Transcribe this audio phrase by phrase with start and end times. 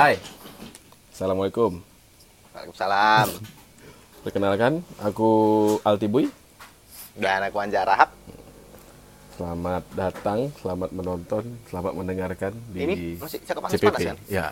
[0.00, 0.16] Hai.
[1.12, 1.76] Assalamualaikum.
[2.56, 3.36] Waalaikumsalam.
[4.24, 5.28] Perkenalkan, aku
[5.84, 6.32] Altibuy.
[7.20, 8.08] Dan aku Anja Rahab.
[9.36, 13.76] Selamat datang, selamat menonton, selamat mendengarkan di Ini masih cakap CPP.
[13.76, 14.14] panas-panas ya?
[14.32, 14.46] Ya,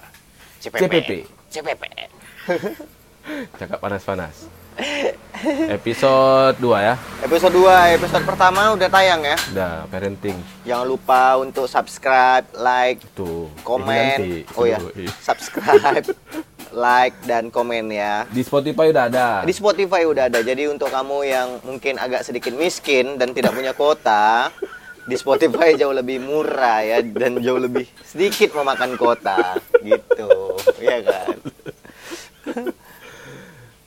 [0.61, 0.85] CPP.
[0.85, 1.11] CPP.
[1.49, 1.83] CPP.
[3.65, 4.53] cakap panas-panas.
[5.79, 6.95] Episode 2 ya.
[7.23, 9.37] Episode 2, episode pertama udah tayang ya.
[9.55, 10.37] Udah parenting.
[10.67, 13.47] Jangan lupa untuk subscribe, like, Tuh.
[13.63, 14.45] komen.
[14.59, 14.83] Oh ya,
[15.29, 16.07] subscribe,
[16.75, 18.27] like dan komen ya.
[18.31, 19.29] Di Spotify udah ada.
[19.47, 20.41] Di Spotify udah ada.
[20.43, 24.51] Jadi untuk kamu yang mungkin agak sedikit miskin dan tidak punya kuota,
[25.07, 30.59] di Spotify jauh lebih murah ya dan jauh lebih sedikit memakan kuota gitu.
[30.83, 31.37] Iya kan?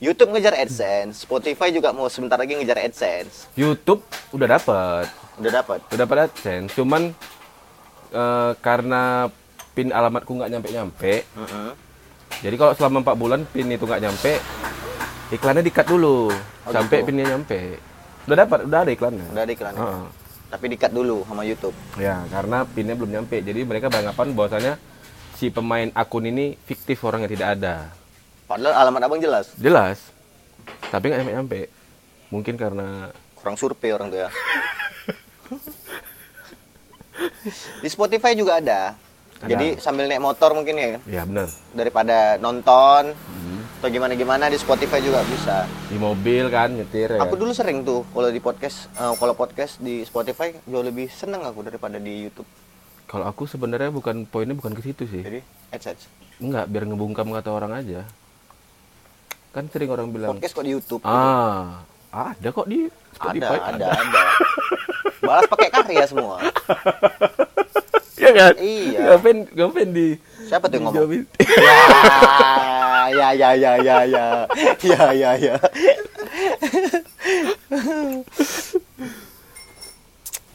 [0.02, 3.46] YouTube ngejar AdSense, Spotify juga mau sebentar lagi ngejar AdSense.
[3.54, 4.02] YouTube
[4.34, 5.06] udah dapet.
[5.38, 5.78] Udah dapat.
[5.94, 7.14] Udah dapat AdSense, cuman
[8.10, 9.30] eh, karena
[9.78, 11.70] pin alamatku nggak nyampe-nyampe, Heeh.
[12.42, 14.32] Jadi kalau selama 4 bulan pin itu nggak nyampe,
[15.30, 17.06] iklannya dikat dulu Oh, sampai gitu.
[17.10, 17.78] pinnya nyampe.
[18.26, 19.26] Udah dapat, udah ada iklannya.
[19.30, 19.74] Udah ada iklan.
[19.78, 20.04] Heeh.
[20.50, 21.74] Tapi dikat dulu sama YouTube.
[21.98, 23.38] Ya, karena pinnya belum nyampe.
[23.38, 24.72] Jadi mereka beranggapan bahwasanya
[25.38, 27.76] si pemain akun ini fiktif orang yang tidak ada.
[28.52, 29.46] Padahal alamat abang jelas.
[29.56, 29.98] Jelas.
[30.88, 31.60] Tapi nggak nyampe-nyampe.
[32.28, 34.30] Mungkin karena Kurang survei orang tuh ya.
[37.82, 38.94] Di Spotify juga ada.
[39.40, 39.48] Ada.
[39.48, 41.50] Jadi sambil naik motor mungkin ya ya benar.
[41.72, 43.58] daripada nonton Hmm.
[43.80, 45.66] atau gimana gimana di Spotify juga bisa.
[45.88, 47.18] Di mobil kan nyetir ya.
[47.18, 51.42] Aku dulu sering tuh kalau di podcast eh, kalau podcast di Spotify jauh lebih seneng
[51.42, 52.46] aku daripada di YouTube.
[53.10, 55.20] Kalau aku sebenarnya bukan poinnya bukan ke situ sih.
[55.20, 56.06] Jadi AdSense.
[56.38, 58.06] Enggak, biar ngebungkam kata orang aja.
[59.52, 61.04] Kan sering orang bilang, Podcast kok di YouTube?
[61.04, 64.22] "Ah, ada kok di ada, Spotify." ada, ada.
[65.20, 66.40] Balas pakai karya semua.
[68.22, 68.54] Iya kan?
[68.56, 68.98] Iya.
[69.12, 70.14] Ngapain ngapain di
[70.48, 71.26] Siapa tuh yang ngomong?
[73.12, 74.26] ya, ya, ya, ya, ya,
[74.78, 75.54] ya, ya, ya.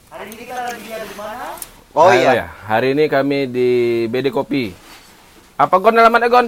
[0.10, 1.46] Hari ini kita lagi ada di mana?
[1.92, 2.48] Oh iya, ya.
[2.66, 3.70] Hari ini kami di
[4.10, 4.72] BD Kopi.
[5.60, 6.48] Apa Gon alamatnya Gon?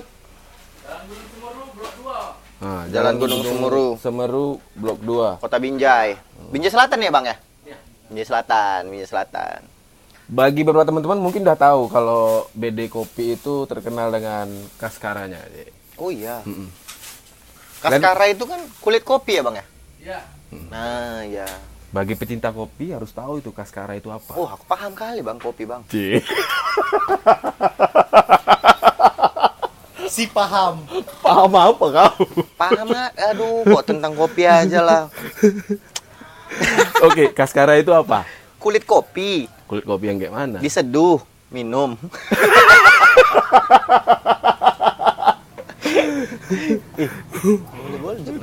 [2.60, 3.96] Nah, Jalan Gunung Semeru.
[3.96, 5.40] Semeru Blok 2.
[5.40, 6.20] Kota Binjai.
[6.52, 7.36] Binjai Selatan ya, Bang ya?
[8.12, 9.60] Binjai Selatan, Binjai Selatan.
[10.30, 14.46] Bagi beberapa teman-teman mungkin udah tahu kalau BD Kopi itu terkenal dengan
[14.78, 15.42] kaskaranya.
[15.98, 16.44] Oh iya.
[16.46, 16.70] Mm-mm.
[17.80, 19.66] Kaskara itu kan kulit kopi ya, Bang ya?
[20.04, 20.20] Ya.
[20.52, 21.48] Nah, ya.
[21.90, 24.36] Bagi pecinta kopi harus tahu itu kaskara itu apa.
[24.36, 25.88] Oh, aku paham kali, Bang, kopi, Bang.
[30.10, 30.82] Si paham.
[31.22, 32.14] Paham apa kau?
[32.58, 33.14] Paham, ah.
[33.30, 35.02] aduh, kok tentang kopi aja lah.
[37.06, 38.26] Oke, kaskara itu apa?
[38.58, 40.58] Kulit kopi Kulit kopi yang kayak mana?
[40.60, 41.94] diseduh, minum.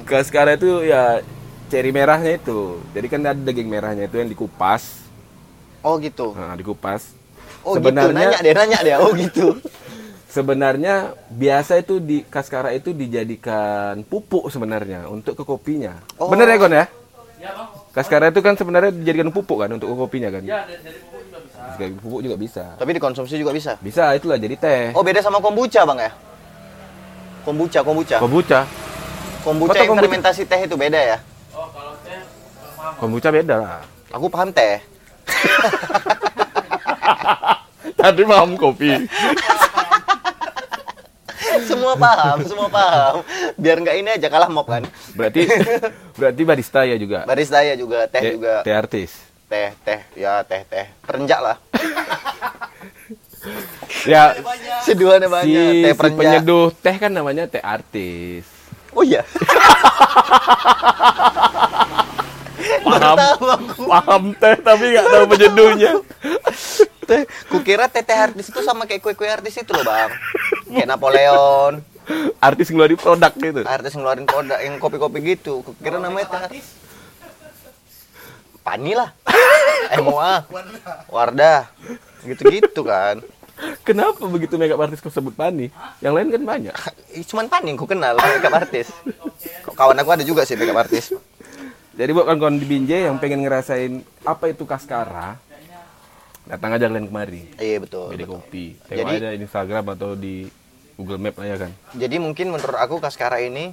[0.06, 1.20] Kaskara itu ya
[1.66, 2.78] ceri merahnya itu.
[2.94, 5.02] Jadi kan ada daging merahnya itu yang dikupas.
[5.82, 6.34] Oh gitu.
[6.34, 7.14] Nah, dikupas.
[7.62, 8.38] Oh Sebenarnya- gitu.
[8.38, 8.94] Nanya deh, nanya deh.
[8.98, 9.58] Oh gitu.
[10.36, 15.96] Sebenarnya biasa itu di kaskara itu dijadikan pupuk sebenarnya untuk ke kopinya.
[16.20, 16.28] Oh.
[16.28, 16.84] Bener ya Gon ya?
[17.40, 17.68] Ya bang.
[17.96, 20.44] Kaskara itu kan sebenarnya dijadikan pupuk kan untuk ke kopinya kan?
[20.44, 21.72] Ya dari, pupuk juga bisa.
[21.72, 22.64] Sebagai pupuk juga bisa.
[22.76, 23.80] Tapi dikonsumsi juga bisa.
[23.80, 24.92] Bisa itulah jadi teh.
[24.92, 26.12] Oh beda sama kombucha bang ya?
[27.48, 28.20] Kombucha, kombucha.
[28.20, 28.60] Kombucha.
[29.40, 30.04] kombucha Kota yang kombucha.
[30.04, 31.16] fermentasi teh itu beda ya?
[31.56, 32.20] Oh kalau teh.
[33.00, 33.80] Kombucha beda lah.
[34.12, 34.84] Aku paham teh.
[38.04, 39.00] Tadi paham kopi.
[41.66, 43.14] semua paham, semua paham.
[43.54, 44.82] Biar nggak ini aja kalah mob kan.
[45.12, 45.44] Berarti
[46.14, 47.22] berarti barista ya juga.
[47.24, 48.60] Barista ya juga, teh Teh- juga.
[48.60, 49.10] Teh artis.
[49.46, 50.84] Teh, teh, ya teh, teh.
[51.02, 51.56] Perenjak lah.
[54.02, 54.34] Ya
[54.82, 55.46] Seduhannya banyak.
[55.46, 56.18] si, teh si perenjak.
[56.18, 58.42] penyeduh teh kan namanya teh artis.
[58.90, 59.22] Oh iya.
[62.86, 63.18] Paham,
[63.88, 65.92] paham teh tapi nggak tahu penyeduhnya.
[67.06, 70.10] Teh, kukira teh teh artis itu sama kayak kue-kue artis itu loh bang.
[70.70, 71.72] Kayak Napoleon.
[72.38, 73.60] Artis ngeluarin produk gitu.
[73.66, 75.62] Artis ngeluarin produk yang kopi-kopi gitu.
[75.62, 76.66] Kukira namanya teh artis.
[78.66, 79.14] Pani lah.
[80.02, 80.42] MOA.
[81.06, 81.70] Wardah.
[82.26, 83.22] Gitu-gitu kan.
[83.86, 85.72] Kenapa begitu makeup artis kau sebut Pani?
[86.04, 86.74] Yang lain kan banyak.
[87.16, 88.92] Ih, Cuman Pani yang ku kenal makeup artis.
[89.72, 91.14] Kawan aku ada juga sih makeup artis.
[91.96, 95.40] Jadi buat kawan-kawan di Binjai yang pengen ngerasain apa itu kaskara,
[96.44, 97.48] datang aja kalian kemari.
[97.56, 98.12] Iya betul.
[98.12, 98.36] Beda betul.
[98.36, 98.64] kopi.
[98.84, 100.34] Tengok Jadi- aja di Instagram atau di
[100.94, 101.72] Google Map ya kan.
[101.96, 103.72] Jadi mungkin menurut aku Kaskara ini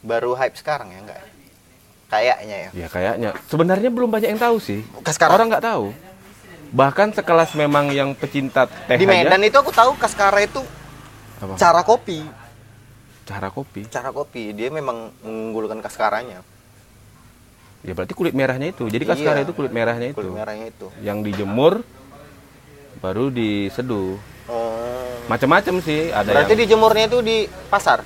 [0.00, 1.20] baru hype sekarang ya enggak?
[2.08, 2.70] Kayaknya ya.
[2.72, 3.30] Ya kayaknya.
[3.48, 4.80] Sebenarnya belum banyak yang tahu sih.
[5.00, 5.32] Kaskara.
[5.32, 5.92] Orang nggak tahu.
[6.72, 10.64] Bahkan sekelas memang yang pecinta teh Di aja, Medan itu aku tahu Kaskara itu
[11.40, 11.60] Apa?
[11.60, 12.24] Cara kopi,
[13.28, 13.82] Cara kopi.
[13.84, 16.40] cara kopi dia memang mengunggulkan kaskaranya.
[17.82, 18.86] Ya berarti kulit merahnya itu.
[18.86, 19.44] Jadi kaskara Iya.
[19.44, 20.18] itu kulit merahnya itu.
[20.18, 20.86] Kulit merahnya itu.
[20.98, 21.82] Yang dijemur
[22.98, 24.14] baru diseduh.
[24.46, 25.06] Oh.
[25.26, 27.36] Macam-macam sih, ada Berarti yang dijemurnya itu di
[27.68, 28.02] pasar,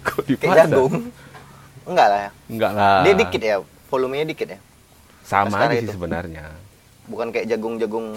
[0.00, 0.64] Kok di kayak pasar?
[0.68, 0.94] jagung.
[1.84, 2.30] Enggak lah ya.
[2.46, 2.98] Enggak lah.
[3.04, 3.56] Dia dikit ya,
[3.88, 4.58] volumenya dikit ya.
[5.20, 5.84] Sama Kaskara aja itu.
[5.86, 6.44] sih sebenarnya.
[7.04, 8.16] Bukan kayak jagung-jagung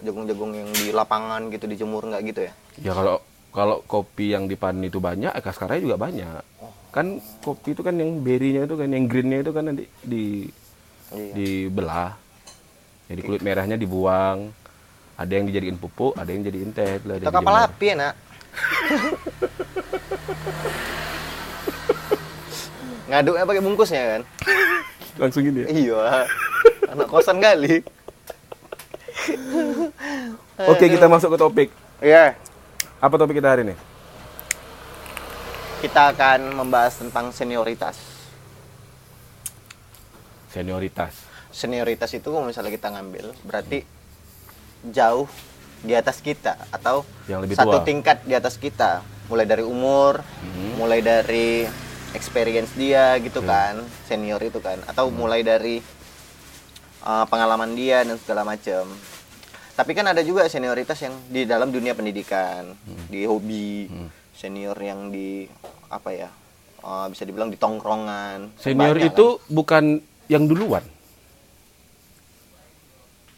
[0.00, 2.52] jagung-jagung yang di lapangan gitu dijemur nggak gitu ya.
[2.80, 3.20] Ya kalau
[3.50, 6.42] kalau kopi yang dipanen itu banyak, eh, kaskaranya juga banyak.
[6.90, 10.50] Kan kopi itu kan yang berry-nya itu kan yang green-nya itu kan nanti di
[11.10, 11.34] Iya.
[11.34, 12.14] dibelah.
[13.10, 14.54] Jadi kulit merahnya dibuang.
[15.18, 16.96] Ada yang dijadiin pupuk, ada yang jadiin teh.
[16.96, 18.14] Itu dia kapal api ya, Nak.
[23.10, 24.22] Ngaduknya pakai bungkusnya kan?
[25.18, 25.68] Langsung gini ya.
[25.68, 26.00] Iya.
[26.94, 27.82] Anak kosan kali.
[30.70, 31.68] Oke, kita masuk ke topik.
[32.00, 32.38] Iya.
[33.02, 33.74] Apa topik kita hari ini?
[35.80, 37.96] Kita akan membahas tentang senioritas.
[40.52, 41.14] Senioritas.
[41.50, 43.82] Senioritas itu kalau misalnya kita ngambil berarti
[44.86, 45.26] jauh
[45.80, 47.86] di atas kita atau Yang lebih satu tua.
[47.86, 49.00] tingkat di atas kita.
[49.32, 50.76] Mulai dari umur, Hmm.
[50.76, 51.64] mulai dari
[52.12, 55.16] experience dia gitu kan, senior itu kan, atau Hmm.
[55.16, 55.78] mulai dari
[57.00, 58.84] uh, pengalaman dia dan segala macam.
[59.72, 63.06] Tapi kan ada juga senioritas yang di dalam dunia pendidikan, Hmm.
[63.06, 63.86] di hobi,
[64.40, 65.44] senior yang di
[65.92, 66.32] apa ya,
[66.80, 68.56] uh, bisa dibilang di tongkrongan.
[68.56, 70.00] Senior Banyak itu bukan
[70.32, 70.80] yang duluan.
[70.80, 70.88] kan.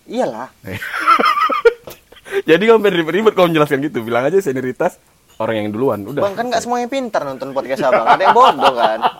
[0.06, 0.48] iyalah.
[2.48, 4.06] Jadi kamu ribet-ribet kalau menjelaskan gitu.
[4.06, 5.02] Bilang aja senioritas
[5.42, 6.06] orang yang duluan.
[6.06, 6.22] Udah.
[6.22, 9.00] Bang kan nggak semuanya pintar nonton podcast abang, ada yang bodoh kan.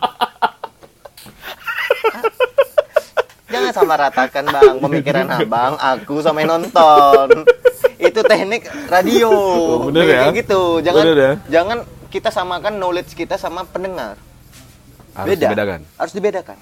[3.53, 7.45] Jangan sama ratakan bang pemikiran abang, aku sama yang nonton.
[8.03, 9.31] Itu teknik radio.
[9.31, 10.33] Oh, bener Kayak ya?
[10.35, 10.61] gitu.
[10.81, 11.33] Jangan Bener ya?
[11.49, 11.79] jangan
[12.09, 14.19] kita samakan knowledge kita sama pendengar.
[15.13, 15.47] Harus Beda.
[15.47, 15.81] dibedakan.
[15.95, 16.59] Harus dibedakan.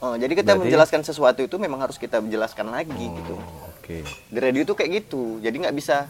[0.00, 3.36] Oh, jadi kita Berarti- menjelaskan sesuatu itu memang harus kita jelaskan lagi gitu.
[3.36, 4.00] Oh, Oke.
[4.06, 5.36] Di radio itu kayak gitu.
[5.38, 6.08] Jadi nggak bisa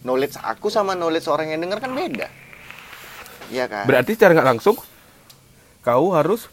[0.00, 2.28] knowledge aku sama knowledge orang yang dengar kan beda.
[3.50, 3.84] Iya kan?
[3.84, 4.78] Berarti secara nggak langsung
[5.80, 6.48] kau harus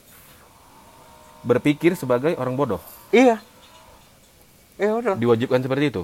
[1.41, 2.81] berpikir sebagai orang bodoh.
[3.09, 3.39] Iya.
[4.75, 5.15] Iya udah.
[5.15, 6.03] Diwajibkan seperti itu.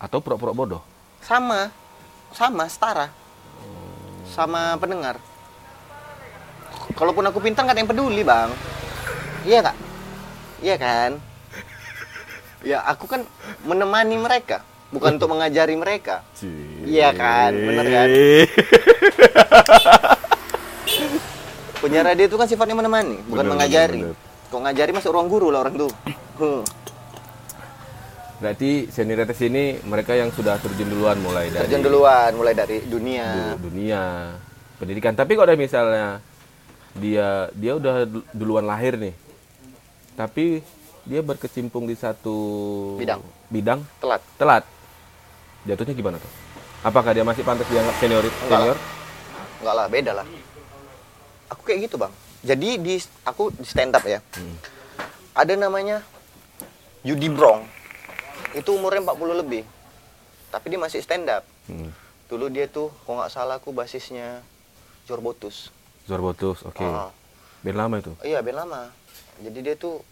[0.00, 0.80] Atau pura-pura bodoh.
[1.20, 1.68] Sama.
[2.32, 3.12] Sama, setara.
[4.24, 5.20] Sama pendengar.
[6.96, 8.50] Kalaupun aku pintar nggak ada yang peduli, Bang.
[9.44, 9.76] Iya, Kak?
[10.60, 11.10] Iya kan?
[12.60, 13.24] Ya, aku kan
[13.64, 14.60] menemani mereka,
[14.92, 16.20] bukan untuk mengajari mereka.
[16.84, 17.56] Iya kan?
[17.56, 18.08] Bener kan?
[21.80, 24.00] Penyiar radio itu kan sifatnya menemani, bukan Bener, mengajari.
[24.04, 24.16] bener,
[24.52, 25.90] Kok ngajari masuk ruang guru lah orang tuh.
[26.36, 26.60] Huh.
[28.40, 33.52] Berarti senioritas ini mereka yang sudah terjun duluan mulai dari Terjun duluan, mulai dari dunia.
[33.54, 34.32] du- dunia
[34.80, 35.12] pendidikan.
[35.12, 36.24] Tapi kalau ada misalnya
[36.90, 39.12] dia dia udah du- duluan lahir nih,
[40.16, 40.64] tapi
[41.04, 42.36] dia berkecimpung di satu
[42.96, 43.20] Bidang.
[43.46, 44.22] bidang Telat.
[44.36, 44.64] telat,
[45.64, 46.32] jatuhnya gimana tuh?
[46.80, 48.24] Apakah dia masih pantas dianggap senior?
[48.24, 48.76] Enggak Senior?
[49.60, 50.26] Enggak lah, beda lah.
[51.52, 52.12] Aku kayak gitu, Bang.
[52.40, 54.24] Jadi di aku di stand up ya.
[54.32, 54.56] Hmm.
[55.36, 56.00] Ada namanya
[57.04, 57.79] Yudi Brong.
[58.54, 59.62] Itu umurnya 40 lebih.
[60.50, 61.46] Tapi dia masih stand up.
[61.70, 61.94] Hmm.
[62.26, 64.42] Dulu dia tuh kalau nggak salah aku basisnya
[65.06, 65.70] Jorbotus.
[66.06, 66.82] Zorbotus, oke.
[66.82, 67.10] Ah.
[67.62, 68.12] Band lama itu.
[68.22, 68.82] Iya, band lama.
[69.42, 70.02] Jadi dia tuh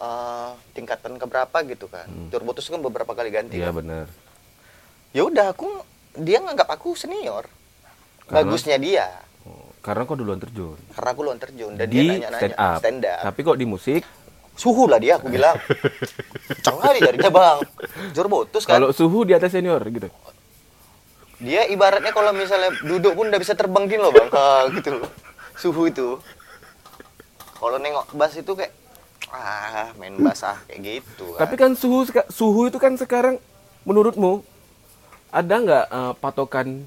[0.00, 2.08] eh, tingkatan keberapa gitu kan.
[2.32, 3.56] Jorbotus kan beberapa kali ganti.
[3.56, 3.64] Hmm.
[3.64, 3.76] Iya kan.
[3.80, 4.06] benar.
[5.12, 5.68] Ya udah aku
[6.16, 7.48] dia nganggap aku senior.
[8.28, 8.44] Karena?
[8.44, 9.08] Bagusnya dia.
[9.48, 10.76] Oh, karena kok duluan terjun.
[10.92, 12.78] Karena aku luan terjun dan di dia nanya-nanya stand up.
[12.80, 13.22] stand up.
[13.24, 14.02] Tapi kok di musik,
[14.58, 15.54] Suhu lah dia aku bilang.
[16.50, 17.58] Kencang kali jarinya bang.
[18.10, 18.82] Jorbotus kan.
[18.82, 20.10] kalau suhu di atas senior gitu.
[21.38, 24.26] Dia ibaratnya kalau misalnya duduk pun udah bisa terbang gini loh bang.
[24.34, 25.10] Ha, gitu loh.
[25.54, 26.18] Suhu itu.
[27.54, 28.74] Kalau nengok bass itu kayak
[29.30, 31.38] ah main bass ah kayak gitu.
[31.38, 33.38] Tapi kan suhu suhu itu kan sekarang
[33.86, 34.42] menurutmu
[35.30, 36.82] ada nggak eh, patokan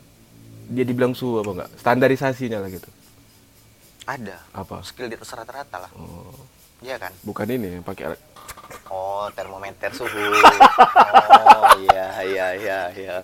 [0.67, 1.69] dia dibilang suhu apa enggak?
[1.79, 2.89] Standarisasinya lah gitu.
[4.01, 4.81] ada Apa?
[4.83, 5.91] skill di atas rata-rata lah.
[5.95, 6.33] Oh,
[6.81, 7.13] Iya kan?
[7.21, 8.17] bukan ini yang pakai.
[8.89, 10.09] Oh, termometer suhu.
[11.61, 13.15] Oh, iya, iya, iya, iya.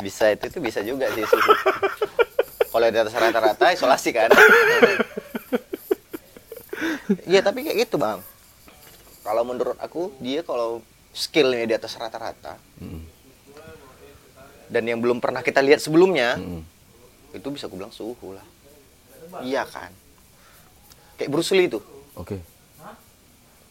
[0.00, 1.52] Bisa itu tuh bisa juga sih suhu.
[2.72, 4.32] Kalau di atas rata-rata isolasi kan.
[7.28, 8.24] Iya, tapi kayak gitu, Bang.
[9.22, 10.80] Kalau menurut aku, dia kalau
[11.12, 13.04] skillnya di atas rata-rata Mm,
[14.72, 16.62] dan yang belum pernah kita lihat sebelumnya, mm.
[17.36, 18.42] itu bisa aku bilang suhu lah.
[19.44, 19.92] Iya kan?
[21.20, 21.78] Kayak Bruce Lee itu.
[22.18, 22.40] Oke.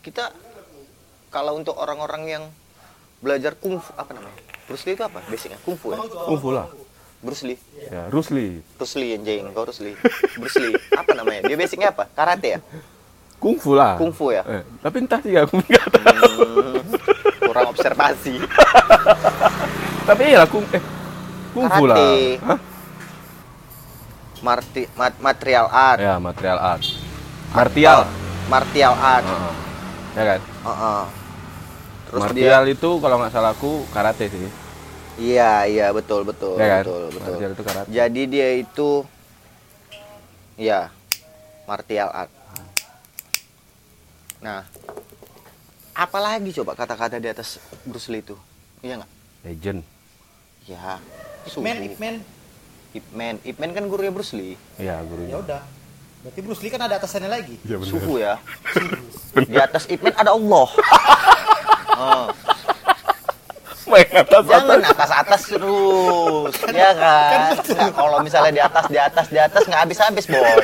[0.02, 0.34] Kita
[1.30, 2.44] kalau untuk orang-orang yang
[3.22, 4.34] belajar kungfu apa namanya
[4.66, 6.68] Bruce Lee itu apa basicnya kungfu ya Kungfu lah.
[7.22, 7.54] Bruce Lee.
[7.86, 8.66] Ya, Rusli.
[8.74, 9.94] Bruce Lee anjing, kau Bruce Lee.
[10.42, 10.74] Bruce Lee.
[10.90, 11.46] Apa namanya?
[11.46, 12.10] Dia basicnya apa?
[12.10, 12.60] Karate ya?
[13.38, 13.94] Kungfu lah.
[13.94, 14.42] Kungfu ya?
[14.42, 16.34] Eh, tapi entah sih aku nggak tahu.
[16.42, 16.82] Hmm,
[17.38, 18.42] kurang observasi.
[20.10, 20.82] Tapi lah kung eh
[21.54, 21.98] kungfu lah.
[22.42, 22.60] Hah?
[24.42, 26.02] Marti, mat- material art.
[26.02, 26.82] Ya, material art.
[27.54, 28.10] Martial.
[28.50, 29.26] Martial art.
[29.30, 29.54] Heeh.
[30.12, 30.40] Ya kan?
[30.42, 31.02] Heeh.
[32.12, 34.40] Terus martial itu kalau nggak salah aku karate sih.
[34.40, 34.52] dia
[35.22, 36.84] Iya, iya betul betul ya kan?
[36.84, 37.34] betul betul.
[37.36, 37.88] Martial itu karate.
[37.88, 38.90] Jadi dia itu
[40.60, 40.92] ya
[41.64, 42.32] martial art.
[44.42, 44.66] Nah,
[45.94, 48.36] apalagi coba kata-kata di atas Bruce Lee itu?
[48.82, 49.12] Iya nggak?
[49.46, 49.80] Legend.
[50.66, 50.98] Ya.
[51.48, 51.78] Ipman.
[51.86, 52.16] Ipman.
[52.92, 54.60] Ip Man, Ip Man kan gurunya Bruce Lee.
[54.76, 55.40] Iya, Ya gurunya.
[55.40, 55.64] udah.
[56.22, 57.56] Berarti Bruce Lee kan ada atasannya lagi.
[57.66, 58.38] Iya Suhu ya.
[59.52, 60.68] Di atas Ip Man ada Allah.
[61.98, 62.28] Oh.
[63.92, 67.60] Main atas Jangan atas atas terus, ya kan?
[67.60, 70.64] Nggak, kalau misalnya di atas di atas di atas nggak habis habis boy.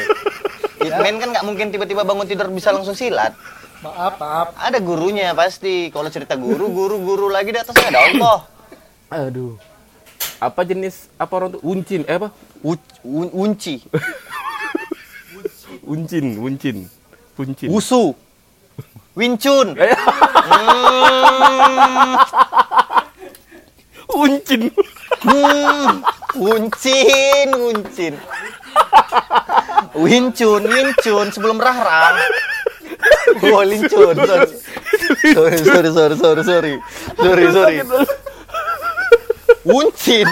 [0.80, 3.36] Hitman kan nggak mungkin tiba-tiba bangun tidur bisa langsung silat.
[3.84, 4.48] Maaf, maaf.
[4.56, 5.92] Ada gurunya pasti.
[5.92, 8.40] Kalau cerita guru, guru, guru lagi di atasnya ada Allah.
[9.12, 9.60] Aduh.
[10.40, 11.62] Apa jenis apa orang tuh?
[11.68, 12.30] Uncin, eh apa?
[12.64, 13.82] U- un- unci,
[15.88, 16.89] Uncin, uncin.
[17.39, 17.70] Uncin.
[17.72, 18.12] wusu,
[19.15, 19.67] wincun.
[20.48, 22.15] Hmm,
[24.22, 24.62] uncin.
[25.24, 26.03] hmm,
[26.36, 28.13] uncin, uncin.
[29.96, 32.20] Wincun, wincun sebelum rahrang.
[33.48, 34.15] Oh, lincun.
[34.27, 36.74] Sorry, sorry, sorry, sorry, sorry,
[37.15, 37.77] sorry, sorry.
[39.63, 40.27] Uncin.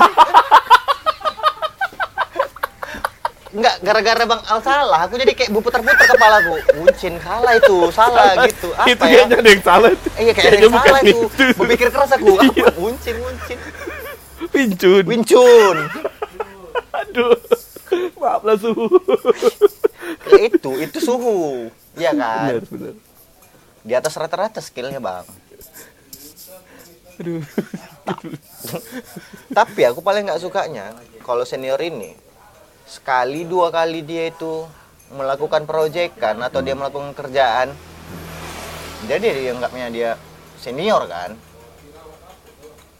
[3.55, 6.59] Enggak, gara-gara Bang Al salah, aku jadi kayak berputar-putar kepalaku.
[6.83, 8.67] Uncin salah itu, salah gitu.
[8.75, 9.23] Apa itu ya?
[9.23, 9.89] kayaknya ada yang salah.
[9.95, 10.07] itu.
[10.19, 11.19] Iya kayak ada Kayaknya yang salah itu.
[11.23, 11.45] itu.
[11.55, 12.31] Berpikir keras aku.
[12.35, 12.67] Apa?
[12.75, 13.57] Uncin, uncin.
[14.51, 15.03] Pincun.
[15.07, 15.77] Wincun.
[16.91, 17.39] Aduh.
[18.19, 18.91] Maaflah suhu.
[20.27, 21.71] Ya itu, itu suhu.
[21.95, 22.59] Iya kan?
[22.59, 22.93] Benar, benar.
[23.87, 25.23] Di atas rata-rata skillnya bang.
[27.23, 27.39] Aduh.
[29.55, 30.91] Tapi aku paling nggak sukanya
[31.23, 32.24] kalau senior ini
[32.85, 34.65] sekali dua kali dia itu
[35.13, 37.73] melakukan proyekan atau dia melakukan kerjaan,
[39.05, 40.09] jadi dia dianggapnya dia
[40.57, 41.37] senior kan?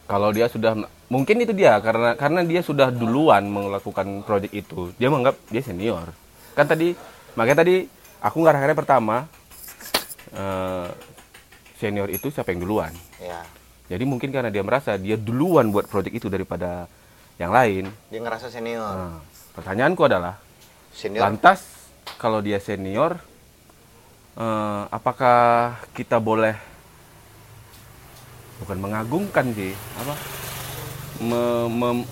[0.06, 4.94] Kalau dia sudah mungkin itu dia karena karena dia sudah duluan melakukan proyek itu.
[5.02, 6.14] Dia menganggap dia senior.
[6.54, 6.94] Kan tadi
[7.34, 7.90] makanya tadi
[8.22, 9.26] aku ngarahkannya pertama
[10.30, 10.90] eh,
[11.82, 12.94] senior itu siapa yang duluan.
[13.18, 13.42] Ya,
[13.90, 16.86] Jadi mungkin karena dia merasa dia duluan buat proyek itu daripada
[17.42, 17.90] yang lain.
[18.14, 18.94] dia ngerasa senior.
[18.94, 19.20] Nah,
[19.56, 20.36] pertanyaanku adalah
[20.92, 21.24] Senior.
[21.24, 21.64] lantas
[22.20, 23.18] kalau dia senior
[24.36, 26.56] eh, apakah kita boleh
[28.64, 30.16] bukan mengagungkan sih apa
[31.20, 32.08] me- mem-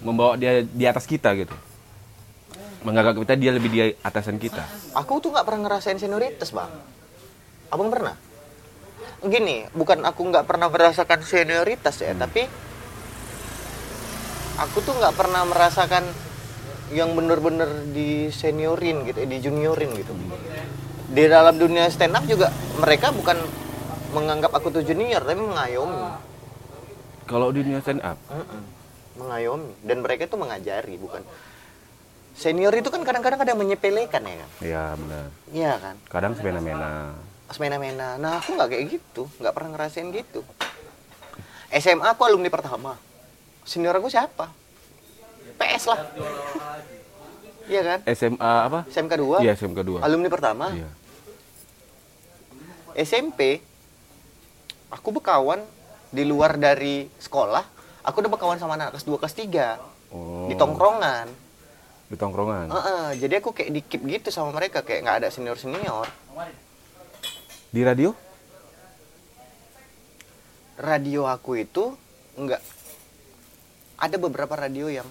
[0.00, 1.52] membawa dia di atas kita gitu
[2.86, 4.62] menganggap kita dia lebih di atasan kita
[4.94, 6.70] Aku tuh nggak pernah ngerasain senioritas bang.
[7.70, 8.14] Abang pernah?
[9.22, 12.46] Gini, bukan aku nggak pernah merasakan senioritas ya, tapi
[14.58, 16.04] aku tuh nggak pernah merasakan
[16.90, 20.12] yang bener-bener di seniorin gitu, eh, di juniorin gitu.
[21.08, 23.36] Di dalam dunia stand up juga mereka bukan
[24.12, 26.16] menganggap aku tuh junior, tapi mengayomi,
[27.28, 28.62] kalau di dunia stand up Mm-mm.
[29.20, 29.72] mengayomi.
[29.84, 31.20] Dan mereka tuh mengajari, bukan.
[32.32, 34.50] Senior itu kan kadang-kadang ada yang menyepelekan ya kan?
[34.62, 35.94] ya benar Iya kan?
[36.06, 37.18] kadang semena-mena
[37.50, 38.14] semena-mena.
[38.14, 40.46] Nah, aku nggak kayak gitu, nggak pernah ngerasain gitu.
[41.72, 42.94] SMA aku alumni pertama.
[43.68, 44.48] Senior aku siapa?
[45.60, 46.00] PS lah.
[47.68, 47.98] Iya kan?
[48.16, 49.44] SMA apa SMK 2.
[49.44, 50.72] iya SMK 2 Alumni pertama.
[50.72, 50.88] iya
[52.96, 53.60] SMP
[54.88, 55.60] aku berkawan
[56.08, 57.60] di luar dari sekolah.
[58.08, 61.28] Aku udah berkawan sama anak kelas 2 kelas 3 oh, di tongkrongan.
[62.08, 66.08] di tongkrongan Heeh, jadi aku kayak di keep gitu sama mereka kayak nggak ada senior-senior.
[67.68, 68.16] di radio
[70.80, 71.92] radio aku itu
[72.32, 72.64] enggak
[73.98, 75.08] ada beberapa radio yang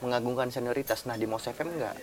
[0.00, 1.04] mengagungkan senioritas.
[1.04, 1.96] Nah di Mos FM enggak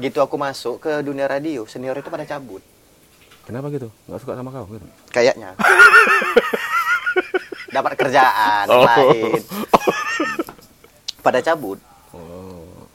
[0.00, 2.64] gitu aku masuk ke dunia radio senior itu pada cabut.
[3.44, 3.92] Kenapa gitu?
[4.08, 4.86] Nggak suka sama kau gitu?
[5.12, 5.52] Kayaknya.
[7.76, 8.80] Dapat kerjaan Oh.
[8.82, 9.40] lain.
[11.20, 11.76] Pada cabut.
[12.16, 12.88] Oh.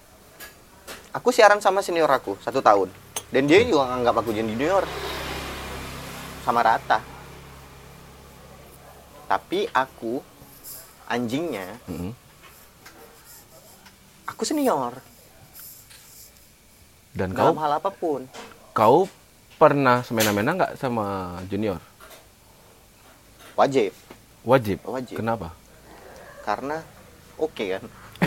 [1.13, 2.89] Aku siaran sama senior aku satu tahun.
[3.29, 4.83] Dan dia juga nganggap aku junior
[6.41, 7.01] sama rata
[9.25, 10.21] tapi aku
[11.05, 12.13] anjingnya Mm-mm.
[14.25, 15.01] aku senior.
[17.15, 17.53] Dan kau?
[17.53, 18.27] dalam hal apa pun.
[18.75, 19.07] Kau
[19.55, 21.79] pernah semena-mena nggak sama junior?
[23.55, 23.95] Wajib.
[24.43, 24.83] Wajib?
[24.83, 25.15] Wajib.
[25.15, 25.55] kenapa?
[26.43, 26.83] Karena
[27.39, 27.83] oke kan?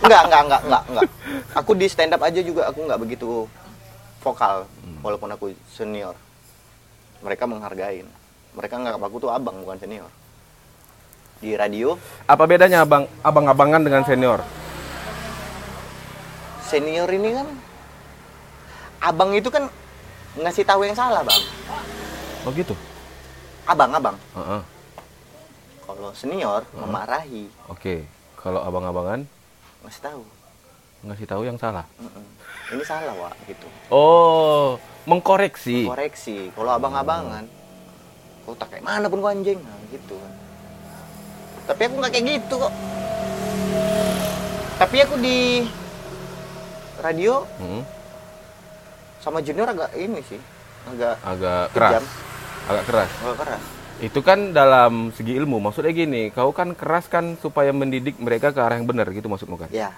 [0.00, 1.08] Enggak enggak enggak enggak enggak
[1.54, 3.46] aku di stand up aja juga aku nggak begitu
[4.18, 4.66] vokal
[5.06, 6.14] walaupun aku senior
[7.20, 8.06] mereka menghargain
[8.50, 10.10] mereka nganggap aku tuh abang bukan senior
[11.40, 11.96] di radio
[12.26, 14.40] Apa bedanya abang abang-abangan dengan senior?
[16.62, 17.48] senior ini kan
[19.00, 19.66] abang itu kan
[20.36, 21.42] ngasih tahu yang salah bang
[22.40, 22.72] Oh gitu.
[23.64, 24.62] abang abang Heeh.
[25.82, 28.06] kalau senior memarahi Oke.
[28.34, 29.28] Kalau abang-abangan
[29.82, 30.22] ngasih tahu
[31.00, 31.84] ngasih tahu yang salah.
[31.96, 32.24] Mm-mm.
[32.70, 35.84] ini salah wak gitu Oh, mengkoreksi.
[35.84, 37.44] koreksi kalau abang-abangan
[38.42, 40.32] kau tak kayak mana pun kau anjing nah, gitu kan
[41.66, 42.72] tapi aku nggak kayak gitu kok
[44.76, 45.38] tapi aku di
[46.98, 47.82] radio Hmm,
[49.18, 50.40] sama junior agak ini sih
[50.86, 51.92] agak agak keras.
[51.92, 52.04] kejam
[52.62, 53.10] Agak keras.
[53.18, 53.62] agak keras
[54.00, 55.60] Itu kan dalam segi ilmu.
[55.60, 59.60] Maksudnya gini, kau kan keras kan supaya mendidik mereka ke arah yang benar gitu maksudmu
[59.60, 59.68] kan.
[59.68, 59.92] ya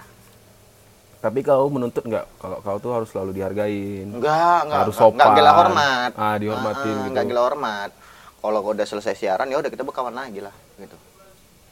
[1.23, 4.11] Tapi kau menuntut nggak kalau kau tuh harus selalu dihargain.
[4.11, 5.37] enggak enggak Harus enggak, enggak sopan.
[5.39, 7.09] gila hormat Ah, dihormatin Ah, gitu.
[7.09, 7.89] enggak gila hormat
[8.37, 10.99] kalau kau udah selesai siaran ya udah kita berkawan lagi lah gitu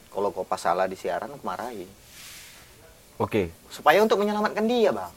[0.07, 1.83] kalau kau pas salah di siaran aku marahi
[3.17, 3.51] Oke.
[3.67, 5.11] supaya untuk menyelamatkan dia bang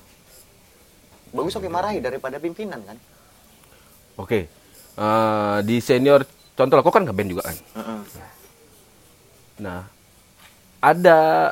[1.30, 2.98] bagus oke marahi daripada pimpinan kan
[4.14, 4.46] Oke.
[4.94, 6.22] Eh, di senior
[6.52, 7.56] contoh lah, kau kan ngeband juga kan.
[7.74, 8.00] Heeh.
[9.58, 9.82] Nah,
[10.78, 11.50] ada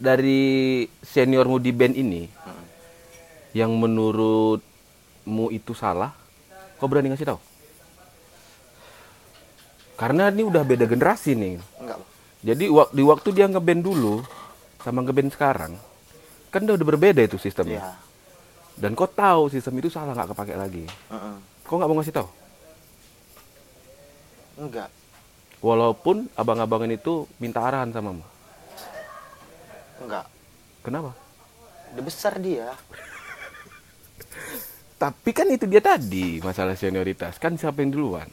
[0.00, 2.64] dari seniormu di band ini Heeh.
[3.60, 6.16] yang menurutmu itu salah,
[6.80, 7.40] kau berani ngasih tahu?
[10.00, 11.60] Karena ini udah beda generasi nih.
[11.84, 12.00] enggak
[12.40, 14.24] Jadi di waktu dia ngeband dulu
[14.80, 15.76] sama ngeband sekarang,
[16.48, 17.84] kan udah berbeda itu sistemnya.
[17.84, 17.92] Iya.
[18.80, 20.88] Dan kau tahu sistem itu salah nggak kepake lagi.
[20.88, 21.36] Heeh.
[21.68, 22.28] Kau nggak mau ngasih tahu?
[24.60, 24.92] enggak
[25.60, 28.24] Walaupun abang-abangan itu minta arahan sama mu.
[30.00, 30.26] Enggak
[30.80, 31.12] Kenapa?
[31.92, 32.72] udah besar dia
[35.00, 37.40] Tapi kan itu dia tadi masalah senioritas.
[37.40, 38.28] Kan siapa yang duluan?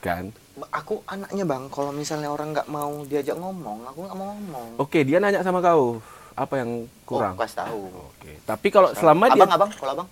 [0.00, 0.32] Kan?
[0.68, 5.04] aku anaknya bang kalau misalnya orang nggak mau diajak ngomong aku nggak mau ngomong Oke,
[5.04, 6.00] dia nanya sama kau.
[6.36, 7.32] Apa yang kurang?
[7.36, 7.82] oh, kasih tahu
[8.12, 8.32] Oke.
[8.44, 10.08] Tapi kalau selama dia abang abang kalau abang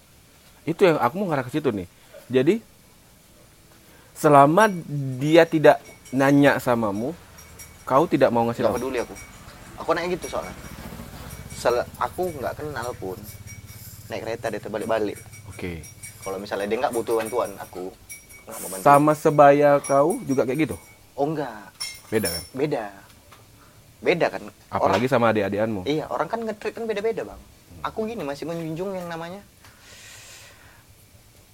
[0.65, 1.89] itu yang aku mau ngarah ke situ nih.
[2.29, 2.55] Jadi
[4.13, 4.69] selama
[5.21, 5.81] dia tidak
[6.13, 7.13] nanya samamu,
[7.85, 8.81] kau tidak mau ngasih nggak tahu.
[8.81, 9.15] peduli aku
[9.81, 10.53] aku nanya gitu soalnya
[11.99, 13.19] aku nggak kenal pun
[14.07, 15.19] naik kereta dia terbalik-balik
[15.49, 15.83] Oke.
[16.23, 17.91] kalau misalnya dia nggak butuh bantuan aku
[18.45, 20.77] nggak mau bantu Sama sebaya kau juga kayak gitu?
[21.13, 21.67] oh enggak
[22.09, 22.43] Beda kan?
[22.55, 22.85] beda
[23.99, 25.83] beda kan Apalagi sama adik-adikanmu.
[25.83, 27.41] orang, iya orang kan nge-treat kan beda-beda bang
[27.81, 29.43] aku gini masih menjunjung yang namanya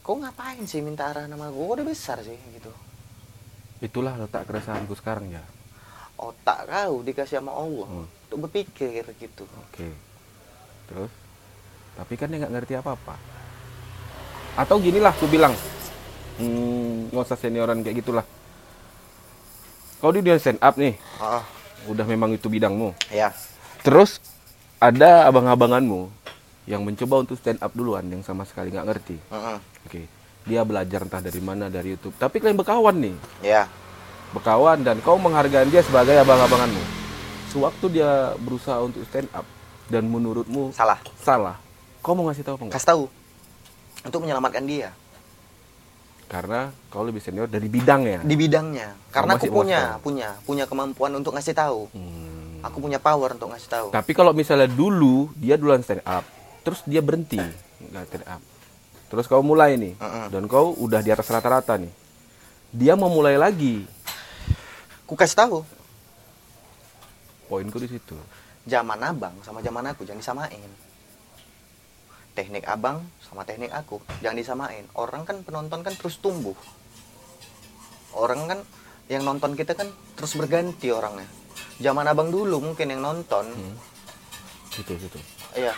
[0.01, 2.69] kok ngapain sih minta arah nama gue udah besar sih gitu
[3.81, 5.43] Itulah letak keresahanku sekarang ya.
[6.15, 8.07] otak kau dikasih sama Allah Hmm.
[8.35, 9.87] Untuk berpikir gitu Oke.
[10.91, 11.13] Terus?
[11.95, 13.15] Tapi kan dia nggak ngerti apa-apa.
[14.59, 15.55] Atau gini lah, aku bilang,
[16.43, 18.27] hmm, nggak usah senioran kayak gitulah.
[20.03, 21.43] Kau di dunia stand up nih, oh
[21.87, 22.91] udah memang itu bidangmu.
[23.15, 23.31] ya
[23.87, 24.19] Terus
[24.83, 26.11] ada abang-abanganmu
[26.67, 29.17] yang mencoba untuk stand up duluan yang sama sekali nggak ngerti.
[29.31, 29.59] Heeh.
[29.87, 30.03] Oke,
[30.43, 32.19] dia belajar entah dari mana dari YouTube.
[32.19, 33.15] Tapi kalian berkawan nih,
[33.47, 33.71] ya
[34.35, 37.04] berkawan dan kau menghargai dia sebagai abang-abanganmu.
[37.55, 39.47] Sewaktu dia berusaha untuk stand up
[39.87, 40.99] dan menurutmu salah.
[41.23, 41.55] Salah,
[42.03, 42.75] kau mau ngasih tahu apa enggak?
[42.83, 43.05] kasih tahu.
[44.03, 44.91] Untuk menyelamatkan dia.
[46.27, 48.27] Karena kau lebih senior dari bidangnya.
[48.27, 48.99] di bidangnya.
[49.15, 51.87] Karena aku punya punya punya kemampuan untuk ngasih tahu.
[51.95, 52.59] Hmm.
[52.65, 53.89] aku punya power untuk ngasih tahu.
[53.95, 56.27] Tapi kalau misalnya dulu dia duluan stand up,
[56.67, 57.39] terus dia berhenti
[57.93, 58.41] nggak stand up,
[59.13, 60.27] terus kau mulai nih, Heeh.
[60.33, 61.93] dan kau udah di atas rata-rata nih,
[62.73, 63.85] dia mau mulai lagi.
[65.05, 65.61] aku kasih tahu
[67.55, 68.19] Poinku di situ.
[68.67, 70.71] zaman abang sama zaman aku jangan disamain.
[72.35, 74.83] Teknik abang sama teknik aku jangan disamain.
[74.99, 76.59] Orang kan penonton kan terus tumbuh.
[78.11, 78.59] Orang kan
[79.07, 79.87] yang nonton kita kan
[80.19, 81.31] terus berganti orangnya.
[81.79, 83.47] Zaman abang dulu mungkin yang nonton.
[83.55, 83.79] Hmm.
[84.75, 85.19] Gitu gitu.
[85.55, 85.71] iya.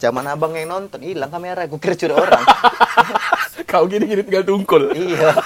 [0.00, 2.44] Zaman abang yang nonton hilang kamera aku kira curi orang.
[3.68, 4.96] Kau gini-gini tinggal tungkul.
[4.96, 5.36] iya.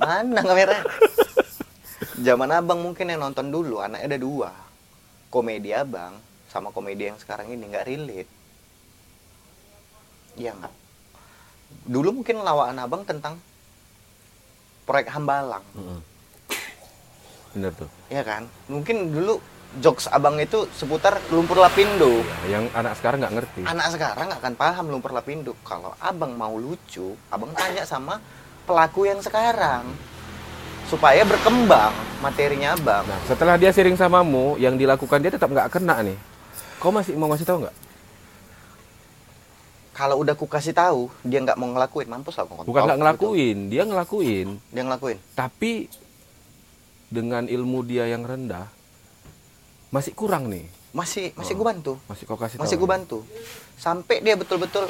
[0.00, 0.72] Mana kamera
[2.22, 4.50] zaman abang mungkin yang nonton dulu anaknya ada dua.
[5.28, 6.16] Komedi abang
[6.48, 8.30] sama komedi yang sekarang ini nggak relate.
[10.38, 10.74] Iya nggak?
[11.84, 13.36] Dulu mungkin lawaan abang tentang
[14.88, 15.64] proyek hambalang.
[15.76, 16.00] Mm-mm.
[17.52, 17.88] Bener tuh.
[18.08, 18.48] ya kan?
[18.72, 19.40] Mungkin dulu
[19.84, 22.24] jokes abang itu seputar lumpur lapindo.
[22.48, 23.60] Ya, yang anak sekarang nggak ngerti.
[23.68, 25.52] anak sekarang nggak akan paham lumpur lapindo.
[25.60, 28.16] Kalau abang mau lucu abang tanya sama
[28.64, 29.84] pelaku yang sekarang
[30.88, 31.92] supaya berkembang
[32.24, 33.04] materinya abang.
[33.04, 36.18] Nah, setelah dia sharing samamu, yang dilakukan dia tetap nggak kena nih.
[36.80, 37.76] Kau masih mau ngasih tahu nggak?
[39.92, 42.64] Kalau udah ku kasih tahu, dia nggak mau ngelakuin, mampus aku.
[42.64, 44.48] Bukan nggak ngelakuin, dia ngelakuin.
[44.72, 45.18] Dia ngelakuin.
[45.36, 45.90] Tapi
[47.10, 48.70] dengan ilmu dia yang rendah,
[49.92, 50.64] masih kurang nih.
[50.96, 51.58] Masih masih Oh.
[51.60, 51.92] gua bantu.
[52.08, 53.20] Masih kau kasih Masih gua bantu.
[53.76, 54.88] Sampai dia betul-betul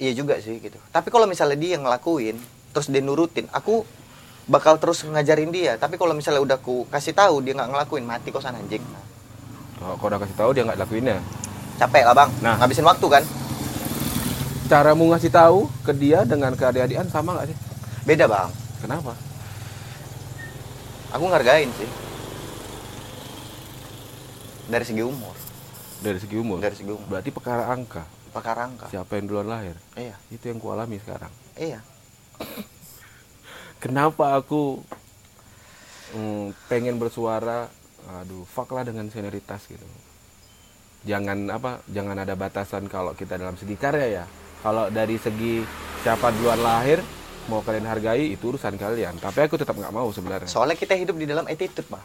[0.00, 0.80] Iya juga sih gitu.
[0.88, 3.82] Tapi kalau misalnya dia ngelakuin, terus dia nurutin, aku
[4.46, 5.74] bakal terus ngajarin dia.
[5.74, 8.82] Tapi kalau misalnya udah ku kasih tahu dia nggak ngelakuin, mati kosan anjing.
[8.82, 9.04] Nah,
[9.76, 11.18] Kalau kau udah kasih tahu dia nggak lakuinnya.
[11.76, 12.30] capek lah bang.
[12.40, 12.56] Nah.
[12.58, 13.24] ngabisin waktu kan.
[14.66, 17.56] Caramu ngasih tahu ke dia dengan ke adik-adikan sama nggak sih?
[18.04, 18.52] Beda bang.
[18.78, 19.16] Kenapa?
[21.10, 21.88] Aku ngargain sih.
[24.68, 25.34] Dari segi umur,
[25.98, 26.58] Dari segi umur.
[26.58, 27.06] dari segi umur.
[27.08, 28.06] Berarti perkara angka.
[28.30, 28.86] Pakar angka.
[28.86, 29.74] Siapa yang duluan lahir?
[29.98, 31.32] Iya, Itu yang kualami sekarang.
[31.56, 31.82] iya.
[33.80, 34.80] Kenapa aku
[36.12, 37.68] mm, pengen bersuara?
[38.20, 39.84] Aduh, fuck lah dengan senioritas gitu.
[41.02, 41.80] Jangan apa?
[41.88, 44.24] Jangan ada batasan kalau kita dalam segi karya ya.
[44.60, 45.64] Kalau dari segi
[46.02, 47.00] siapa duluan lahir,
[47.48, 49.16] mau kalian hargai itu urusan kalian.
[49.16, 50.48] Tapi aku tetap nggak mau sebenarnya.
[50.48, 52.04] Soalnya kita hidup di dalam attitude, bang.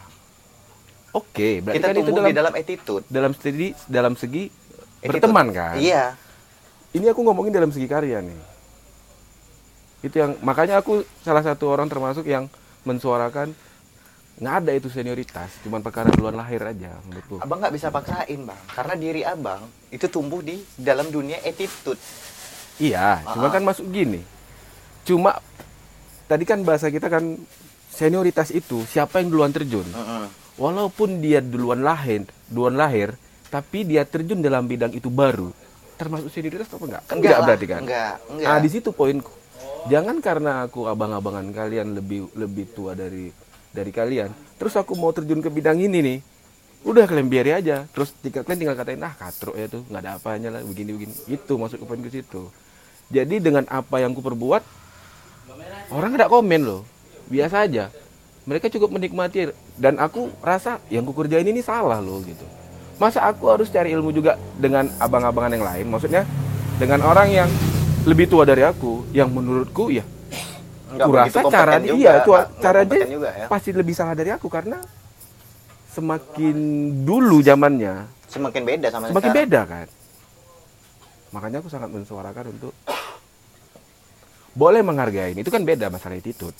[1.12, 3.04] Oke, berarti Kita kan itu dalam di dalam attitude.
[3.08, 5.08] dalam segi dalam segi Attitude.
[5.12, 5.76] berteman kan.
[5.76, 6.16] Iya.
[6.92, 8.55] Ini aku ngomongin dalam segi karya nih.
[10.06, 12.46] Itu yang makanya aku salah satu orang termasuk yang
[12.86, 13.50] mensuarakan
[14.36, 17.40] nggak ada itu senioritas, cuman perkara duluan lahir aja menurutku.
[17.40, 18.60] Abang nggak bisa paksain, bang.
[18.68, 21.98] Karena diri abang itu tumbuh di dalam dunia attitude.
[22.76, 23.52] Iya, cuma Ah.
[23.52, 24.20] kan masuk gini.
[25.08, 25.40] Cuma
[26.28, 27.40] tadi kan bahasa kita kan
[27.88, 29.88] senioritas itu siapa yang duluan terjun.
[30.60, 33.16] Walaupun dia duluan lahir, duluan lahir,
[33.48, 35.48] tapi dia terjun dalam bidang itu baru,
[35.96, 37.02] termasuk senioritas atau enggak?
[37.08, 37.80] Kan enggak lah, berarti kan?
[37.88, 38.48] Enggak, enggak.
[38.52, 39.32] Nah, di situ poinku.
[39.86, 43.30] Jangan karena aku abang-abangan kalian lebih lebih tua dari
[43.70, 46.18] dari kalian, terus aku mau terjun ke bidang ini nih.
[46.82, 47.86] Udah kalian biari aja.
[47.94, 51.14] Terus tinggal kalian tinggal katain ah katrok ya tuh, nggak ada apanya lah begini begini.
[51.30, 52.50] Itu masuk ke poin ke situ.
[53.14, 54.62] Jadi dengan apa yang ku perbuat,
[55.94, 56.82] orang nggak komen loh.
[57.30, 57.90] Biasa aja.
[58.46, 62.46] Mereka cukup menikmati dan aku rasa yang ku kerjain ini salah loh gitu.
[62.98, 65.86] Masa aku harus cari ilmu juga dengan abang-abangan yang lain?
[65.90, 66.22] Maksudnya
[66.78, 67.50] dengan orang yang
[68.06, 70.06] lebih tua dari aku, yang menurutku ya
[70.86, 72.30] aku begitu rasa kompeten cara juga, iya itu
[72.62, 73.46] cara dia juga ya.
[73.50, 74.78] pasti lebih salah dari aku karena
[75.92, 76.56] semakin
[77.02, 79.48] dulu zamannya Semakin beda sama semakin sekarang.
[79.48, 79.86] beda kan.
[81.30, 82.74] Makanya aku sangat mensuarakan untuk
[84.56, 86.56] boleh menghargai itu kan beda masalah attitude.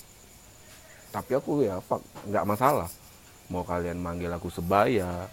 [1.11, 2.90] Tapi aku ya fuck, nggak masalah.
[3.50, 5.26] Mau kalian manggil aku sebaya,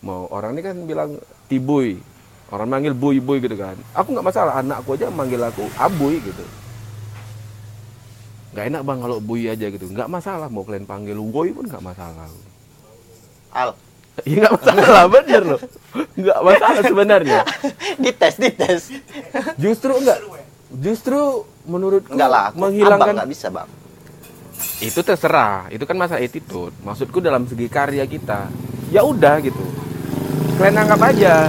[0.00, 1.10] mau orang ini kan bilang
[1.50, 1.98] tibuy,
[2.50, 3.76] orang manggil buy buy gitu kan.
[3.94, 6.44] Aku nggak masalah, anakku aja manggil aku abuy gitu.
[8.50, 10.50] Nggak enak bang kalau buy aja gitu, nggak masalah.
[10.50, 12.26] Mau kalian panggil woy pun nggak masalah.
[13.50, 13.74] Al,
[14.26, 15.60] Ya nggak masalah, bener loh.
[16.18, 17.40] Nggak masalah sebenarnya.
[18.02, 18.82] dites, dites.
[19.56, 20.18] Justru enggak.
[20.70, 23.68] Justru menurutku Enggak lah, aku, abang menghilangkan nggak bisa bang.
[24.80, 25.68] itu terserah.
[25.70, 26.74] Itu kan masa attitude.
[26.84, 28.48] Maksudku dalam segi karya kita.
[28.90, 29.60] Ya udah gitu.
[30.58, 31.48] Kalian anggap aja.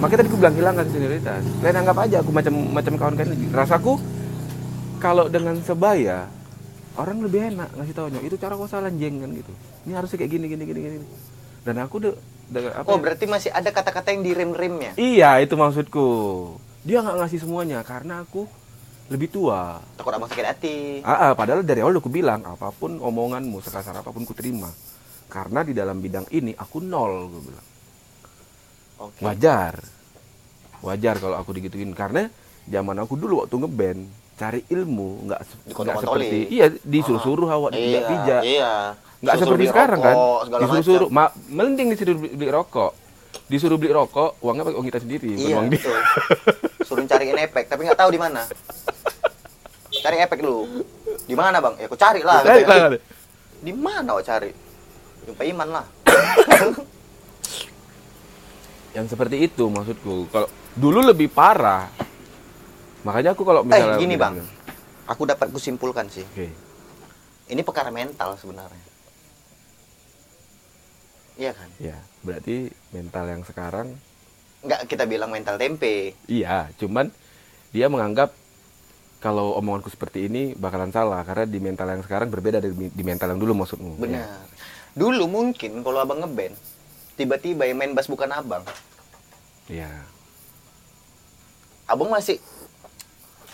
[0.00, 1.42] Makanya tadi aku bilang hilangkan senioritas.
[1.60, 3.52] Kalian anggap aja aku macam macam kawan kalian.
[3.52, 4.00] Rasaku
[4.96, 6.24] kalau dengan sebaya
[6.96, 9.52] orang lebih enak ngasih taunya itu cara kau salah jeng kan gitu.
[9.84, 11.06] Ini harusnya kayak gini gini gini gini.
[11.60, 12.12] Dan aku udah
[12.80, 13.02] apa Oh ya?
[13.04, 14.96] berarti masih ada kata-kata yang direm-remnya.
[14.96, 16.08] Iya, itu maksudku.
[16.88, 18.48] Dia nggak ngasih semuanya karena aku
[19.12, 19.84] lebih tua.
[20.00, 20.76] Takut abang sakit hati.
[21.04, 24.72] Ah, ah, padahal dari awal aku bilang apa pun omonganmu sekasar apa pun ku terima.
[25.28, 27.66] Karena di dalam bidang ini aku nol, gue bilang.
[29.00, 29.20] Oke.
[29.22, 29.80] Wajar.
[30.80, 32.28] Wajar kalau aku digituin karena
[32.64, 34.00] zaman aku dulu waktu ngeband
[34.34, 38.72] cari ilmu nggak nggak seperti iya disuruh-suruh awak Iya, tidak pijak Iya.
[39.20, 42.92] nggak Suruh seperti sekarang kan rokok, segala disuruh-suruh ma- mending disuruh beli, beli rokok
[43.46, 45.92] disuruh beli rokok uangnya pakai uang kita sendiri Iya, uang dia.
[46.80, 48.42] Suruh cariin efek, tapi nggak tahu di mana.
[49.92, 50.86] Cari efek dulu.
[51.22, 51.74] Di mana bang?
[51.76, 52.40] Ya aku cari lah.
[52.40, 52.88] Cari katanya.
[52.88, 53.00] lah.
[53.60, 54.50] Di mana kau cari?
[55.22, 55.84] Jumpa Iman lah.
[58.90, 61.86] yang seperti itu maksudku kalau dulu lebih parah
[63.00, 64.34] makanya aku kalau misalnya eh gini bang,
[65.06, 66.22] aku dapat kusimpulkan sih.
[66.22, 66.48] oke
[67.50, 68.84] Ini perkara mental sebenarnya.
[71.34, 71.68] Iya kan?
[71.80, 73.96] ya berarti mental yang sekarang
[74.60, 76.12] Nggak kita bilang mental tempe.
[76.28, 77.08] iya cuman
[77.72, 78.36] dia menganggap
[79.18, 83.32] kalau omonganku seperti ini bakalan salah karena di mental yang sekarang berbeda dari di mental
[83.32, 84.00] yang dulu maksudmu Ya.
[84.04, 84.26] Benar.
[84.92, 86.52] Dulu mungkin kalau abang ngeband,
[87.14, 88.62] tiba-tiba yang main bass bukan abang.
[89.66, 89.88] iya
[91.84, 92.38] Abang masih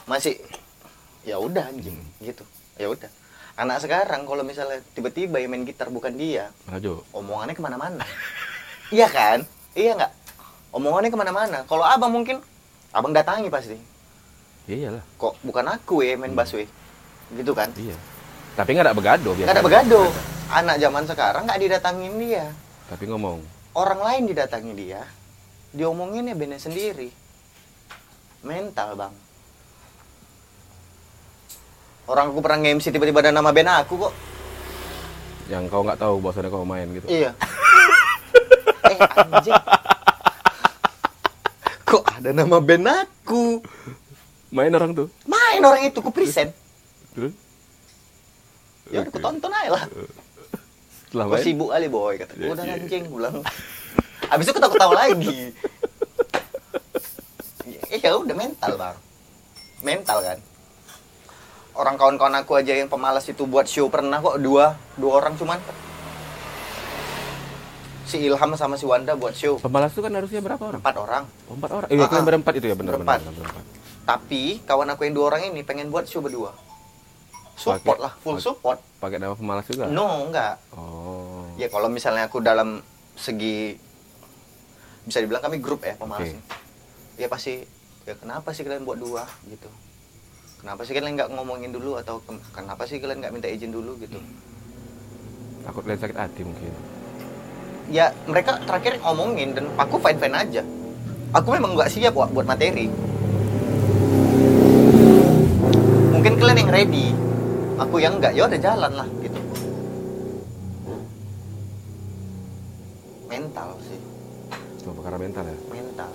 [0.04, 0.36] masih
[1.22, 2.44] ya udah anjing gitu.
[2.76, 3.08] Ya udah.
[3.56, 7.00] anak sekarang kalau misalnya tiba-tiba yang main gitar bukan dia Rajo.
[7.10, 8.04] omongannya ke mana-mana
[8.90, 10.12] iya kan iya nggak
[10.70, 12.44] omongannya ke mana-mana kalau abang mungkin
[12.92, 13.80] abang datangi pasti
[14.68, 15.04] Iya iyalah.
[15.16, 16.68] kok bukan aku ya main bass weh
[17.32, 17.96] gitu kan Iya.
[18.54, 19.48] Tapi nggak ada begado biasa.
[19.48, 20.00] nggak ada begado
[20.52, 22.44] anak zaman sekarang nggak didatangin dia
[22.86, 23.42] Tapi ngomong.
[23.76, 25.04] orang lain didatangi dia
[25.76, 27.12] diomongin ya bandnya sendiri.
[28.46, 29.14] Mental bang.
[32.06, 34.14] Orang aku pernah nge-MC tiba-tiba ada nama band aku kok.
[35.52, 37.06] Yang kau nggak tahu bahwasannya kau main gitu.
[37.10, 37.30] iya.
[38.86, 39.58] Eh anjing.
[41.82, 43.60] Kok ada nama band aku?
[44.54, 45.10] Main orang tuh.
[45.26, 46.54] main orang itu ku present.
[47.12, 47.34] Terus?
[48.94, 49.84] Ya udah ku tonton aja lah
[51.16, 51.40] setelah main.
[51.42, 52.74] sibuk kali boy kata Iya, udah iya.
[52.76, 53.36] anjing pulang
[54.26, 55.36] abis itu ketawa-ketawa lagi
[57.96, 58.96] ya udah mental bang
[59.80, 60.38] mental kan
[61.74, 65.56] orang kawan-kawan aku aja yang pemalas itu buat show pernah kok dua dua orang cuman
[68.04, 70.78] si Ilham sama si Wanda buat show Pemalas itu kan harusnya berapa orang?
[70.78, 71.88] empat orang Oh, empat orang.
[71.88, 72.28] Iya, Ah, kalian ah.
[72.28, 73.18] berempat itu ya benar Berempat.
[73.20, 73.34] benar.
[73.34, 73.64] berempat.
[74.04, 76.54] tapi kawan aku yang dua orang ini pengen buat show berdua
[77.56, 79.88] support lah full support Pakai nama pemalas juga?
[79.88, 81.48] no enggak Oh.
[81.56, 83.72] Ya kalau misalnya aku dalam segi
[85.02, 86.26] bisa dibilang kami grup ya pemalas.
[86.26, 86.36] Oke.
[87.16, 87.64] Ya pasti
[88.02, 89.72] ya kenapa sih kalian buat dua gitu.
[90.56, 93.96] Kenapa sih kalian nggak ngomongin dulu atau ke- kenapa sih kalian nggak minta izin dulu
[93.96, 94.20] gitu.
[95.62, 96.72] Takut kalian sakit hati mungkin.
[97.88, 100.62] Ya mereka terakhir ngomongin dan aku fine fine aja.
[101.32, 102.92] Aku memang nggak siap buat, buat materi.
[106.10, 107.06] Mungkin kalian yang ready,
[107.76, 108.32] aku yang nggak.
[108.32, 109.38] Ya udah jalan lah gitu.
[113.26, 113.98] Mental sih,
[114.78, 115.56] Itu perkara mental ya.
[115.68, 116.10] mental.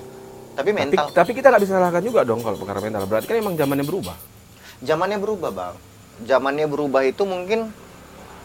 [0.52, 1.06] Tapi Tapi, mental.
[1.12, 3.04] tapi kita nggak bisa salahkan juga dong kalau perkara mental.
[3.06, 4.18] Berarti kan emang zamannya berubah.
[4.82, 5.76] zamannya berubah bang
[6.26, 7.70] zamannya berubah itu mungkin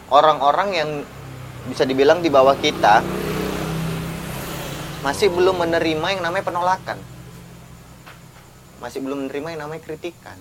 [0.07, 0.89] orang-orang yang
[1.65, 3.01] bisa dibilang di bawah kita
[5.01, 7.01] masih belum menerima yang namanya penolakan
[8.77, 10.37] masih belum menerima yang namanya kritikan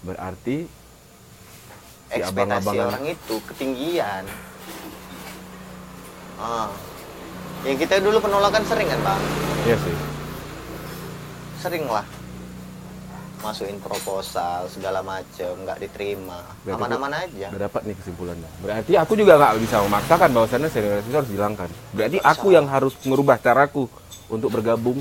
[0.00, 0.68] Berarti
[2.10, 4.24] si ekspektasi abang-abangan orang itu ketinggian
[6.36, 6.68] ah
[7.62, 9.22] yang kita dulu penolakan sering kan bang
[9.60, 9.96] Iya sih.
[11.60, 12.02] sering lah
[13.40, 18.50] masukin proposal segala macem nggak diterima aman-aman aja Udah dapat nih kesimpulannya.
[18.60, 21.68] Berarti aku juga nggak bisa memaksakan bahwasannya senioritas itu harus dihilangkan.
[21.96, 23.88] Berarti aku yang harus merubah caraku
[24.28, 25.00] untuk bergabung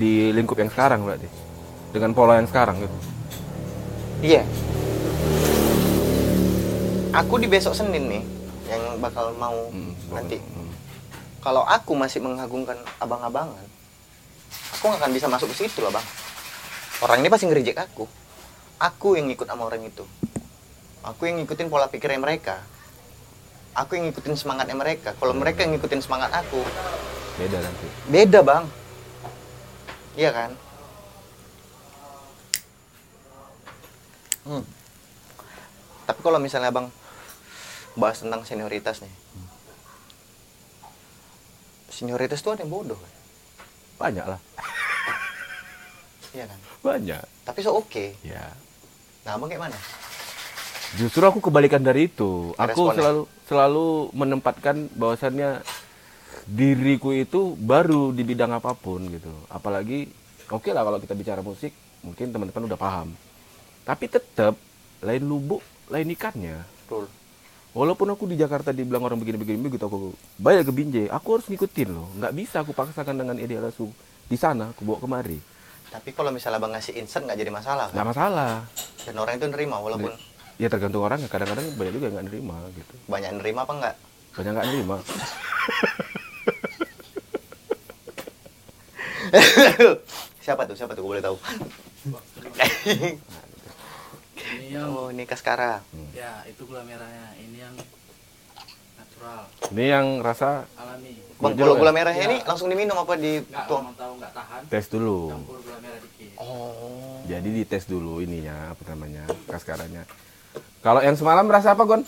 [0.00, 1.28] di lingkup yang sekarang berarti.
[1.92, 2.96] Dengan pola yang sekarang gitu.
[4.24, 4.42] Iya.
[7.18, 8.22] Aku di besok Senin nih
[8.68, 10.38] yang bakal mau Hmm, nanti.
[10.38, 10.70] hmm.
[11.42, 13.64] Kalau aku masih mengagungkan abang-abangan,
[14.74, 16.04] aku nggak akan bisa masuk ke situ loh bang.
[17.00, 18.04] Orang ini pasti ngerejek aku.
[18.78, 20.04] Aku yang ngikut sama orang itu.
[21.02, 22.62] Aku yang ngikutin pola pikirnya mereka.
[23.74, 25.14] Aku yang ngikutin semangatnya mereka.
[25.14, 26.58] Kalau mereka yang ngikutin semangat aku,
[27.38, 27.86] Beda nanti.
[28.06, 28.64] beda bang.
[30.18, 30.50] Iya kan?
[34.42, 34.64] Hmm.
[36.02, 36.86] Tapi kalau misalnya bang
[37.98, 39.14] bahas tentang senioritas nih,
[41.90, 43.12] senioritas itu ada yang bodoh, kan?
[43.98, 44.40] Banyak lah.
[46.30, 46.58] iya kan?
[46.86, 47.22] Banyak.
[47.42, 48.14] Tapi so oke.
[48.22, 48.54] Ya.
[49.26, 49.78] Nah abang kayak mana?
[50.96, 52.54] Justru aku kebalikan dari itu.
[52.54, 52.96] Aku Responnya?
[52.96, 55.66] selalu selalu menempatkan bahwasannya
[56.48, 59.34] diriku itu baru di bidang apa pun gitu.
[59.50, 60.08] Apalagi
[60.48, 61.74] oke lah kalau kita bicara musik,
[62.06, 63.12] mungkin teman-teman udah paham.
[63.84, 64.54] Tapi tetap
[65.02, 66.62] lain lubuk, lain ikannya.
[66.86, 67.04] Betul.
[67.76, 71.88] Walaupun aku di Jakarta dibilang orang begini-begini begitu aku banyak ke Binjai, aku harus ngikutin
[71.92, 72.08] loh.
[72.16, 73.92] Nggak bisa aku paksakan dengan ide langsung
[74.28, 75.38] di sana aku bawa kemari.
[75.88, 77.94] Tapi kalau misalnya abang ngasih insert nggak jadi masalah kan?
[77.96, 78.52] Nggak masalah.
[79.04, 80.12] Dan orang itu nerima walaupun
[80.58, 82.94] Ya tergantung orang ya kadang-kadang banyak juga yang nggak nerima gitu.
[83.06, 83.94] banyak nerima apa enggak?
[84.34, 84.96] Banyak nggak nerima.
[90.44, 90.76] Siapa tuh?
[90.76, 91.02] Siapa tuh?
[91.04, 91.36] Gue boleh tahu.
[94.38, 95.82] ini yang oh ini Kaskara.
[96.12, 97.74] ya itu gula merahnya ini yang
[98.96, 101.80] natural Ini yang rasa alami Bang, Jujur kalau ya?
[101.80, 102.30] gula merahnya Iya.
[102.30, 103.84] ini langsung diminum apa di nggak tuang?
[103.92, 105.18] tahu nggak tahan tes dulu.
[105.30, 107.18] campur gula merah dikit Oh.
[107.24, 110.06] Jadi dites dulu ininya apa namanya kaskaranya.
[110.78, 112.02] Kalau yang semalam rasa apa Gon?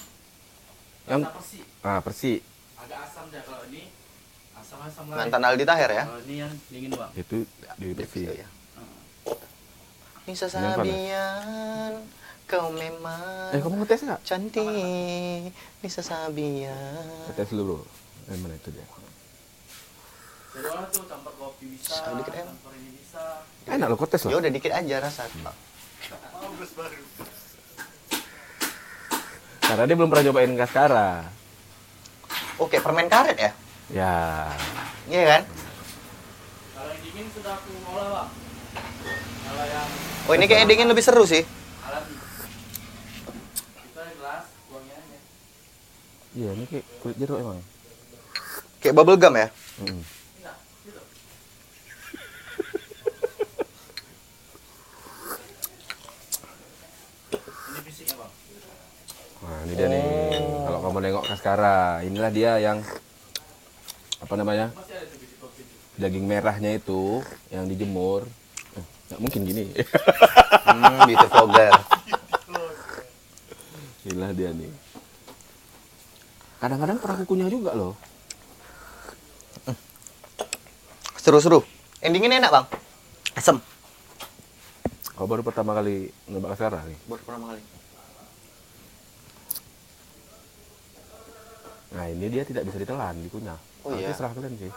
[1.04, 2.38] Yang sih ah persi
[2.76, 3.90] agak asam deh kalau ini
[4.54, 6.04] asam asam lain Mantan Aldi Taher ya?
[6.04, 7.36] kalau ini yang dingin bang itu
[7.76, 8.22] di persi.
[8.24, 8.48] Ya.
[10.22, 10.76] Nisa Ini yang mana?
[10.78, 11.92] Sabian,
[12.50, 14.20] kau memang Eh kamu ngetes nggak?
[14.26, 15.54] cantik.
[15.80, 17.30] Nisa Sabian.
[17.30, 17.78] Tes dulu.
[18.26, 18.82] Eh mana itu dia?
[20.90, 22.42] tuh campur kopi bisa Sedikit, em.
[22.44, 24.42] campur ini bisa Enak lo kok tes Ya lah.
[24.42, 25.30] udah dikit aja rasa.
[29.60, 31.30] Karena dia belum pernah nyobain kaskara.
[32.58, 33.50] Oke, permen karet ya?
[33.88, 34.14] Ya.
[35.06, 35.42] Iya kan?
[36.74, 38.28] Kalau yang dingin sudah aku olah bang.
[39.40, 39.88] Kalau yang
[40.26, 41.46] Oh, ini kayaknya dingin lebih seru sih.
[41.80, 42.18] alat itu
[43.96, 45.18] ada gelas, buangnya aja.
[46.30, 47.58] Iya, ini kayak kulit jeruk emang.
[48.78, 49.50] Kayak bubble gum ya?
[49.82, 50.02] Mm.
[57.50, 58.32] Ini fisiknya bang.
[59.42, 60.06] Nah, ini dia nih.
[60.70, 62.78] Kalau kamu nengok kaskara, inilah dia yang
[64.22, 64.70] apa namanya?
[65.98, 68.22] Daging merahnya itu yang dijemur.
[68.78, 69.64] Eh, nggak mungkin gini.
[70.70, 71.10] Hmm,
[71.50, 71.78] girl.
[74.06, 74.89] inilah dia nih.
[76.60, 77.96] Kadang-kadang pernah kukunyah juga loh.
[81.16, 81.64] Seru-seru.
[82.04, 82.66] Dingin enak, Bang.
[83.32, 83.56] Asem.
[85.16, 86.96] Kau baru pertama kali nyoba kaskara nih.
[87.08, 87.62] Baru pertama kali.
[91.90, 93.58] Nah, ini dia tidak bisa ditelan, dikunyah.
[93.84, 94.16] Oh, Nanti iya.
[94.16, 94.72] serah kalian sih.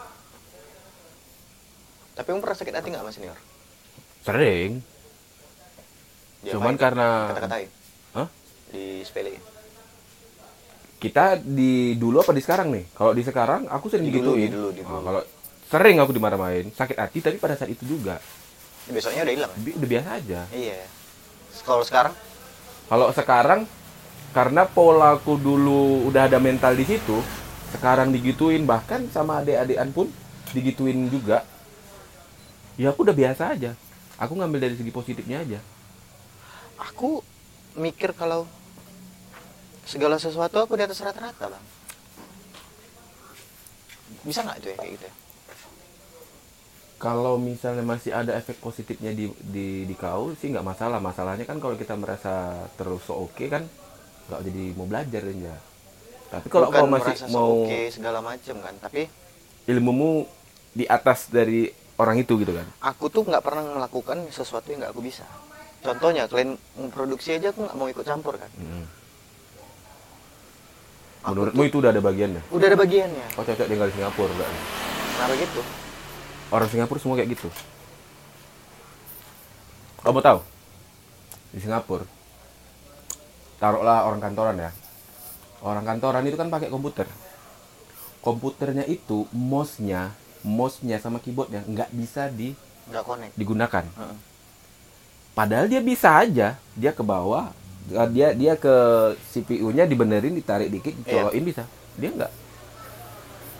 [2.14, 3.38] Tapi kamu pernah sakit hati nggak, Mas Senior?
[4.24, 4.70] Sering.
[6.44, 7.68] Dia Cuman karena kata-katain.
[8.16, 8.28] Hah?
[8.72, 9.53] Di sepele.
[11.04, 12.84] Kita di dulu apa di sekarang nih?
[12.96, 14.48] Kalau di sekarang aku sering Di dulu, digituin.
[14.48, 15.04] di dulu, di Oh, dulu.
[15.04, 15.20] kalau
[15.68, 18.16] sering aku dimarah-marahin, sakit hati tapi pada saat itu juga
[18.88, 19.52] Besoknya udah hilang.
[19.52, 19.58] ya?
[19.60, 20.40] bi- udah biasa aja.
[20.48, 20.80] Iya.
[21.60, 22.14] Kalau sekarang
[22.84, 23.60] Kalau sekarang
[24.32, 27.16] karena polaku dulu udah ada mental di situ,
[27.72, 30.06] sekarang digituin bahkan sama adik-adikan pun
[30.52, 31.44] digituin juga.
[32.76, 33.72] Ya aku udah biasa aja.
[34.16, 35.60] Aku ngambil dari segi positifnya aja.
[36.74, 37.22] aku
[37.74, 38.44] mikir kalau
[39.84, 41.64] segala sesuatu aku di atas rata-rata, Bang.
[44.24, 45.14] Bisa nggak itu ya kayak gitu ya?
[46.96, 50.98] Kalau misalnya masih ada efek positifnya di di, di kau sih nggak masalah.
[51.04, 53.68] Masalahnya kan kalau kita merasa terus so oke kan
[54.32, 55.56] nggak jadi mau belajar ya.
[56.32, 59.04] Tapi kalau Bukan kau masih merasa mau oke segala macam kan, tapi
[59.68, 60.24] ilmumu
[60.72, 61.68] di atas dari
[62.00, 62.66] orang itu gitu kan.
[62.82, 65.22] aku tuh nggak pernah melakukan sesuatu yang nggak aku bisa.
[65.84, 68.48] Contohnya, kalian memproduksi aja aku nggak mau ikut campur kan.
[68.56, 69.03] Mm.
[71.24, 72.42] Menurutmu itu udah ada bagiannya?
[72.52, 73.26] Udah ada bagiannya.
[73.40, 74.58] Oh cocok tinggal di Singapura berarti.
[75.16, 75.60] Kenapa gitu?
[76.52, 77.48] Orang Singapura semua kayak gitu.
[80.04, 80.38] Kamu tahu?
[81.54, 82.04] Di Singapura,
[83.56, 84.70] taruhlah orang kantoran ya.
[85.64, 87.08] Orang kantoran itu kan pakai komputer.
[88.20, 90.12] Komputernya itu mouse-nya,
[90.44, 92.52] mouse-nya sama keyboardnya nggak bisa di,
[92.92, 93.32] Nggak connect.
[93.32, 93.84] digunakan.
[93.86, 94.16] Heeh.
[95.32, 97.48] Padahal dia bisa aja, dia ke bawah,
[97.84, 98.74] dia dia ke
[99.32, 101.64] CPU-nya dibenerin, ditarik dikit, dicolokin bisa.
[102.00, 102.32] Dia nggak.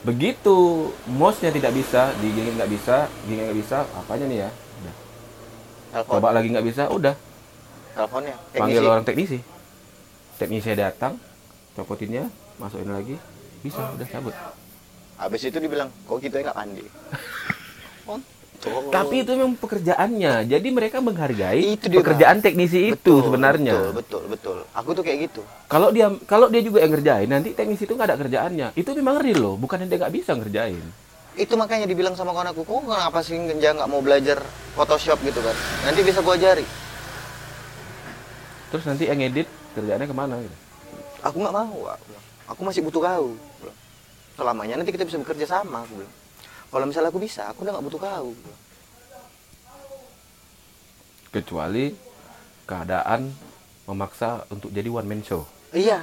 [0.04, 0.56] Begitu
[1.08, 4.50] mouse-nya tidak bisa, digini nggak bisa, gini nggak bisa, apanya nih ya?
[4.52, 4.94] Udah.
[5.92, 6.12] Telepon.
[6.20, 7.14] Coba lagi nggak bisa, udah.
[7.96, 8.36] Teleponnya.
[8.52, 8.92] Panggil Teknisi.
[8.92, 9.38] orang teknisi.
[10.36, 11.16] Teknisi datang,
[11.72, 12.28] copotinnya,
[12.60, 13.16] masukin lagi,
[13.64, 14.34] bisa, udah cabut.
[15.16, 16.84] Habis itu dibilang, kok gitu ya nggak mandi?
[18.64, 18.88] tuh.
[18.88, 23.76] Tapi itu memang pekerjaannya, jadi mereka menghargai Itu dia, pekerjaan teknisi itu Betul, sebenarnya.
[23.76, 24.58] Betul, betul, betul.
[24.72, 25.44] Aku tuh kayak gitu.
[25.68, 28.68] Kalau dia kalau dia juga yang ngerjain, nanti teknisi itu nggak ada kerjaannya.
[28.72, 30.80] Itu memang real loh, bukan dia nggak bisa ngerjain.
[31.36, 34.40] Itu makanya dibilang sama kawan aku, kok kenapa sih dia nggak mau belajar
[34.72, 35.56] Photoshop gitu kan?
[35.84, 36.64] Nanti bisa gua ajari.
[38.72, 39.46] Terus nanti yang edit
[39.76, 40.56] kerjaannya ke mana gitu?
[41.26, 42.06] Aku nggak mau, aku,
[42.48, 43.28] aku masih butuh kau.
[44.34, 45.86] Selamanya nanti kita bisa bekerja sama.
[45.86, 46.23] Aku bilang.
[46.74, 48.34] Kalau misalnya aku bisa, aku udah nggak butuh kau.
[48.34, 48.62] bilang.
[51.30, 51.94] Kecuali
[52.66, 53.30] keadaan
[53.86, 55.46] memaksa untuk jadi one man show.
[55.70, 56.02] Iya.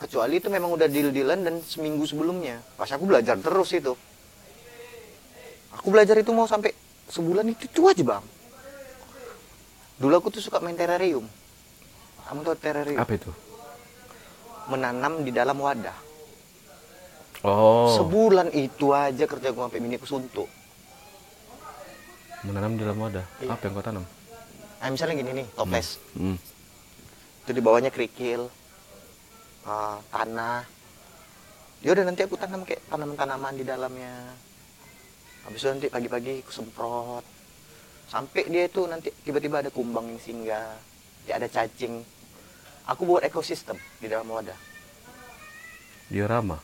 [0.00, 2.64] Kecuali itu memang udah deal-dealan dan seminggu sebelumnya.
[2.80, 3.92] Pas aku belajar terus itu.
[5.76, 6.72] Aku belajar itu mau sampai
[7.12, 8.24] sebulan itu, itu aja bang.
[10.00, 11.28] Dulu aku tuh suka main terrarium.
[12.24, 12.96] Kamu tahu terrarium?
[12.96, 13.28] Apa itu?
[14.72, 16.13] Menanam di dalam wadah.
[17.44, 20.48] Oh, Sebulan itu aja kerja gua sampai mini kesuntuk.
[22.44, 23.24] menanam di dalam wadah.
[23.40, 23.56] Iya.
[23.56, 24.04] Apa yang kau tanam?
[24.80, 25.96] Nah, misalnya gini nih, toples.
[26.12, 26.36] Hmm.
[27.40, 28.52] Itu di bawahnya kerikil,
[29.64, 30.60] ah, tanah.
[31.80, 34.12] Ya udah nanti aku tanam kayak tanaman-tanaman di dalamnya.
[35.48, 37.24] Habis itu nanti pagi-pagi aku semprot.
[38.12, 40.76] Sampai dia itu nanti tiba-tiba ada kumbang yang singgah,
[41.24, 42.04] ya ada cacing.
[42.92, 44.56] Aku buat ekosistem di dalam wadah.
[46.12, 46.60] Diorama.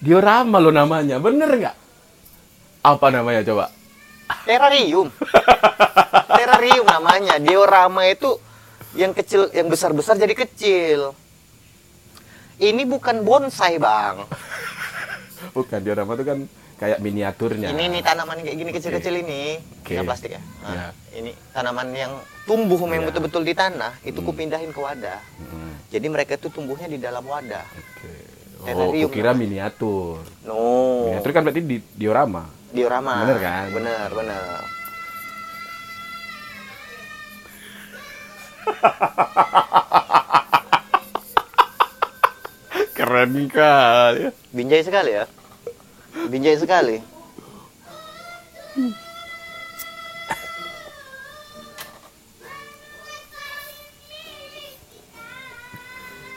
[0.00, 1.76] Diorama lo namanya, bener nggak?
[2.80, 3.68] Apa namanya coba?
[4.48, 5.12] Terrarium.
[6.40, 7.36] Terrarium namanya.
[7.36, 8.40] Diorama itu
[8.96, 11.12] yang kecil, yang besar-besar jadi kecil.
[12.56, 14.24] Ini bukan bonsai, Bang.
[15.56, 16.38] Bukan diorama itu kan
[16.76, 17.72] kayak miniaturnya.
[17.72, 19.96] Ini nih tanaman kayak gini kecil-kecil ini, Oke.
[19.96, 20.42] nggak plastik ya.
[20.62, 20.86] Nah, Ya.
[21.16, 22.12] Ini tanaman yang
[22.44, 23.10] tumbuh memang Ya.
[23.10, 24.28] betul-betul di tanah, itu Hmm.
[24.28, 25.16] kupindahin ke wadah.
[25.40, 27.64] Mm, Jadi mereka itu tumbuhnya di dalam wadah.
[28.60, 28.76] Oke.
[28.76, 30.20] Oh, kira miniatur.
[30.44, 31.08] No.
[31.08, 32.44] Miniatur kan berarti di diorama.
[32.70, 33.24] diorama.
[33.24, 33.66] Bener kan?
[33.72, 34.60] Bener, bener.
[42.96, 44.28] Keren kali.
[44.52, 45.24] Binjai sekali ya.
[46.28, 47.00] Binjai sekali.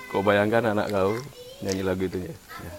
[0.07, 1.17] Kau bayangkan anak kau
[1.63, 2.35] nyanyi lagu itu ya?
[2.35, 2.71] ya.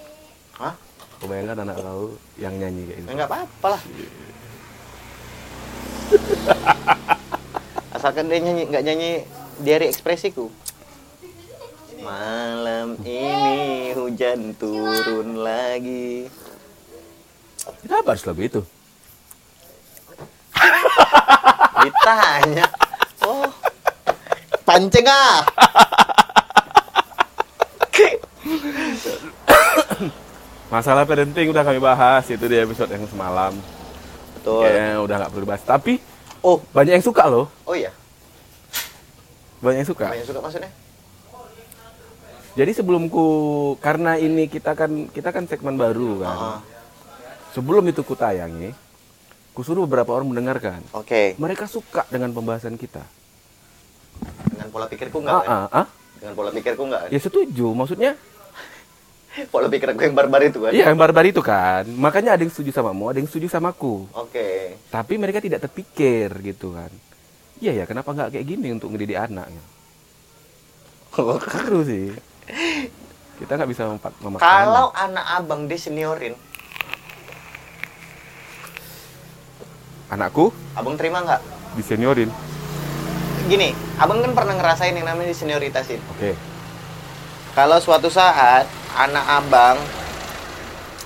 [0.60, 0.74] Hah?
[1.16, 3.08] Kau bayangkan anak kau yang nyanyi kayak gitu.
[3.16, 3.82] Enggak apa-apa lah.
[7.96, 9.10] Asalkan dia nyanyi, nggak nyanyi
[9.64, 10.52] diari ekspresiku.
[12.04, 16.28] Malam ini hujan turun lagi.
[17.80, 18.60] Kenapa harus lagu itu?
[21.80, 22.68] Ditanya.
[23.24, 23.48] Oh.
[24.68, 25.40] Pancing ah.
[30.72, 33.52] Masalah parenting udah kami bahas itu di episode yang semalam.
[34.40, 34.64] Betul.
[34.64, 35.62] Kayaknya udah nggak perlu bahas.
[35.62, 35.94] Tapi
[36.44, 37.48] Oh, banyak yang suka loh.
[37.64, 37.88] oh iya.
[39.64, 40.12] Banyak yang suka.
[40.12, 40.70] Banyak suka maksudnya?
[42.54, 43.26] Jadi sebelumku
[43.80, 46.36] karena ini kita kan kita kan segmen baru kan.
[46.36, 46.60] Ah,
[47.56, 48.76] Sebelum itu ku tayangi,
[49.56, 50.84] ku suruh beberapa orang mendengarkan.
[50.92, 51.32] Oke.
[51.34, 53.02] Mereka suka dengan pembahasan kita.
[54.52, 55.34] Dengan pola pikirku enggak?
[55.34, 55.48] Ah, kan?
[55.48, 55.86] ah, ah.
[56.20, 57.08] Dengan pola pikirku enggak?
[57.08, 57.72] Ya setuju.
[57.72, 58.20] Maksudnya
[59.50, 60.70] Pola pikir aku yang barbar itu kan?
[60.70, 61.82] Iya, yang barbar itu kan.
[61.90, 64.06] Makanya ada yang setuju samamu, ada yang setuju samaku.
[64.14, 64.78] Oke.
[64.94, 66.90] Tapi mereka tidak terpikir gitu kan.
[67.58, 69.50] Iya ya, kenapa nggak kayak gini untuk ngedidik anak?
[69.50, 69.62] ya?
[71.50, 72.14] Seru sih.
[73.42, 73.90] Kita nggak bisa
[74.22, 74.42] memaksa.
[74.42, 75.18] Kalau anak.
[75.18, 76.34] anak abang diseniorin,
[80.14, 81.42] anakku abang terima nggak?
[81.74, 82.30] diseniorin.
[83.50, 85.98] Gini, abang kan pernah ngerasain yang namanya disenioritasin.
[86.14, 86.38] Oke.
[87.54, 89.78] Kalau suatu saat anak abang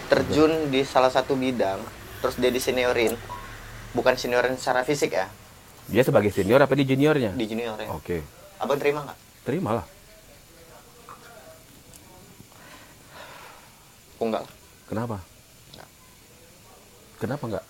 [0.06, 1.80] terjun di salah satu bidang,
[2.20, 3.12] terus dia diseniorin,
[3.92, 5.28] bukan seniorin secara fisik ya,
[5.84, 7.32] Dia sebagai senior apa di juniornya?
[7.32, 7.88] di juniorin.
[7.90, 8.20] Oke.
[8.58, 9.18] Abang terima nggak?
[9.42, 9.86] Terimalah.
[14.14, 14.44] Aku nggak.
[14.86, 15.16] Kenapa?
[15.70, 15.88] Nggak.
[17.18, 17.64] Kenapa nggak?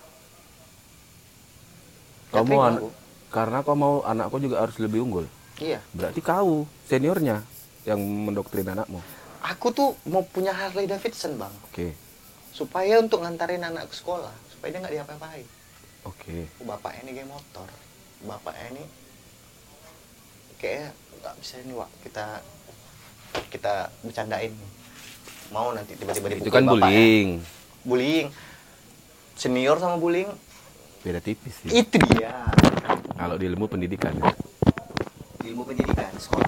[2.25, 2.87] Nggak Kau mau terima aku.
[3.29, 5.25] karena kau mau anakku juga harus lebih unggul.
[5.59, 5.79] Iya.
[5.91, 7.43] Berarti kau seniornya
[7.83, 8.99] yang mendoktrin anakmu.
[9.41, 11.95] Aku tuh mau punya Harley Davidson bang, Oke.
[12.51, 15.47] supaya untuk ngantarin anak ke sekolah, supaya dia nggak diapa-apain.
[16.03, 16.47] Oke.
[16.57, 17.67] Oh, bapaknya ini geng motor
[18.19, 18.83] bapaknya ini
[20.55, 21.87] kayaknya nggak bisa ini Wak.
[22.03, 22.25] kita
[23.47, 24.51] kita bercandain
[25.49, 26.83] mau nanti tiba-tiba Itu kan bapaknya.
[26.83, 27.29] bullying.
[27.81, 28.27] bullying
[29.35, 30.27] senior sama bullying
[30.99, 31.71] Beda tipis sih.
[31.73, 32.43] itu dia
[33.15, 34.11] Kalau di ilmu pendidikan.
[34.13, 34.31] ya.
[35.45, 36.47] ilmu pendidikan sekolah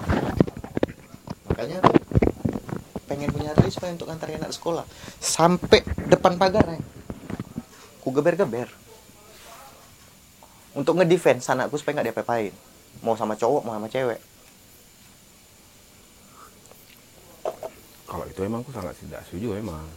[1.48, 1.78] makanya
[3.22, 4.82] pengen punya Harley supaya untuk nganterin anak sekolah
[5.22, 6.82] sampai depan pagar ya
[8.02, 8.66] ku geber-geber
[10.74, 12.50] untuk ngedefense anakku supaya nggak diapa-apain
[12.98, 14.18] mau sama cowok mau sama cewek
[18.02, 19.88] Kalau itu emang aku sangat tidak setuju emang.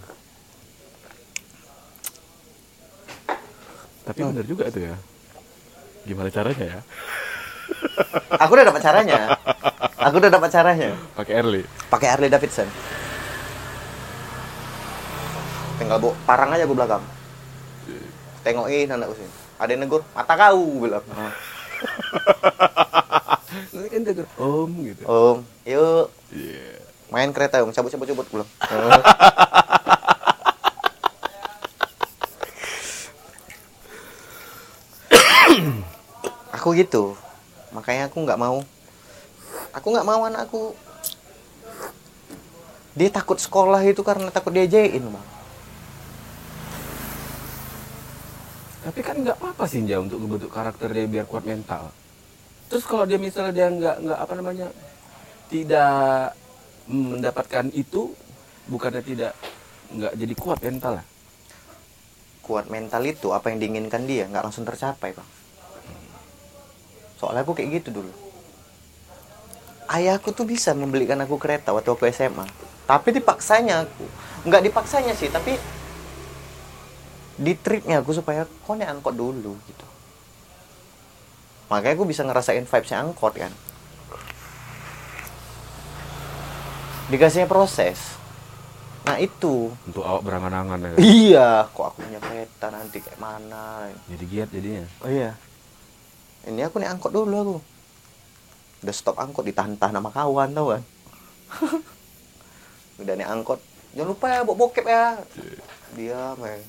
[4.07, 4.31] Tapi Hmm.
[4.31, 4.95] benar juga itu ya.
[6.07, 6.81] Gimana caranya ya?
[8.39, 9.19] aku udah dapat caranya
[9.97, 11.61] aku udah dapat caranya Pakai early.
[11.89, 12.71] pakai Harley Davidson
[15.75, 17.03] tinggal bawa parang aja gue belakang.
[18.45, 21.03] Tengokin anakku sih ada yang negur mata kau bilang.
[23.71, 25.01] Nanti kan dia om gitu.
[25.07, 26.11] om yuk.
[26.31, 26.83] Iya.
[27.07, 27.71] main kereta om.
[27.71, 28.47] Cabut cabut cabut belum
[36.51, 37.15] aku gitu.
[37.71, 38.59] Makanya aku nggak mau.
[39.71, 40.75] Aku nggak mau anakku.
[42.95, 45.34] Dia takut sekolah itu karena takut diajain bang
[48.85, 51.89] Tapi kan nggak apa-apa sih Nja untuk membentuk karakter dia biar kuat mental.
[52.69, 54.67] Terus kalau dia misalnya dia nggak nggak apa namanya
[55.49, 56.33] tidak
[56.85, 58.13] mendapatkan itu
[58.69, 59.33] bukannya tidak
[59.93, 61.05] nggak jadi kuat mental lah.
[62.45, 65.29] kuat mental itu apa yang diinginkan dia nggak langsung tercapai bang
[67.17, 68.13] soalnya aku kayak gitu dulu
[69.89, 72.45] ayahku tuh bisa membelikan aku kereta waktu aku SMA
[72.85, 74.05] tapi dipaksanya aku
[74.45, 75.57] nggak dipaksanya sih tapi
[77.35, 79.87] di triknya aku supaya kau nih angkot dulu gitu
[81.67, 83.51] makanya aku bisa ngerasain vibesnya angkot kan
[87.11, 88.15] dikasihnya proses
[89.05, 89.69] Nah itu.
[89.85, 90.89] Untuk awak berangan-angan ya.
[90.97, 93.85] Iya, kok aku punya kereta nanti kayak mana?
[94.09, 94.85] Jadi giat jadinya.
[95.05, 95.37] Oh iya.
[96.49, 97.57] Ini aku naik angkot dulu aku.
[98.81, 100.83] Udah stop angkot ditahan-tahan sama kawan tau kan.
[103.05, 103.59] Udah naik angkot.
[103.93, 105.05] Jangan lupa ya bawa bokep ya.
[105.93, 106.59] Dia men.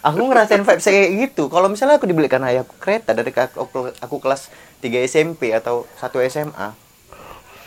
[0.00, 1.52] Aku ngerasain vibes kayak gitu.
[1.52, 4.48] Kalau misalnya aku dibelikan ayahku kereta dari aku, aku kelas
[4.80, 6.72] 3 SMP atau 1 SMA.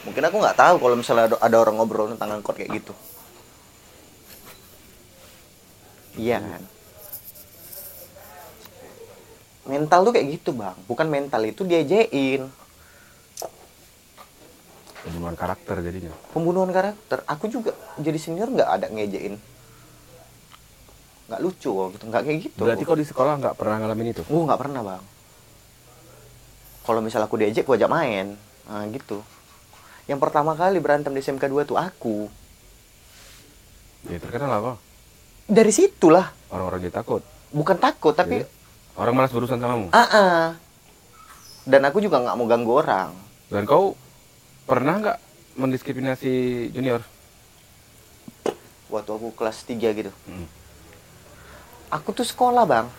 [0.10, 2.94] Mungkin aku nggak tahu kalau misalnya ada, ada orang ngobrol tentang angkot kayak gitu.
[6.18, 6.62] Iya kan?
[9.70, 10.76] Mental tuh kayak gitu bang.
[10.90, 12.50] Bukan mental itu diajain.
[15.04, 16.16] Pembunuhan karakter jadinya.
[16.32, 19.36] pembunuhan karakter aku juga jadi senior nggak ada ngejain
[21.26, 24.22] nggak lucu kok gitu nggak kayak gitu Berarti kau di sekolah nggak pernah ngalamin itu?
[24.26, 25.04] oh nggak pernah bang
[26.82, 29.24] kalau misal aku diajak aku ajak main nah gitu
[30.04, 32.28] yang pertama kali berantem di SMK 2 tuh aku
[34.04, 34.74] Ya terkenal apa?
[35.46, 37.24] dari situlah Orang-orang jadi takut.
[37.50, 38.48] bukan takut tapi Iya.
[38.94, 39.88] Orang malas berurusan samamu.
[39.90, 40.44] ah ah.
[41.64, 43.16] dan aku juga nggak mau ganggu orang
[43.48, 43.96] Dan kau
[44.64, 45.18] pernah nggak
[45.56, 46.32] mendiskriminasi
[46.70, 47.00] junior?
[48.86, 50.46] waktu aku kelas 3 gitu Hmm.
[51.94, 52.90] Aku tuh sekolah bang.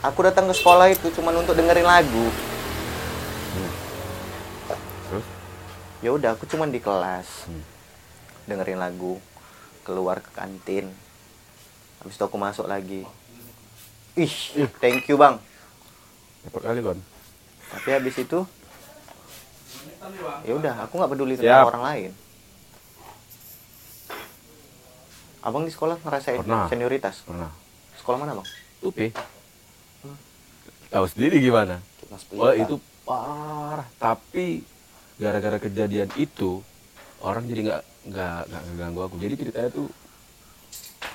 [0.00, 2.26] Aku datang ke sekolah itu cuma untuk dengerin lagu.
[5.06, 5.26] Terus?
[6.00, 7.44] ya udah aku cuman di kelas.
[7.44, 7.64] Hmm.
[8.46, 9.18] dengerin lagu
[9.84, 10.88] keluar ke kantin.
[12.00, 13.04] Habis itu aku masuk lagi.
[14.16, 14.36] Ih
[14.80, 15.36] thank you bang.
[16.48, 17.00] Dapat kali kon.
[17.66, 18.46] tapi habis itu
[20.46, 21.42] ya udah aku nggak peduli Siap.
[21.42, 22.10] tentang orang lain
[25.46, 26.66] abang di sekolah ngerasain Pernah.
[26.66, 27.54] senioritas Pernah.
[28.02, 28.48] sekolah mana bang
[28.82, 28.98] UP.
[30.90, 31.78] Tahu sendiri gimana?
[32.34, 33.86] Wah itu parah.
[33.98, 34.62] Tapi
[35.22, 36.62] gara-gara kejadian itu
[37.22, 39.14] orang jadi nggak nggak nggak ngeganggu aku.
[39.22, 39.86] Jadi ceritanya tuh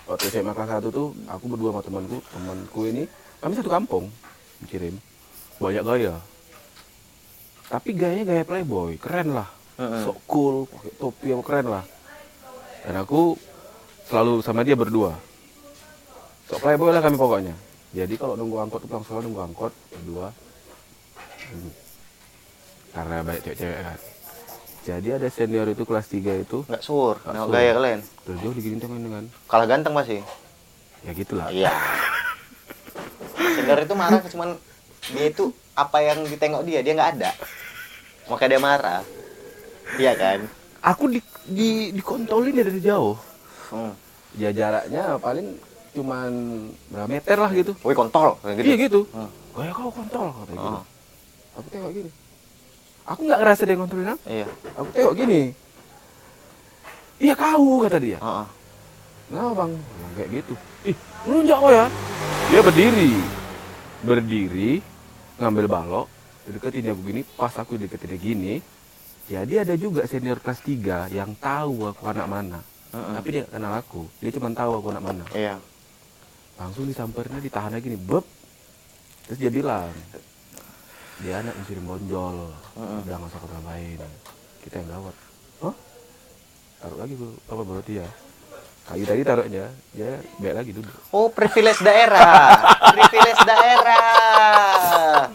[0.08, 3.04] waktu SMA kelas 1 tuh aku berdua sama temanku, temanku ini
[3.40, 4.08] kami satu kampung
[4.68, 4.96] kirim
[5.60, 6.16] banyak gaya.
[7.72, 9.48] Tapi gayanya gaya playboy, keren lah.
[9.80, 11.84] Sok cool, pakai topi apa keren lah.
[12.84, 13.40] Dan aku
[14.12, 15.16] selalu sama dia berdua.
[16.52, 17.56] Sok playboy lah kami pokoknya.
[17.96, 20.28] Jadi kalau nunggu angkot tuh pulang sekolah nunggu angkot berdua.
[21.48, 21.72] Hmm.
[22.92, 24.00] Karena banyak cewek-cewek kan.
[24.82, 29.02] Jadi ada senior itu kelas 3 itu nggak sur Nggak gaya kalian terus dia digintungin
[29.06, 30.26] dengan kalah ganteng masih
[31.06, 31.54] ya gitulah.
[31.54, 31.70] iya
[33.38, 34.58] senior itu marah cuman
[35.14, 37.30] dia itu apa yang ditengok dia dia nggak ada
[38.26, 39.02] makanya dia marah
[40.02, 40.50] iya kan
[40.82, 43.14] Aku di, di dikontolin dari jauh.
[43.70, 43.94] hmm.
[44.36, 45.60] Ya jaraknya paling
[45.92, 46.32] cuman
[46.88, 47.76] berapa meter lah gitu.
[47.84, 49.00] woi kontol kayak gitu Iya gitu.
[49.12, 49.30] Hmm.
[49.52, 50.68] Gaya kau kontol kata gitu.
[50.72, 50.84] Oh,
[51.60, 52.10] Aku tengok gini.
[53.04, 54.24] Aku nggak ngerasa dia ngontrolin aku.
[54.32, 54.48] iya
[54.80, 55.42] Aku tengok gini.
[57.20, 58.18] Iya kau kata dia.
[59.28, 59.72] Kenapa bang?
[59.76, 60.54] Bilang kayak gitu.
[60.88, 61.86] Ih, melunjak kok ya.
[62.52, 63.12] Dia berdiri.
[64.02, 64.72] Berdiri,
[65.38, 66.08] ngambil balok,
[66.50, 68.54] deketin dia begini, pas aku deketin dia gini,
[69.30, 72.60] jadi ada juga senior kelas 3 yang tahu aku anak mana.
[72.92, 73.14] Heeh.
[73.16, 74.08] Tapi dia kenal aku.
[74.20, 75.24] Dia cuma tahu aku anak mana.
[75.32, 75.56] iya
[76.60, 78.26] Langsung disamperin ditahan lagi nih, beb.
[79.26, 79.90] Terus dia bilang,
[81.24, 82.38] dia anak mencuri bonjol.
[82.52, 82.98] Heeh.
[83.08, 84.00] Udah nggak usah kau tambahin.
[84.62, 85.16] Kita yang gawat.
[85.66, 85.76] Hah?
[86.82, 88.08] Taruh lagi bu, apa berarti ya?
[88.82, 90.98] Kayu tadi taruhnya, dia baik lagi duduk.
[91.14, 95.30] oh privilege daerah privilege daerah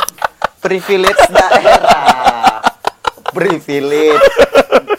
[0.59, 2.59] privilege daerah
[3.31, 4.27] privilege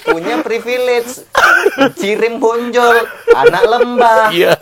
[0.03, 1.23] punya privilege
[1.93, 2.95] cirim bonjol
[3.29, 4.53] anak lembah Iya.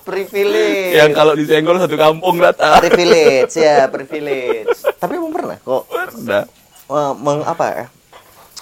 [0.00, 2.80] privilege Yang kalau disenggol satu kampung datang.
[2.80, 6.44] privilege ya privilege tapi emang pernah kok Pernah.
[6.88, 7.86] eh, meng apa ya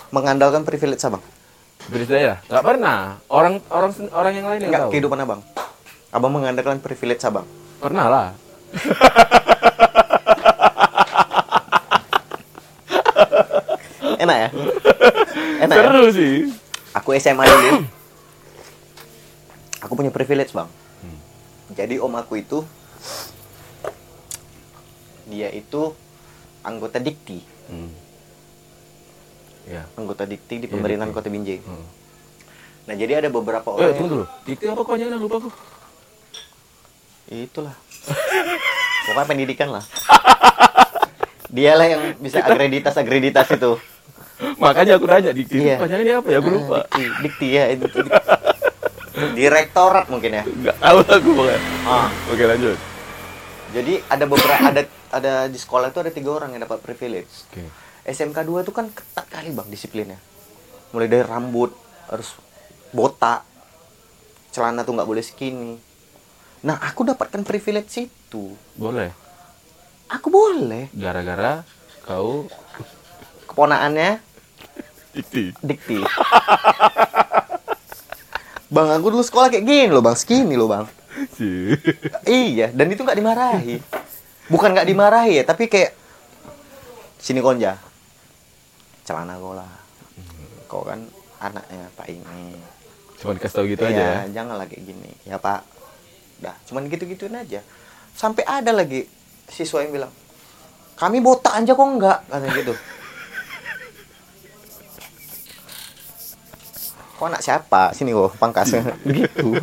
[0.09, 1.23] mengandalkan privilege abang
[1.87, 3.15] Beri saya, nggak pernah.
[3.31, 4.91] Orang orang orang yang lain yang enggak tahu.
[4.91, 5.39] kehidupan abang
[6.11, 7.47] abang mengandalkan privilege abang
[7.79, 8.29] Pernah lah.
[14.19, 14.49] enak ya
[15.59, 15.83] enak ya?
[15.83, 16.35] Seru sih.
[16.93, 17.85] aku SMA dulu
[19.79, 20.69] aku punya privilege bang
[21.71, 22.63] jadi om aku itu
[25.27, 25.93] dia itu
[26.63, 27.91] anggota dikti Hmm.
[29.67, 29.83] Ya.
[29.93, 31.11] anggota dikti di Iya, pemerintahan.
[31.11, 31.83] Kota Binjai Hmm.
[32.85, 34.25] nah jadi ada beberapa Eh, orang tunggu dulu.
[34.45, 35.51] Dikti apa jangan lupa aku.
[37.29, 37.75] itulah
[39.03, 39.83] pokoknya pendidikan lah
[41.51, 43.75] dialah yang bisa akreditas akreditas itu
[44.63, 45.61] Makanya aku nanya dikti.
[45.63, 45.81] Iya.
[45.81, 45.97] Iya.
[45.99, 46.39] ini apa ya?
[46.39, 46.79] Aku lupa.
[46.89, 48.01] dikti dikti ya itu itu.
[49.33, 51.61] direktorat mungkin ya Enggak tahu aku pokoknya.
[51.89, 52.77] ah Oke, lanjut.
[53.73, 57.65] jadi ada beberapa ada ada di sekolah itu ada tiga orang yang dapat privilege Oke.
[58.05, 60.21] SMK 2 itu kan ketat kali bang disiplinnya
[60.93, 61.73] mulai dari rambut
[62.07, 62.37] harus
[62.91, 63.41] botak
[64.51, 65.81] celana tuh nggak boleh skinny
[66.61, 69.11] nah aku dapatkan privilege itu Boleh.
[70.09, 71.65] aku boleh Gara-gara
[72.05, 72.45] kau
[73.47, 74.21] keponaannya
[75.17, 75.45] Dikti.
[75.65, 75.97] dikti.
[78.69, 80.17] Bang aku dulu sekolah kayak gini loh bang.
[80.19, 80.85] Skinny loh bang.
[82.27, 83.81] Iya dan itu nggak dimarahi.
[84.53, 85.97] Bukan nggak dimarahi ya tapi kayak
[87.17, 87.81] sini konja.
[89.09, 89.73] Celana kau lah.
[90.69, 91.01] Kau kan
[91.41, 92.57] anaknya pak ini
[93.17, 94.43] Cuma dikasih tahu gitu Iya, aja ya.
[94.43, 95.11] janganlah kayak gini.
[95.25, 95.65] Ya pak.
[96.43, 97.65] Dah cuman gitu gituin aja.
[98.13, 99.09] Sampai ada lagi
[99.49, 100.13] siswa yang bilang
[100.97, 102.75] kami botak aja kok enggak katanya gitu
[107.17, 107.97] kok anak siapa?
[107.97, 108.77] Sini kok pangkas.
[109.17, 109.57] Gitu.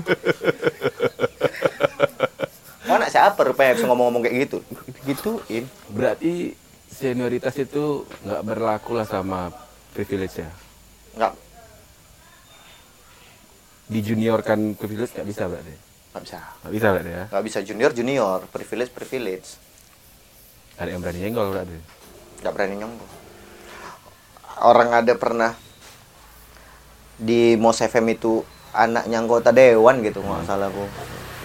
[2.84, 4.58] Kok anak siapa rupanya bisa ngomong-ngomong kayak gitu?
[5.06, 5.66] Gituin.
[5.93, 6.58] Berarti
[6.89, 9.54] senioritas itu nggak berlaku lah sama
[9.93, 10.49] privilege ya.
[11.18, 11.34] nggak.
[13.93, 15.76] Dijuniorkan privilege nggak bisa berarti.
[16.14, 16.39] nggak bisa.
[16.41, 17.24] Nggak bisa berarti ya.
[17.30, 18.39] nggak bisa junior junior.
[18.49, 19.47] Privilege privilege.
[20.82, 21.78] Ada yang berani nyenggol berarti.
[22.43, 23.24] nggak berani nyonggol
[24.64, 25.51] orang ada pernah
[27.16, 28.41] di Mos FM itu
[28.72, 30.84] anaknya anggota dewan gitu nggak salah aku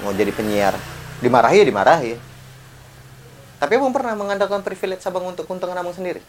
[0.01, 0.75] mau jadi penyiar
[1.19, 2.12] dimarahi ya dimarahi
[3.59, 6.23] tapi abang pernah mengandalkan privilege abang untuk keuntungan abang sendiri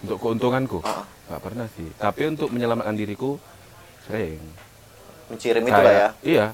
[0.00, 1.04] Untuk keuntunganku Ah.
[1.28, 1.84] nggak pernah sih.
[1.94, 3.36] Tapi untuk menyelamatkan diriku
[4.02, 4.40] sering.
[5.28, 6.46] mencirim itu lah ya Iya.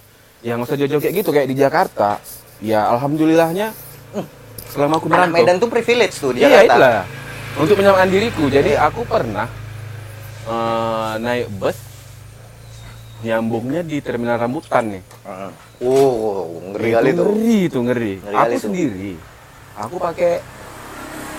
[0.43, 2.19] Yang masa jauh-jauh kayak gitu kayak di Jakarta.
[2.59, 3.71] Ya alhamdulillahnya
[4.69, 5.39] selama aku merantau.
[5.39, 7.05] Medan tuh privilege tuh di Iya Jakarta itulah.
[7.57, 8.45] Untuk menyelamatkan diriku.
[8.49, 9.47] Jadi aku pernah
[10.45, 11.79] eh, naik bus
[13.27, 15.03] nyambungnya di terminal rambutan nih.
[15.27, 15.51] Heeh.
[15.83, 18.15] oh ngeri kali itu Ngeri itu ngeri.
[18.23, 19.13] Ngeri aku sendiri.
[19.77, 20.41] Aku pakai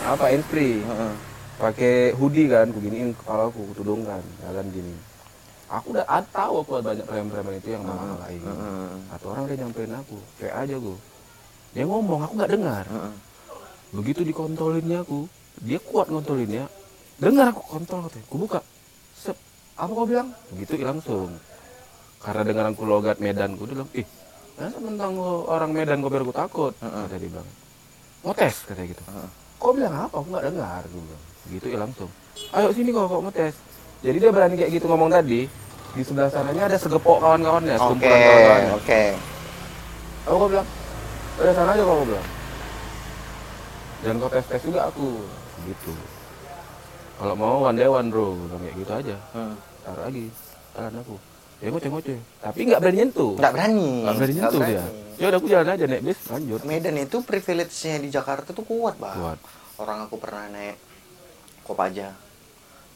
[0.04, 0.84] apa entry.
[0.84, 1.14] Heeh.
[1.58, 4.94] Pakai hoodie kan, ku giniin kepala aku, ku tudungkan, jalan gini.
[5.74, 8.54] Aku udah tahu aku ada banyak preman-preman itu yang mahal kayak gini.
[8.54, 8.90] Heeh.
[9.10, 10.98] Satu orang dia nyamperin aku, kayak aja gue.
[11.74, 12.86] Dia ngomong, aku nggak dengar.
[12.86, 13.14] Heeh.
[13.90, 15.26] Begitu dikontrolinnya aku,
[15.66, 16.70] dia kuat ngontrolinnya.
[17.18, 18.60] Dengar aku kontrol katanya, aku buka.
[19.18, 19.38] Sep,
[19.74, 20.30] apa kau bilang?
[20.54, 21.34] Begitu langsung.
[22.18, 24.08] Karena dengan aku logat Medan, gue bilang, ih,
[24.58, 26.74] masa tentang lo orang Medan kau biar gue takut?
[26.82, 27.48] Kata dia bilang,
[28.26, 29.04] ngetes katanya gitu.
[29.06, 29.30] Heeh.
[29.58, 30.16] Kau bilang apa?
[30.18, 30.82] Aku nggak dengar.
[30.90, 32.10] Gue bilang, gitu ya langsung.
[32.54, 33.56] Ayo sini kau, kau ngetes.
[34.02, 35.50] Jadi dia berani kayak gitu ngomong tadi.
[35.98, 38.74] Di sebelah sananya ada segepok kawan-kawannya, oke sekumpulan kawan-kawannya.
[38.78, 39.02] oke
[40.28, 40.68] Aku bilang,
[41.40, 42.28] udah sana aja kau bilang.
[44.06, 45.26] Dan kau tes tes juga aku,
[45.66, 45.94] gitu.
[47.18, 49.16] Kalau mau one day one bro, bilang kayak gitu aja.
[49.34, 49.56] Hmm.
[49.82, 50.26] Taruh lagi,
[50.78, 51.16] jalan aku.
[51.58, 52.18] Ya ngoceh ngoceh.
[52.38, 53.34] Tapi nggak berani nyentuh.
[53.34, 53.90] nggak berani.
[54.06, 54.84] Nggak berani nyentuh dia.
[55.18, 56.62] Ya udah aku jalan aja naik bis, lanjut.
[56.62, 59.18] Medan itu privilege-nya di Jakarta tuh kuat bang.
[59.18, 59.40] Kuat.
[59.78, 60.74] orang aku pernah naik
[61.62, 62.10] Kopaja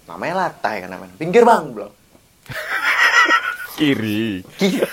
[0.06, 1.14] namanya Latai kan namanya.
[1.18, 1.92] Pinggir bang belum
[3.78, 4.42] Kiri.
[4.58, 4.86] pinggir.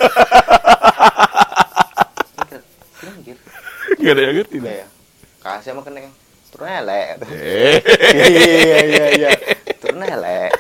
[3.01, 3.37] Pinggir.
[3.99, 4.89] Gak ada yang ngerti Iya ya
[5.39, 6.13] kasih sama keneng
[6.53, 7.25] turun elek.
[7.29, 7.77] Eh.
[8.37, 9.29] iya iya iya
[9.99, 10.51] turun elek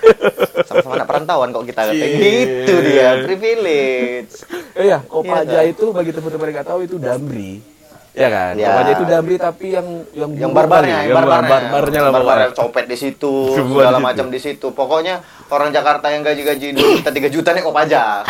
[0.66, 4.34] sama-sama anak perantauan kok kita kayak gitu dia privilege
[4.74, 5.72] Eh ya, Kopaja Iya, kan?
[5.74, 7.58] itu bagi teman-teman yang nggak tahu itu Damri.
[8.14, 8.54] Ya kan?
[8.54, 8.70] Ya.
[8.70, 12.46] Kopaja itu Damri tapi yang yang yang barbarnya, yang barbarnya, barbarnya lah pokoknya.
[12.54, 14.70] copet di situ, Semua segala macam di situ.
[14.70, 15.18] Pokoknya
[15.50, 18.22] orang Jakarta yang gaji-gaji 2 juta 3 juta nih kok pajak.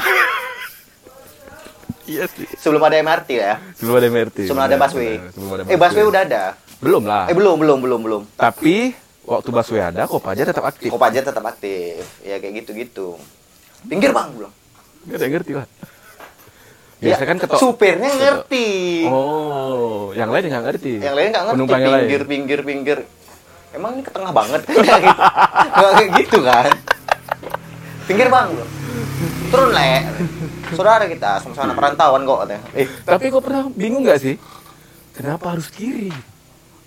[2.09, 2.49] Iya sih.
[2.57, 3.55] Sebelum ada MRT ya.
[3.77, 4.37] Sebelum ada MRT.
[4.49, 5.13] Sebelum ada busway.
[5.29, 6.45] Sebelum ada Eh busway udah ada.
[6.81, 7.29] Belum lah.
[7.29, 8.23] Eh belum belum belum belum.
[8.41, 8.97] Tapi
[9.29, 9.49] waktu
[9.79, 10.89] ada, Kopaja tetap aktif.
[10.89, 12.01] Kopaja tetap aktif.
[12.25, 13.21] Ya kayak gitu-gitu.
[13.85, 14.53] Pinggir bang belum.
[15.09, 15.67] Gak ada yang ngerti lah.
[16.99, 17.55] Biasa kan ketok.
[17.55, 18.69] Ya, Supirnya ngerti.
[19.07, 20.93] Oh, yang lain nggak ngerti.
[20.99, 21.57] Yang lain nggak ngerti.
[21.61, 22.03] Penumpang lain.
[22.03, 22.99] Pinggir pinggir pinggir.
[23.69, 25.23] Emang ini ke tengah banget Nggak gitu.
[25.79, 26.71] Nggak kayak gitu kan.
[28.11, 28.69] Pinggir bang belum.
[29.49, 29.93] Turun le.
[30.75, 32.41] Saudara kita sama-sama perantauan kok.
[32.75, 34.35] Eh, Tapi kok pernah bingung nggak sih?
[35.15, 36.11] Kenapa harus kiri?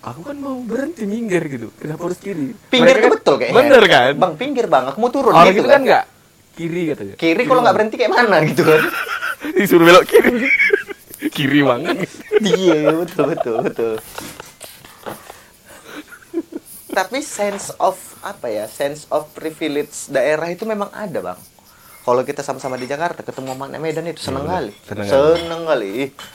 [0.02, 1.70] Aku kan mau berhenti minggir gitu.
[1.76, 2.58] Kenapa harus kiri?
[2.68, 3.58] pinggir Mereka tuh kan- betul kayaknya.
[3.60, 4.12] Bener kan?
[4.18, 6.06] Bang, pinggir bang, aku mau turun Orang gitu itu kan nggak
[6.52, 7.16] kiri katanya.
[7.16, 8.82] Kiri kalau nggak berhenti kayak mana gitu kan.
[9.58, 10.50] Disuruh belok kiri.
[11.36, 12.10] kiri banget.
[12.36, 13.94] Iya, betul betul betul.
[16.92, 18.66] Tapi sense of apa ya?
[18.68, 21.40] Sense of privilege daerah itu memang ada, Bang.
[22.02, 24.74] Kalau kita sama-sama di Jakarta ketemu sama Medan itu seneng Iya, kali.
[24.84, 25.94] seneng Seneng, kali.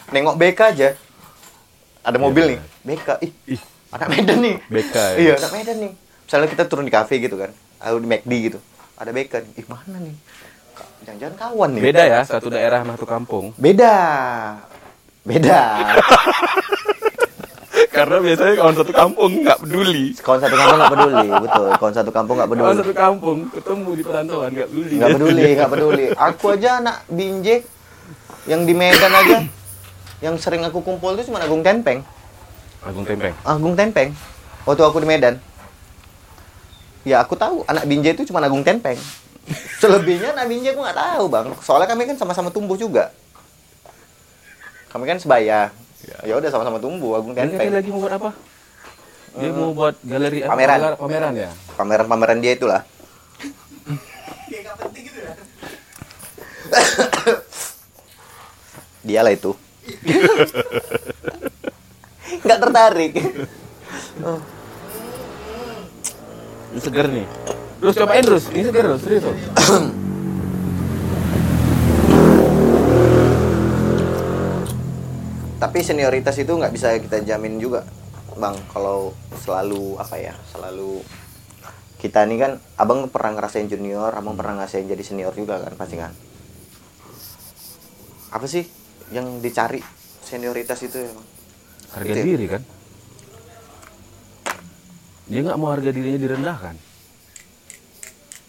[0.09, 0.89] nengok BK aja.
[2.07, 3.09] Ada mobil nih, BK.
[3.19, 4.55] Ih, Ih, anak Medan nih.
[4.71, 5.15] BK ya?
[5.19, 5.93] Iya, anak Medan nih.
[6.23, 7.51] Misalnya kita turun di kafe gitu kan.
[7.77, 8.59] Atau di McD gitu.
[8.95, 9.53] Ada BK nih.
[9.59, 10.15] Ih, mana nih?
[11.03, 11.83] Jangan-jangan kawan nih.
[11.83, 13.45] beda ya satu daerah sama satu kampung.
[13.59, 13.95] Beda.
[15.23, 15.61] Beda.
[17.97, 20.05] Karena biasanya kawan satu kampung nggak peduli.
[20.21, 21.67] Kawan satu kampung nggak peduli, betul.
[21.75, 22.81] Kawan satu kampung nggak Kawan peduli.
[22.81, 24.95] satu kampung ketemu di perantauan nggak peduli.
[24.95, 26.05] Nggak peduli, nggak peduli.
[26.15, 27.61] Aku aja anak binjek
[28.47, 29.39] yang di Medan aja,
[30.25, 32.01] yang sering aku kumpul itu cuma Agung Tempeng.
[32.81, 33.35] Agung Tempeng.
[33.45, 34.09] Agung Tempeng.
[34.65, 35.37] Waktu aku di Medan.
[37.07, 38.97] Ya aku tahu anak binjai itu cuma Agung Tempeng.
[39.81, 41.47] Selebihnya anak binjai aku nggak tahu bang.
[41.61, 43.13] Soalnya kami kan sama-sama tumbuh juga.
[44.89, 45.69] Kami kan sebaya.
[46.25, 47.77] Ya udah sama-sama tumbuh Agung Dia Tempeng.
[47.77, 48.31] lagi mau buat apa?
[49.37, 50.57] Dia mau buat galeri apa?
[50.57, 50.79] Pameran.
[50.81, 51.51] Pameran, pameran ya.
[51.77, 52.81] Pameran-pameran dia itulah.
[59.07, 59.66] Dialah itu.
[62.47, 63.13] Nggak tertarik.
[66.73, 67.27] Ini seger nih.
[67.77, 68.45] Terus cobain terus.
[68.53, 69.37] Ini seger loh, serius loh.
[75.57, 77.83] Tapi senioritas itu nggak bisa kita jamin juga,
[78.37, 78.55] bang.
[78.71, 81.01] Kalau selalu apa ya, selalu
[81.97, 85.97] kita ini kan, abang pernah ngerasain junior, abang pernah ngerasain jadi senior juga kan, pasti
[85.97, 86.13] kan.
[88.31, 88.69] Apa sih
[89.15, 89.81] yang dicari
[90.27, 91.29] senioritas itu ya, bang?
[91.95, 92.25] Harga Gitu ya?
[92.27, 92.63] diri kan.
[95.27, 96.75] Dia nggak mau harga dirinya direndahkan.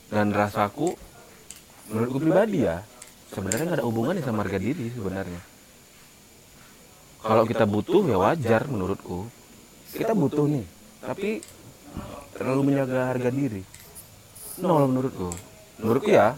[0.07, 0.93] Dan rasaku,
[1.89, 2.85] menurutku pribadi ya,
[3.33, 5.41] sebenarnya nggak ada hubungannya sama harga diri sebenarnya.
[7.17, 9.27] Kalau kita butuh ya wajar menurutku.
[9.91, 10.65] Kita butuh nih,
[11.01, 11.41] tapi
[12.37, 13.63] terlalu menjaga harga diri.
[14.61, 15.33] Nol menurutku.
[15.81, 16.37] Menurutku ya,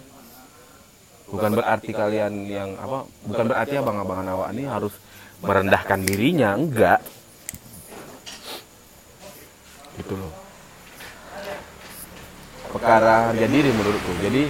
[1.30, 4.94] bukan berarti kalian yang apa, bukan berarti abang-abangan awak ini harus
[5.40, 7.00] merendahkan dirinya, enggak.
[9.96, 10.34] Gitu loh.
[12.70, 14.12] Perkara harga diri menurutku.
[14.22, 14.44] Jadi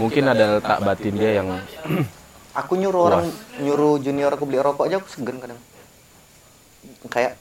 [0.00, 1.48] mungkin ada letak batin dia yang
[2.64, 3.30] Aku nyuruh orang
[3.62, 5.60] nyuruh junior aku beli rokok aja aku segan kadang.
[7.06, 7.38] Kayak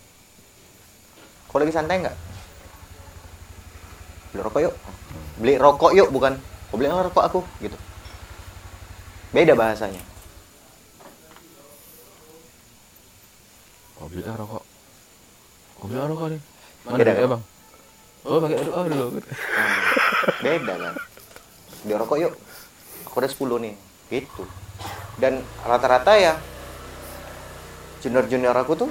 [1.49, 2.13] kau lagi santai nggak?
[4.29, 4.73] Beli rokok yuk.
[5.41, 6.37] Beli rokok yuk bukan.
[6.69, 7.73] Kau beli rokok aku gitu.
[9.35, 10.03] Beda bahasanya.
[14.07, 14.63] Beli ah rokok.
[15.85, 16.41] Beli ah rokok nih.
[16.87, 17.43] Mana Beda, ya bang?
[18.25, 19.05] Oh pakai aduh oh dulu.
[19.19, 19.77] Hmm,
[20.41, 20.93] beda kan.
[21.83, 22.33] Beli rokok yuk.
[23.05, 23.73] Aku udah 10 nih.
[24.09, 24.43] Gitu.
[25.19, 26.33] Dan rata-rata ya
[28.01, 28.89] junior-junior aku tuh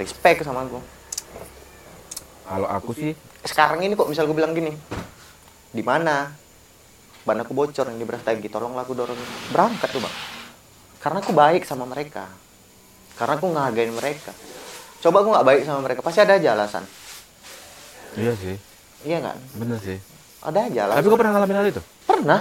[0.00, 0.80] respect sama aku.
[2.46, 3.12] Kalau aku sih
[3.46, 4.74] sekarang ini kok misal gue bilang gini
[5.70, 6.34] di mana
[7.26, 9.18] ban aku bocor yang di beras tagi tolonglah aku dorong
[9.50, 10.14] berangkat tuh bang.
[11.02, 12.30] Karena aku baik sama mereka.
[13.18, 14.30] Karena aku ngehargain mereka.
[15.02, 16.86] Coba aku nggak baik sama mereka pasti ada aja alasan.
[18.16, 18.56] Iya sih,
[19.04, 19.98] iya kan bener sih.
[20.40, 20.98] ada aja alasan.
[21.02, 21.82] Tapi kau pernah ngalamin hal itu?
[22.06, 22.40] pernah.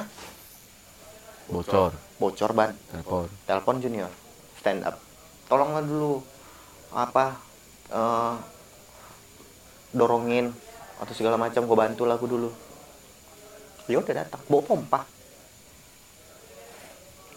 [1.50, 2.72] Bocor, bocor ban.
[2.94, 3.28] Telepon.
[3.50, 4.12] telepon junior.
[4.62, 5.02] Stand up.
[5.50, 6.22] Tolonglah dulu.
[6.94, 7.36] Apa
[7.90, 8.34] eh,
[9.98, 10.54] dorongin.
[11.02, 12.50] Atau segala macam gue bantu lah aku dulu
[13.86, 15.02] ya udah datang bawa pompa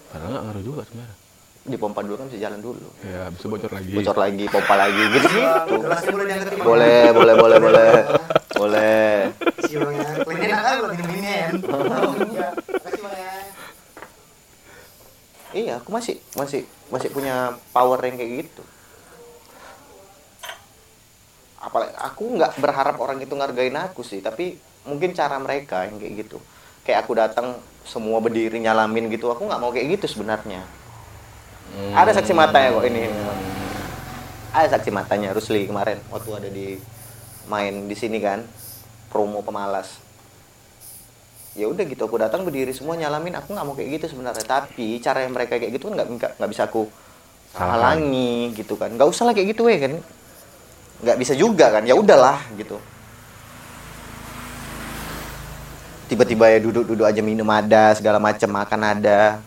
[0.08, 1.16] Padahal nggak ngaruh juga sebenarnya.
[1.62, 3.92] di pompa dulu kan bisa jalan dulu Ya, bisa bocor lagi.
[3.92, 5.76] bocor lagi pompa lagi gitu gitu
[6.64, 7.92] boleh boleh boleh boleh
[8.50, 9.12] boleh
[15.50, 18.62] iya aku masih masih masih punya power yang kayak gitu
[21.58, 24.56] apalagi aku nggak berharap orang itu ngargain aku sih tapi
[24.88, 26.40] mungkin cara mereka yang kayak gitu.
[26.82, 27.46] Kayak aku datang
[27.84, 30.64] semua berdiri nyalamin gitu aku nggak mau kayak gitu sebenarnya.
[31.68, 31.92] Hmm.
[31.92, 33.00] ada saksi matanya kok ini.
[34.56, 36.00] Ada saksi matanya Rusli kemarin.
[36.08, 36.80] Waktu ada di
[37.44, 38.40] main di sini kan
[39.12, 40.00] promo pemalas.
[41.52, 43.36] Ya udah gitu aku datang berdiri semua nyalamin.
[43.36, 44.48] Aku nggak mau kayak gitu sebenarnya.
[44.48, 46.08] Tapi cara yang mereka kayak gitu kan nggak
[46.40, 46.88] nggak bisa aku
[47.52, 48.88] halangi gitu kan.
[48.88, 49.92] Nggak usah lah kayak gitu ya kan.
[51.04, 51.84] Nggak bisa juga kan.
[51.84, 52.80] Ya udahlah gitu
[56.08, 59.44] tiba-tiba ya duduk-duduk aja minum ada segala macam makan ada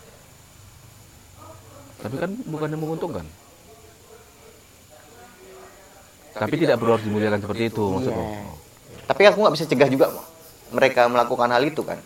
[2.02, 3.22] Tapi kan bukannya menguntungkan.
[6.34, 8.18] Tapi tidak perlu harus dimuliakan seperti itu maksudku.
[8.18, 8.42] Iya.
[9.06, 10.06] tapi aku nggak bisa cegah juga
[10.72, 12.00] mereka melakukan hal itu kan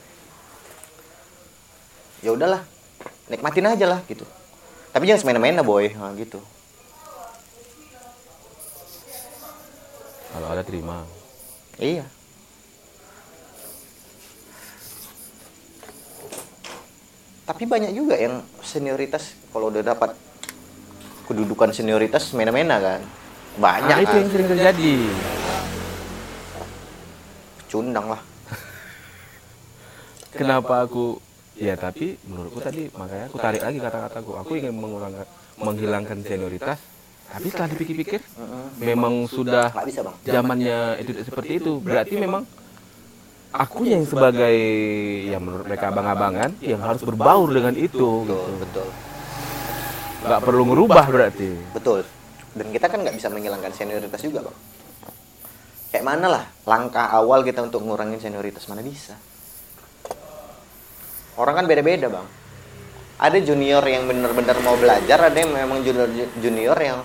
[2.25, 2.67] ya udahlah
[3.31, 4.27] nikmatin aja lah gitu
[4.91, 6.41] tapi jangan semena-mena boy nah, gitu
[10.37, 11.01] Kalau ada terima.
[11.81, 12.05] iya
[17.47, 20.19] tapi banyak juga yang senioritas kalau udah dapat
[21.31, 23.01] kedudukan senioritas semena-mena kan
[23.57, 24.95] banyak Nah, itu kan yang sering terjadi.
[27.67, 28.23] cundang lah
[30.37, 31.17] Kenapa aku
[31.57, 34.31] ya tapi menurutku tadi makanya aku tarik lagi kata-kataku.
[34.45, 35.25] Aku ingin mengurangkan
[35.57, 36.77] menghilangkan senioritas
[37.27, 38.21] Tapi setelah dipikir-pikir,
[38.79, 41.73] memang sudah nggak bisa bang zamannya itu seperti itu.
[41.83, 42.47] Berarti memang
[43.53, 44.57] aku yang sebagai
[45.27, 48.25] yang menurut mereka abang-abangan yang harus berbaur dengan itu.
[48.25, 48.53] betul Gitu.
[48.63, 48.89] betul
[50.27, 51.51] Nggak perlu ngerubah berarti.
[51.71, 52.03] betul
[52.57, 54.57] dan kita kan nggak bisa menghilangkan senioritas juga bang
[55.93, 59.13] kayak mana lah langkah awal kita untuk ngurangin senioritas mana bisa
[61.37, 62.27] orang kan beda-beda bang
[63.17, 66.09] ada junior yang benar-benar mau belajar ada yang memang junior
[66.41, 67.01] junior yang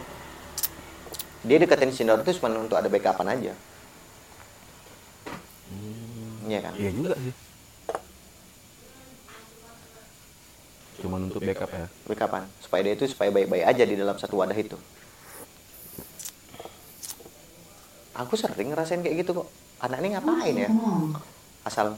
[1.44, 3.52] dia deketin senior itu cuma untuk ada backupan aja
[6.46, 6.74] Iya kan?
[6.78, 7.34] Iya juga sih.
[11.02, 11.88] Cuman untuk backup ya.
[12.06, 12.44] backupan.
[12.62, 14.78] Supaya dia itu supaya baik-baik aja di dalam satu wadah itu.
[18.18, 19.48] Aku sering ngerasain kayak gitu kok.
[19.82, 20.70] Anak ini ngapain ya?
[21.66, 21.98] Asal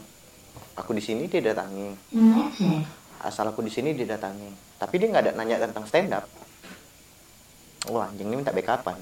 [0.72, 1.92] aku di sini dia datangi.
[3.20, 4.48] Asal aku di sini dia datangi.
[4.80, 6.24] Tapi dia nggak ada nanya tentang stand up
[7.92, 8.96] wah anjing ini minta backupan.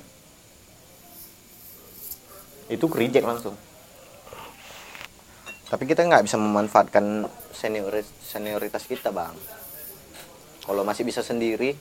[2.66, 3.54] Itu reject langsung
[5.72, 7.24] tapi kita nggak bisa memanfaatkan
[7.56, 9.32] senioritas senioritas kita bang
[10.68, 11.72] kalau masih bisa sendiri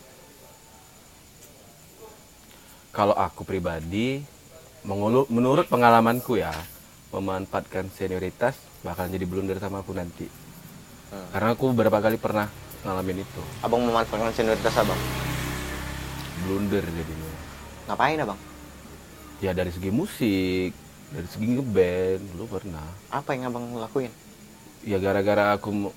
[2.91, 4.19] Kalau aku pribadi,
[4.83, 6.51] menurut pengalamanku ya,
[7.15, 10.27] memanfaatkan senioritas bakal jadi blunder sama aku nanti.
[11.07, 11.27] Hmm.
[11.31, 12.51] Karena aku beberapa kali pernah
[12.83, 13.41] ngalamin itu.
[13.63, 14.97] abang memanfaatkan senioritas abang
[16.41, 17.31] Blunder jadinya.
[17.85, 18.39] ngapain abang
[19.37, 20.73] Ya dari segi musik,
[21.11, 22.87] dari segi ngeband, dulu pernah.
[23.11, 24.11] apa yang abang lakuin
[24.81, 25.93] Ya gara-gara aku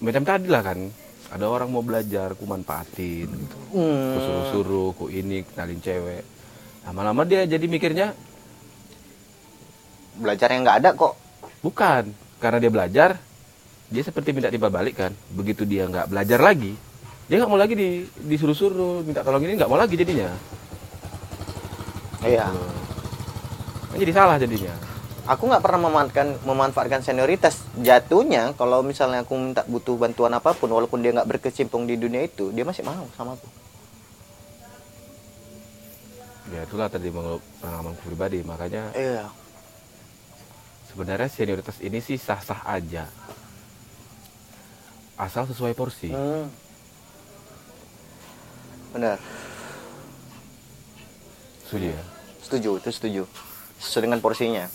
[0.00, 0.90] macam tadi lah kan,
[1.30, 3.58] ada orang mau belajar, aku manfaatin gitu.
[3.70, 6.26] Aku suruh-suruh, aku ini, kenalin cewek.
[6.88, 8.16] Lama-lama dia jadi mikirnya,
[10.18, 11.14] belajar yang nggak ada kok
[11.62, 12.10] bukan.
[12.42, 13.20] Karena dia belajar,
[13.92, 15.14] dia seperti minta timbal balik kan.
[15.30, 16.74] Begitu dia nggak belajar lagi,
[17.30, 17.88] dia nggak mau lagi di,
[18.26, 20.34] disuruh-suruh, minta tolong ini nggak mau lagi jadinya.
[22.26, 22.89] iya Kan
[23.96, 24.74] jadi salah jadinya.
[25.26, 30.70] aku nggak pernah memanfaatkan memanfaatkan senioritas jatuhnya kalau misalnya aku minta butuh bantuan apa pun
[30.70, 33.48] walaupun dia nggak berkecimpung di dunia itu dia masih mau sama aku
[36.50, 38.42] Ya itulah tadi menurut pengalamanku pribadi.
[38.42, 39.30] Makanya iya
[40.90, 43.06] sebenarnya senioritas ini sih sah-sah aja.
[45.14, 46.10] Asal sesuai porsi.
[46.10, 46.50] Hmm.
[48.90, 49.22] benar
[51.70, 52.02] Setuju ya?
[52.42, 53.22] setuju itu setuju
[53.80, 54.68] sesuai dengan porsinya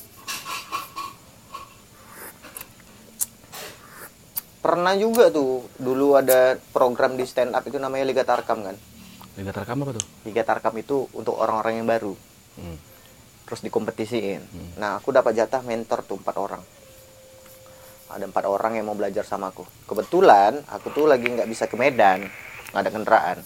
[4.59, 8.75] pernah juga tuh dulu ada program di stand up itu namanya Liga Tarkam kan
[9.35, 10.05] Liga Tarkam apa tuh?
[10.25, 12.15] Liga Tarkam itu untuk orang-orang yang baru
[12.55, 12.79] Hmm.
[13.43, 14.41] terus dikompetisiin.
[14.41, 14.69] Hmm.
[14.79, 16.63] Nah, aku dapat jatah mentor tuh empat orang.
[18.07, 19.67] Ada empat orang yang mau belajar sama aku.
[19.83, 22.31] Kebetulan aku tuh lagi nggak bisa ke Medan,
[22.71, 23.37] nggak ada kendaraan.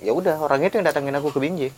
[0.00, 1.70] Ya udah, orang itu yang datangin aku ke Binjai.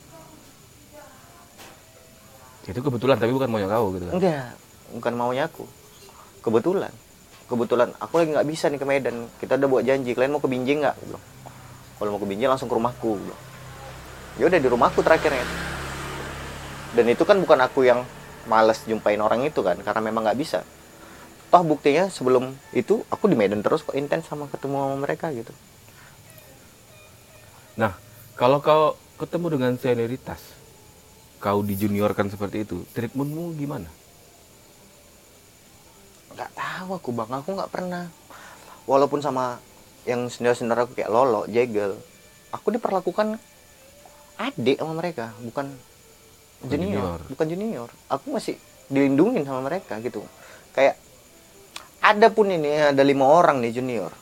[2.64, 4.14] Itu kebetulan tapi bukan maunya kau gitu kan.
[4.16, 4.48] Enggak,
[4.96, 5.64] bukan maunya aku.
[6.40, 6.92] Kebetulan.
[7.44, 9.16] Kebetulan aku lagi nggak bisa nih ke Medan.
[9.36, 10.96] Kita udah buat janji, kalian mau ke Binjai nggak?
[12.00, 13.20] Kalau mau ke Binjai langsung ke rumahku.
[14.40, 15.44] Ya udah di rumahku terakhirnya.
[16.96, 18.00] Dan itu kan bukan aku yang
[18.48, 20.64] males jumpain orang itu kan, karena memang nggak bisa.
[21.52, 25.52] Toh buktinya sebelum itu aku di Medan terus kok intens sama ketemu sama mereka gitu.
[27.74, 27.98] Nah,
[28.38, 30.38] kalau kau ketemu dengan senioritas,
[31.44, 33.92] kau dijuniorkan seperti itu, treatmentmu gimana?
[36.34, 37.30] nggak tahu aku bang.
[37.30, 38.04] Aku nggak pernah.
[38.84, 39.62] Walaupun sama
[40.04, 41.96] yang senior-senior aku kayak Lolo, Jegel
[42.52, 43.40] aku diperlakukan
[44.34, 45.72] adik sama mereka bukan
[46.66, 47.18] junior, junior.
[47.30, 47.88] bukan junior.
[48.10, 48.58] Aku masih
[48.90, 50.20] dilindungin sama mereka gitu.
[50.76, 51.00] Kayak
[52.04, 54.12] ada pun ini ada lima orang nih junior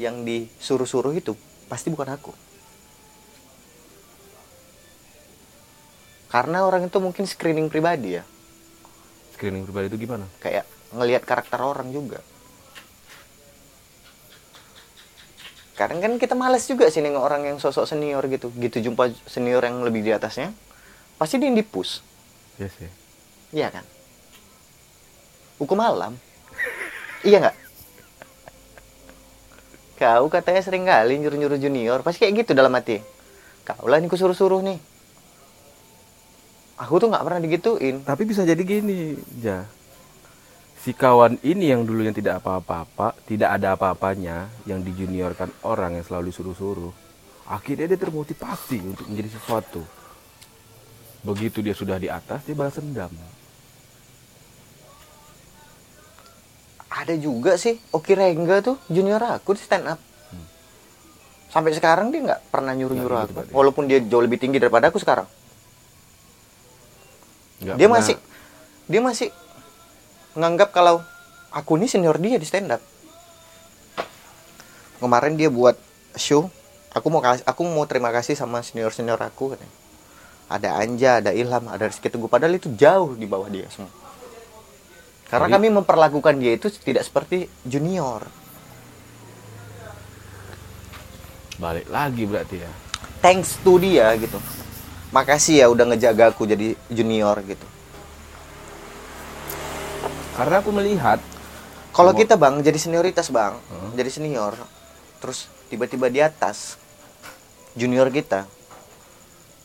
[0.00, 1.36] yang disuruh-suruh itu
[1.68, 2.32] pasti bukan aku
[6.32, 8.24] karena orang itu mungkin screening pribadi ya.
[9.36, 10.24] Screening pribadi itu gimana?
[10.40, 10.64] kayak
[10.96, 12.24] ngelihat karakter orang juga.
[15.76, 18.48] Kadang kan kita males juga sih nengok orang yang sosok senior gitu.
[18.56, 20.56] Gitu jumpa senior yang lebih di atasnya
[21.20, 22.00] pasti dia yang dipus.
[22.56, 22.90] Iya sih.
[23.52, 23.84] iya kan?
[25.60, 26.16] Hukum alam.
[27.24, 27.56] Iya nggak?
[30.00, 32.00] Kau katanya sering kali nyuruh-nyuruh junior.
[32.00, 33.04] Pasti kayak gitu dalam hati.
[33.68, 34.91] Kau lah ini suruh-suruh nih
[36.82, 39.62] aku tuh nggak pernah digituin Tapi bisa jadi gini, ja.
[40.82, 46.34] Si kawan ini yang dulunya tidak apa-apa, tidak ada apa-apanya, yang dijuniorkan orang yang selalu
[46.34, 46.90] disuruh-suruh,
[47.46, 49.86] akhirnya dia termotivasi untuk menjadi sesuatu.
[51.22, 53.14] Begitu dia sudah di atas, dia balas dendam.
[56.92, 60.00] ada juga sih Oki Rengga tuh junior aku di stand up
[61.52, 63.32] Sampai sekarang dia nggak pernah nyuruh-nyuruh aku.
[63.44, 63.52] gitu.
[63.52, 65.28] Walaupun dia jauh lebih tinggi daripada aku sekarang.
[67.62, 68.16] Nggak dia pernah- masih
[68.90, 69.28] dia masih
[70.34, 71.00] menganggap kalau
[71.50, 72.82] aku ini senior dia di stand up.
[74.98, 75.74] Kemarin dia buat
[76.14, 76.46] show,
[76.90, 79.74] aku mau kasih aku mau terima kasih sama senior-senior aku katanya.
[80.46, 83.88] Ada Anja, ada Ilham, ada Rizky Teguh padahal itu jauh di bawah dia semua.
[85.26, 88.26] Karena Jadi- kami memperlakukan dia itu tidak seperti junior.
[91.54, 92.70] balik lagi berarti ya
[93.22, 94.34] Thanks to dia gitu.
[95.12, 97.66] Makasih ya udah ngejaga aku jadi junior gitu.
[100.32, 101.20] karena aku melihat
[101.92, 103.92] Kalau kita bang jadi senioritas bang, Hmm.
[103.92, 104.56] jadi senior,
[105.20, 106.80] terus tiba-tiba di atas
[107.76, 108.48] junior kita,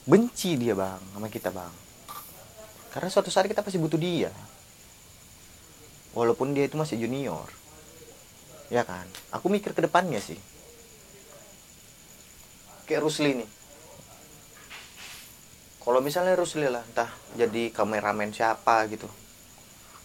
[0.03, 1.71] benci dia bang sama kita bang.
[2.91, 4.27] Karena suatu saat kita pasti butuh dia,
[6.11, 7.47] walaupun dia itu masih junior,
[8.67, 9.07] ya kan?
[9.31, 10.35] Aku mikir ke depannya sih,
[12.91, 13.49] kayak Rusli nih.
[15.87, 17.07] Kalau misalnya Rusli lah, entah
[17.39, 19.07] jadi kameramen siapa gitu,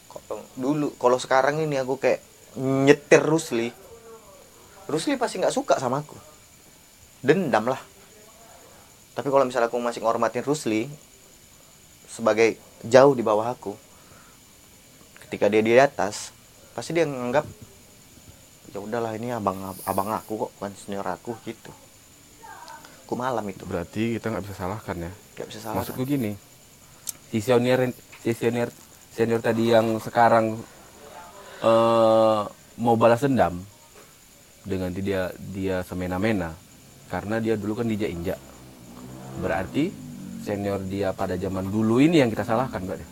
[0.07, 2.23] Kok- dulu kalau sekarang ini aku kayak
[2.55, 3.75] nyetir Rusli.
[4.87, 6.15] Rusli pasti nggak suka sama aku.
[7.19, 7.83] Dendam lah.
[9.19, 10.87] Tapi kalau misalnya aku masih ngormatin Rusli
[12.07, 12.55] sebagai
[12.87, 13.75] jauh di bawah aku
[15.27, 16.29] ketika dia di atas
[16.77, 17.49] pasti dia nganggap
[18.71, 19.57] ya udahlah ini abang
[19.89, 21.75] abang aku kok bukan senior aku gitu.
[23.03, 23.67] Aku malam itu.
[23.67, 25.81] Berarti kita nggak bisa salahkan ya nggak bisa salah.
[25.81, 26.37] Maksudku gini
[27.33, 27.89] si senior
[28.21, 28.69] si senior
[29.09, 30.61] senior tadi yang sekarang
[31.65, 32.43] eh
[32.77, 33.57] mau balas dendam
[34.69, 36.53] dengan dia dia semena-mena
[37.09, 38.39] karena dia dulu kan dijak injak
[39.41, 39.89] berarti
[40.45, 43.07] senior dia pada zaman dulu ini yang kita salahkan berarti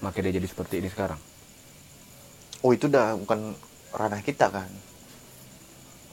[0.00, 1.20] maka dia jadi seperti ini sekarang.
[2.64, 3.52] Oh itu udah bukan
[3.92, 4.68] ranah kita kan?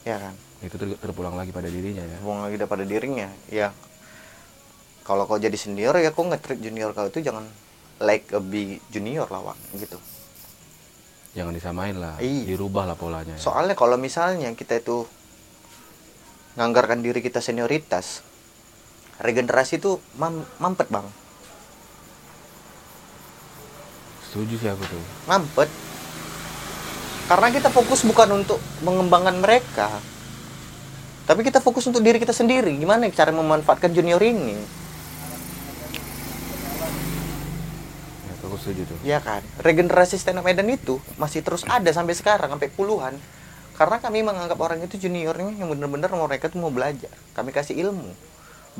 [0.04, 2.18] Ya kan itu ter- terpulang lagi pada dirinya ya.
[2.18, 3.70] Buang lagi pada dirinya ya.
[5.02, 7.46] Kalau kau jadi senior ya kau nge-treat junior kau itu jangan
[7.98, 9.96] like a big junior lah Wak, gitu.
[11.32, 12.54] Jangan disamain lah Iya.
[12.56, 13.40] dirubah lah polanya ya.
[13.40, 15.06] soalnya kalau misalnya kita itu
[16.54, 18.20] nganggarkan diri kita senioritas
[19.18, 21.06] regenerasi itu mam- mampet bang.
[24.28, 25.02] Setuju sih aku tuh.
[25.24, 25.70] Mampet.
[27.28, 29.88] Karena kita fokus bukan untuk mengembangkan mereka
[31.28, 32.72] tapi kita fokus untuk diri kita sendiri.
[32.80, 34.56] Gimana cara memanfaatkan junior ini?
[38.24, 38.96] Ya, aku setuju tuh.
[39.04, 43.12] Ya kan, regenerasi stand up Medan itu masih terus ada sampai sekarang, sampai puluhan.
[43.76, 47.12] Karena kami menganggap orang itu juniornya yang benar-benar mereka tuh mau belajar.
[47.36, 48.08] Kami kasih ilmu,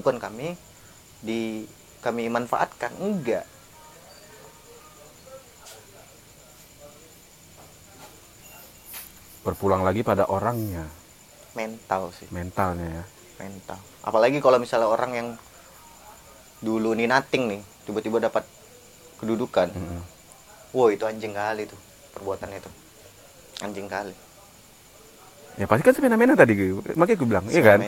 [0.01, 0.57] bukan kami
[1.21, 1.69] di
[2.01, 3.45] kami manfaatkan, enggak.
[9.49, 10.85] berpulang lagi pada orangnya
[11.59, 13.05] Mental sih, mentalnya ya
[13.37, 13.77] mental.
[14.01, 15.29] Apalagi kalau misalnya orang yang
[16.59, 18.45] dulu nih nothing nih, tiba-tiba dapat
[19.17, 19.69] kedudukan.
[19.69, 20.01] Mm-mm.
[20.71, 21.79] Wow, itu anjing kali tuh
[22.13, 22.71] perbuatan itu.
[23.59, 24.15] Anjing kali.
[25.55, 27.79] ya pasti kan semena-mena tadi gue makanya gue bilang iya kan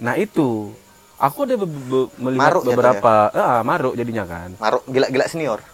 [0.00, 0.72] nah itu
[1.20, 5.60] aku ada be- be- melihat Maruk beberapa ah maruk jadinya kan Maruk gila-gila senior.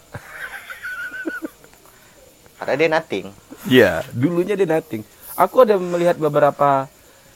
[2.58, 3.26] Padahal dia nothing.
[3.68, 5.02] iya dulunya dia nothing
[5.34, 6.86] aku ada melihat beberapa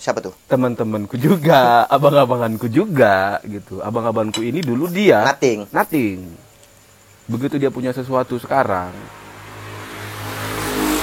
[0.01, 0.33] Siapa tuh?
[0.49, 3.85] teman-temanku juga abang-abanganku juga gitu.
[3.85, 5.69] Abang-abanganku ini dulu dia Nothing.
[5.69, 6.19] nothing
[7.29, 8.91] begitu dia punya sesuatu sekarang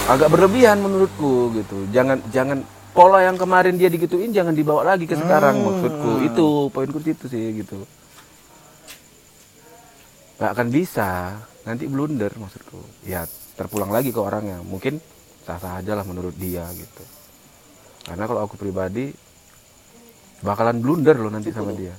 [0.08, 1.86] agak berlebihan menurutku gitu.
[1.91, 5.66] Jangan jangan pola yang kemarin dia digituin jangan dibawa lagi ke sekarang Hmm.
[5.68, 6.12] maksudku.
[6.26, 7.84] Itu poinku di situ sih gitu.
[10.38, 11.10] Nggak akan bisa.
[11.64, 12.80] Nanti blunder maksudku.
[13.04, 14.64] Ya terpulang lagi ke orangnya.
[14.64, 15.00] Mungkin
[15.43, 17.04] sah-sah aja lah menurut dia gitu
[18.08, 19.12] karena kalau aku pribadi
[20.41, 21.93] bakalan blunder loh nanti sama dia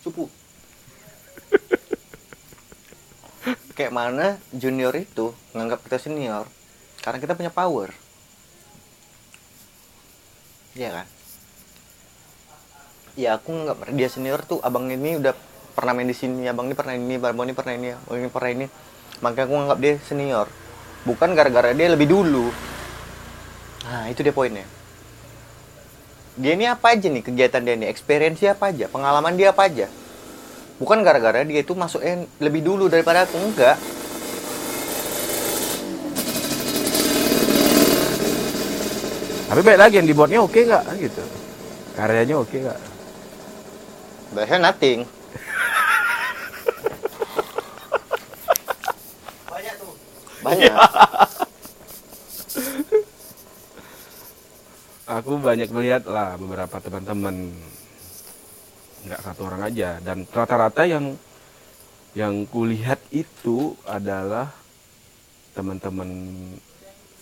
[0.00, 0.24] Cupu.
[3.76, 6.48] Kayak mana junior itu nganggap kita senior
[7.04, 7.92] karena kita punya power.
[10.72, 11.06] Iya kan?
[13.18, 15.36] Ya aku nggak dia senior tuh abang ini udah
[15.76, 18.50] pernah main di sini, abang ini pernah ini, abang ini pernah ini, abang ini pernah
[18.56, 18.66] ini.
[19.20, 20.48] Makanya aku nganggap dia senior.
[21.04, 22.48] Bukan gara-gara dia lebih dulu.
[23.84, 24.79] Nah, itu dia poinnya.
[26.40, 29.68] Dia ini apa aja nih kegiatan dia ini, experience dia apa aja, pengalaman dia apa
[29.68, 29.92] aja.
[30.80, 33.76] Bukan gara-gara dia itu masuknya lebih dulu daripada aku enggak.
[39.52, 41.20] Tapi baik lagi yang dibuatnya oke nggak gitu.
[41.92, 42.80] Karyanya oke nggak?
[44.32, 45.04] Bahasa nothing.
[49.44, 49.92] Banyak tuh.
[50.40, 50.72] Banyak.
[55.10, 57.50] aku banyak melihat lah beberapa teman-teman.
[59.04, 59.98] Nggak satu orang aja.
[59.98, 61.18] Dan rata-rata yang
[62.14, 64.50] yang kulihat itu adalah
[65.54, 66.10] teman-teman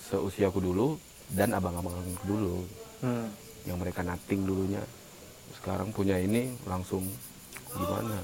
[0.08, 1.00] seusiaku dulu
[1.32, 2.56] dan abang-abang aku dulu.
[2.98, 3.30] Hmm.
[3.62, 4.82] yang mereka nating dulunya.
[5.54, 7.04] Sekarang punya ini langsung
[7.70, 8.18] gimana?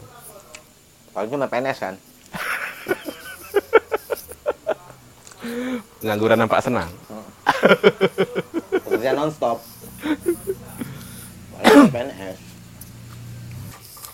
[1.14, 1.94] Paling cuma PNS kan.
[6.04, 6.92] ngangguran nampak senang
[9.04, 9.60] Kerja nonstop.
[11.92, 12.40] PNS.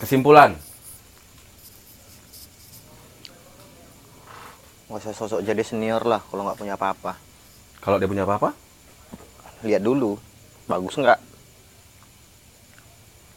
[0.02, 0.58] kesimpulan
[4.90, 7.14] Gak usah sosok jadi senior lah kalau nggak punya apa-apa.
[7.78, 8.50] kalau dia punya apa-apa
[9.62, 10.18] Lihat dulu,
[10.66, 11.22] bagus nggak?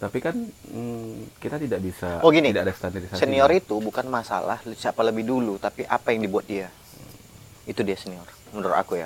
[0.01, 0.33] tapi kan
[0.73, 5.21] mm, kita tidak bisa Oh, gini, tidak ada standarisasi Senior itu bukan masalah siapa lebih
[5.21, 6.73] dulu, tapi apa yang dibuat dia.
[7.69, 9.05] Itu dia senior, menurut aku ya.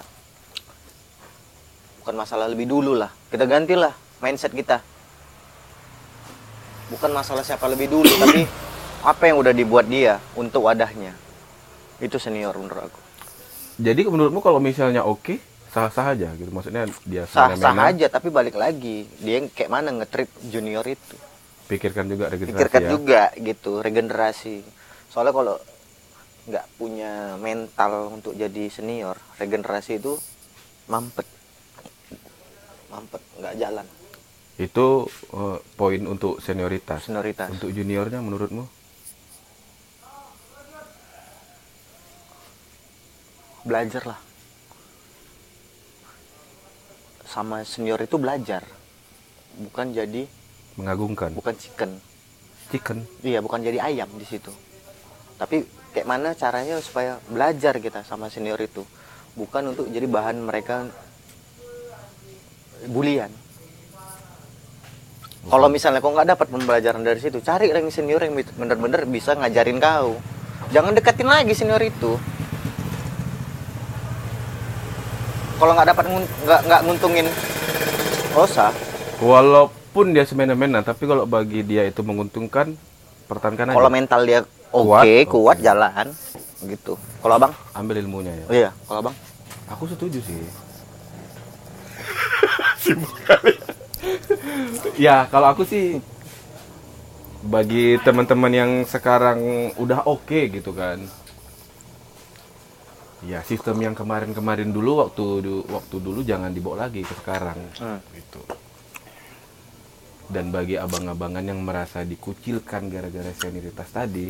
[2.08, 3.92] Bukan masalah lebih dulu lah, kita gantilah
[4.24, 4.80] mindset kita.
[6.88, 8.48] Bukan masalah siapa lebih dulu, tapi
[9.04, 11.12] apa yang udah dibuat dia untuk wadahnya.
[12.00, 13.00] Itu senior menurut aku.
[13.76, 15.36] jadi menurutmu kalau misalnya oke
[15.68, 20.32] sah-sah aja gitu maksudnya dia Sah-sah aja, tapi balik lagi dia yang kayak mana nge-treat
[20.48, 21.20] junior itu.
[21.68, 22.90] pikirkan juga regenerasi pikirkan ya.
[22.96, 24.64] juga gitu regenerasi
[25.12, 25.56] soalnya kalau
[26.48, 30.16] nggak punya mental untuk jadi senior regenerasi itu
[30.88, 31.37] mampet
[32.92, 33.86] mampet nggak jalan.
[34.58, 37.06] Itu eh, poin untuk senioritas.
[37.06, 37.54] Senioritas.
[37.54, 38.66] Untuk juniornya menurutmu?
[43.68, 44.20] Belajar lah.
[47.28, 48.64] Sama senior itu belajar.
[49.58, 50.26] Bukan jadi
[50.78, 51.98] mengagumkan bukan chicken.
[52.70, 53.04] Chicken?
[53.26, 54.54] Iya bukan jadi ayam di situ.
[55.38, 58.86] Tapi kayak mana caranya supaya belajar kita sama senior itu?
[59.38, 60.90] Bukan untuk jadi bahan mereka
[62.86, 63.32] bulian.
[65.48, 69.80] Kalau misalnya kau nggak dapat pembelajaran dari situ cari yang senior yang bener-bener bisa ngajarin
[69.80, 70.20] kau.
[70.70, 72.20] Jangan deketin lagi senior itu.
[75.58, 76.06] Kalau nggak dapat
[76.46, 77.28] nggak nggak nguntungin
[78.38, 78.70] usah
[79.18, 82.78] walaupun dia semena-mena tapi kalau bagi dia itu menguntungkan
[83.26, 83.78] pertahankan aja.
[83.82, 85.66] kalau mental dia oke Kuat, kuat, oke.
[85.66, 86.06] jalan
[86.62, 86.94] gitu.
[87.18, 87.54] Kalau abang?
[87.74, 88.46] Ambil ilmunya ya.
[88.54, 89.16] Iya kalau abang?
[89.74, 90.38] Aku setuju sih
[95.06, 96.00] ya kalau aku sih
[97.44, 101.00] bagi teman-teman yang sekarang udah oke gitu kan.
[103.26, 107.58] Ya sistem yang kemarin-kemarin dulu waktu du- waktu dulu jangan dibawa lagi ke sekarang.
[107.82, 108.00] Hmm.
[108.14, 108.42] gitu.
[110.28, 114.28] Dan bagi abang-abangan yang merasa dikucilkan gara-gara senioritas tadi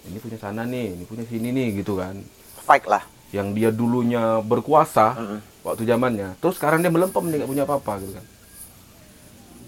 [0.00, 2.16] ini punya sana nih ini punya sini nih gitu kan.
[2.64, 3.04] Fight lah.
[3.30, 5.40] Yang dia dulunya berkuasa Mm-mm.
[5.62, 6.36] Waktu zamannya.
[6.38, 8.26] Terus sekarang dia melempem dia nggak punya apa-apa gitu kan.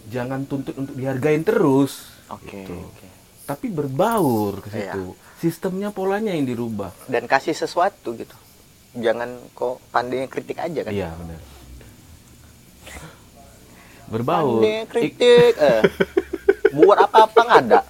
[0.08, 2.76] Jangan tuntut untuk dihargain terus oke gitu.
[2.76, 3.08] oke.
[3.42, 4.92] tapi berbaur ke Iya.
[4.92, 5.04] situ.
[5.38, 6.94] Sistemnya polanya yang dirubah.
[7.04, 8.32] Dan kasih sesuatu gitu.
[8.94, 10.90] Jangan kok pandai kritik aja kan?
[10.90, 11.40] Iya benar.
[14.06, 14.60] Berbaur.
[14.60, 15.82] Pandai Ik- kritik eh.
[16.76, 17.80] buat apa-apa nggak ada.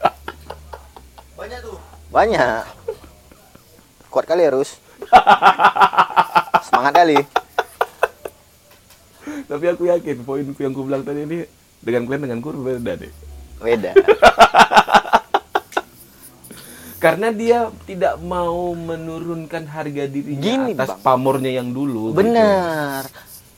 [1.35, 1.79] Banyak tuh.
[2.09, 2.63] banyak.
[4.09, 4.77] Kuat kali harus
[6.67, 7.19] semangat kali
[9.53, 11.45] tapi aku yakin poinku yang ku bilang tadi ini
[11.79, 13.13] dengan kalian dengan kur berbeda deh
[13.61, 13.93] beda
[17.05, 21.03] karena dia tidak mau menurunkan harga dirinya Gini, atas Bang.
[21.05, 22.23] pamornya yang dulu gitu.
[22.23, 23.11] benar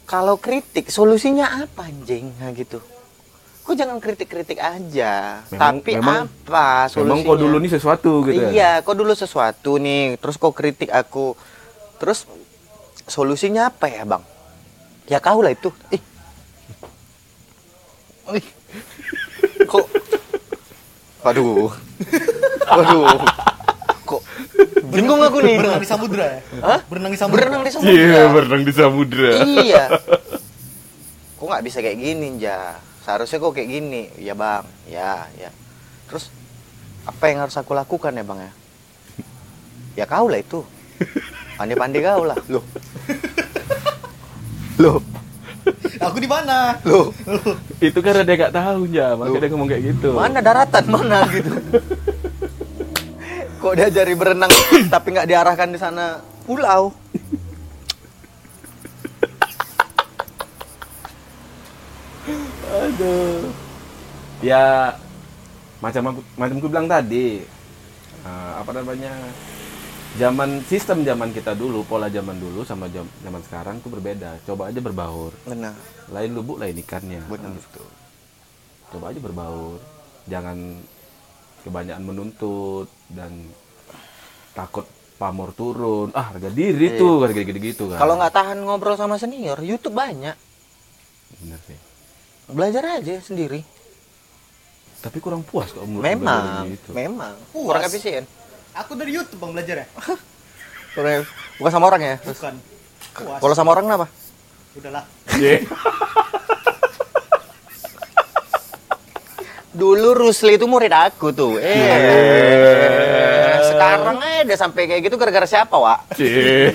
[0.05, 2.81] kalau kritik solusinya apa anjing nah gitu
[3.65, 8.41] kok jangan kritik-kritik aja Memang- tapi memang- apa solusinya memang kau dulu nih sesuatu gitu
[8.45, 8.49] ya?
[8.53, 11.33] Iya, kok dulu sesuatu nih, terus kau kritik aku.
[11.97, 12.29] Terus
[13.09, 14.21] solusinya apa ya, Bang?
[15.05, 15.69] Ya kau lah itu.
[15.93, 16.03] Ih.
[18.41, 18.47] Ih.
[19.69, 19.85] Kok
[21.25, 21.73] Waduh.
[22.69, 23.05] Waduh.
[24.09, 24.21] Kok
[24.93, 25.57] bingung aku nih.
[25.57, 26.41] Berenang di samudra ya?
[26.61, 26.81] Hah?
[26.85, 27.41] Berenang di samudra.
[27.41, 27.93] Berenang di samudra.
[27.97, 29.33] Iya, berenang di samudra.
[29.41, 29.85] Iya.
[31.41, 32.81] Kok nggak bisa kayak gini, Ja?
[33.05, 34.09] Seharusnya kok kayak gini.
[34.17, 34.65] Ya, Bang.
[34.89, 35.53] Ya, ya.
[36.09, 36.33] Terus
[37.05, 38.53] apa yang harus aku lakukan ya, Bang ya?
[39.93, 40.65] Ya kau lah itu.
[41.61, 42.37] Pandai-pandai kau lah.
[42.49, 42.65] Loh.
[44.81, 44.99] Loh.
[46.03, 46.77] Aku di mana?
[46.85, 47.15] Loh.
[47.85, 50.09] Itu karena dia nggak tahu ya, makanya dia ngomong kayak gitu.
[50.13, 51.51] Mana daratan mana gitu.
[53.65, 54.53] Kok diajari berenang
[54.93, 56.93] tapi nggak diarahkan di sana pulau?
[62.69, 63.49] Aduh.
[64.45, 64.93] Ya
[65.81, 67.41] macam aku macam aku bilang tadi.
[68.25, 69.13] eh, apa namanya?
[70.15, 74.39] Zaman sistem zaman kita dulu, pola zaman dulu sama jam, zaman sekarang tuh berbeda.
[74.47, 75.35] Coba aja berbaur.
[75.45, 75.75] Benar.
[76.11, 77.23] Lain lubuk lain ikannya.
[77.27, 77.55] Benar.
[77.59, 77.85] Gitu.
[78.95, 79.79] Coba aja berbaur.
[80.25, 80.57] Jangan
[81.65, 83.33] kebanyakan menuntut dan
[84.53, 84.87] takut
[85.17, 86.15] pamor turun.
[86.15, 87.01] Ah, harga diri Iya.
[87.01, 87.99] tuh, harga gitu-gitu kan.
[87.99, 90.37] Kalau nggak tahan ngobrol sama senior, YouTube banyak.
[91.43, 91.79] Bener sih.
[92.51, 93.65] Belajar aja sendiri.
[95.01, 96.97] Tapi kurang puas kok menurut Memang, gitu.
[96.97, 97.37] memang.
[97.53, 97.65] Puas.
[97.67, 98.25] Kurang efisien.
[98.75, 99.89] Aku dari YouTube bang belajar ya.
[101.59, 102.19] Bukan sama orang ya?
[102.27, 102.55] Bukan.
[103.15, 104.07] Kalau sama orang kenapa?
[104.75, 105.07] Udahlah.
[105.39, 105.63] Iya.
[109.75, 111.59] Dulu Rusli itu murid aku tuh.
[111.59, 111.83] Eh,
[113.75, 116.15] sekarang eh udah sampai kayak gitu gara-gara siapa, Wak?
[116.15, 116.75] Cie.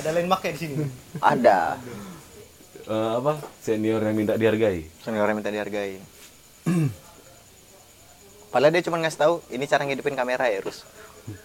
[0.00, 0.84] Ada lain make di sini.
[1.16, 1.80] Ada.
[2.84, 3.40] Eh, apa?
[3.64, 4.84] Senior yang minta dihargai.
[5.00, 5.96] Senior yang minta dihargai.
[8.54, 10.86] Padahal dia cuma ngasih tahu ini cara ngidupin kamera ya, Rus.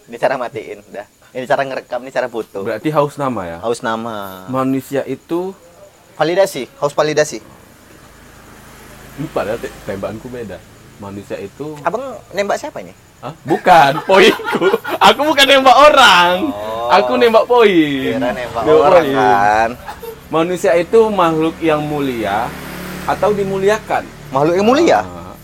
[0.06, 1.06] Ini cara matiin, udah.
[1.30, 2.62] Ini cara ngerekam, ini cara foto.
[2.62, 3.58] Berarti haus nama ya.
[3.58, 4.46] Haus nama.
[4.46, 5.50] Manusia itu
[6.14, 7.40] Validasi, haus validasi.
[9.16, 10.56] lupa te- tembakanku beda.
[10.96, 12.00] Manusia itu Abang
[12.30, 12.92] nembak siapa ini?
[13.18, 13.32] Hah?
[13.42, 14.68] Bukan, poinku.
[15.00, 16.36] Aku bukan nembak orang.
[16.46, 16.92] Oh.
[16.92, 17.72] Aku nembak poin.
[18.14, 19.16] Kira nembak Nembak orang poin.
[19.16, 19.70] kan.
[20.30, 22.46] Manusia itu makhluk yang mulia
[23.02, 24.04] atau dimuliakan.
[24.30, 25.00] Makhluk yang mulia.
[25.00, 25.34] Ah,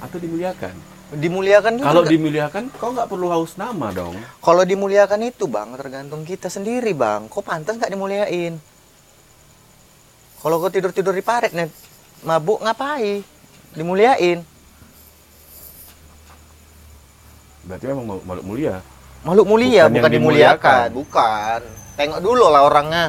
[0.00, 0.72] atau dimuliakan.
[1.14, 1.86] Dimuliakan juga.
[1.88, 4.14] Kalau dimuliakan, kau nggak perlu haus nama dong.
[4.38, 7.30] Kalau dimuliakan itu bang, tergantung kita sendiri bang.
[7.30, 8.58] Kok pantas nggak dimuliain?
[10.40, 11.70] Kalau kau tidur tidur di paret nih,
[12.22, 13.24] mabuk ngapain?
[13.72, 14.42] Dimuliain.
[17.64, 18.74] Berarti memang mau- makhluk mulia.
[19.24, 20.88] Makhluk mulia Bukan bukan, dimuliakan.
[20.88, 20.88] dimuliakan.
[20.92, 21.60] Bukan.
[21.96, 23.04] Tengok dulu lah orangnya.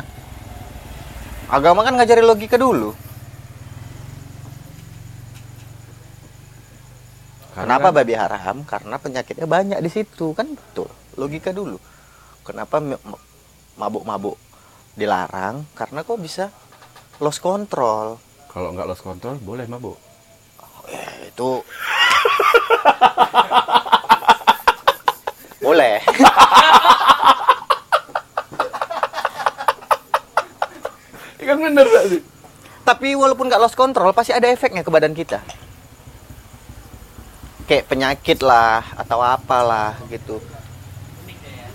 [1.52, 2.95] Agama kan ngajari logika dulu.
[7.56, 8.68] Karena Kenapa babi haram?
[8.68, 10.91] Karena penyakitnya banyak di situ kan betul.
[11.15, 11.80] Logika dulu.
[12.44, 12.84] Kenapa
[13.80, 14.36] mabuk-mabuk
[14.99, 15.64] dilarang?
[15.72, 16.52] Karena kok bisa
[17.23, 18.19] lost control.
[18.52, 19.95] Kalau nggak lost control, boleh mabuk.
[20.91, 21.64] Eh, itu
[25.64, 26.03] boleh.
[31.40, 32.19] Kan bener tadi.
[32.84, 35.40] Tapi walaupun nggak lost control, pasti ada efeknya ke badan kita.
[37.66, 40.38] Kayak penyakit lah atau apalah gitu.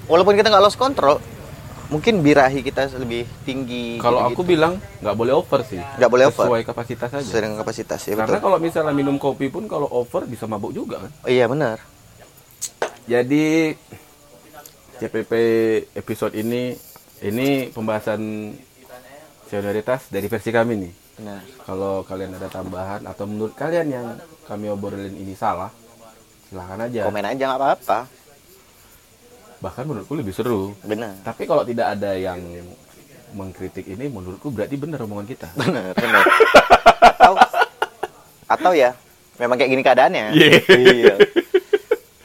[0.07, 1.19] Walaupun kita nggak lost control,
[1.91, 3.99] mungkin birahi kita lebih tinggi.
[3.99, 4.51] Kalau aku gitu-gitu.
[4.55, 4.73] bilang
[5.03, 5.83] nggak boleh over sih.
[5.99, 6.47] Nggak boleh over.
[6.47, 7.23] Sesuai kapasitas saja.
[7.27, 8.45] sesuai dengan kapasitas ya Karena betul.
[8.47, 11.11] kalau misalnya minum kopi pun kalau over bisa mabuk juga kan.
[11.27, 11.83] Oh, iya benar.
[13.11, 13.75] Jadi
[15.03, 15.33] CPP
[15.99, 16.79] episode ini
[17.27, 18.55] ini pembahasan
[19.51, 20.93] senioritas dari versi kami nih.
[21.19, 21.43] Benar.
[21.67, 24.07] Kalau kalian ada tambahan atau menurut kalian yang
[24.47, 25.69] kami obrolin ini salah,
[26.51, 27.07] silahkan aja.
[27.07, 27.99] Komen aja nggak apa-apa.
[29.63, 30.75] Bahkan menurutku lebih seru.
[30.83, 31.23] Benar.
[31.23, 32.43] Tapi kalau tidak ada yang
[33.31, 35.49] mengkritik ini, menurutku berarti benar omongan kita.
[35.61, 36.25] Benar, benar.
[37.07, 37.33] atau
[38.51, 38.91] atau ya
[39.39, 40.27] memang kayak gini keadaannya.
[40.35, 40.59] Yeah.
[40.67, 41.15] Iya.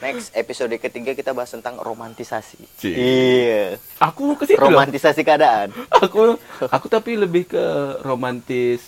[0.02, 2.58] Next episode ketiga kita bahas tentang romantisasi.
[2.78, 2.94] Cie.
[2.94, 3.64] Iya.
[4.02, 4.74] Aku ke situ loh.
[4.74, 5.70] Romantisasi keadaan.
[5.88, 6.34] Aku
[6.66, 7.64] aku tapi lebih ke
[8.02, 8.82] romantis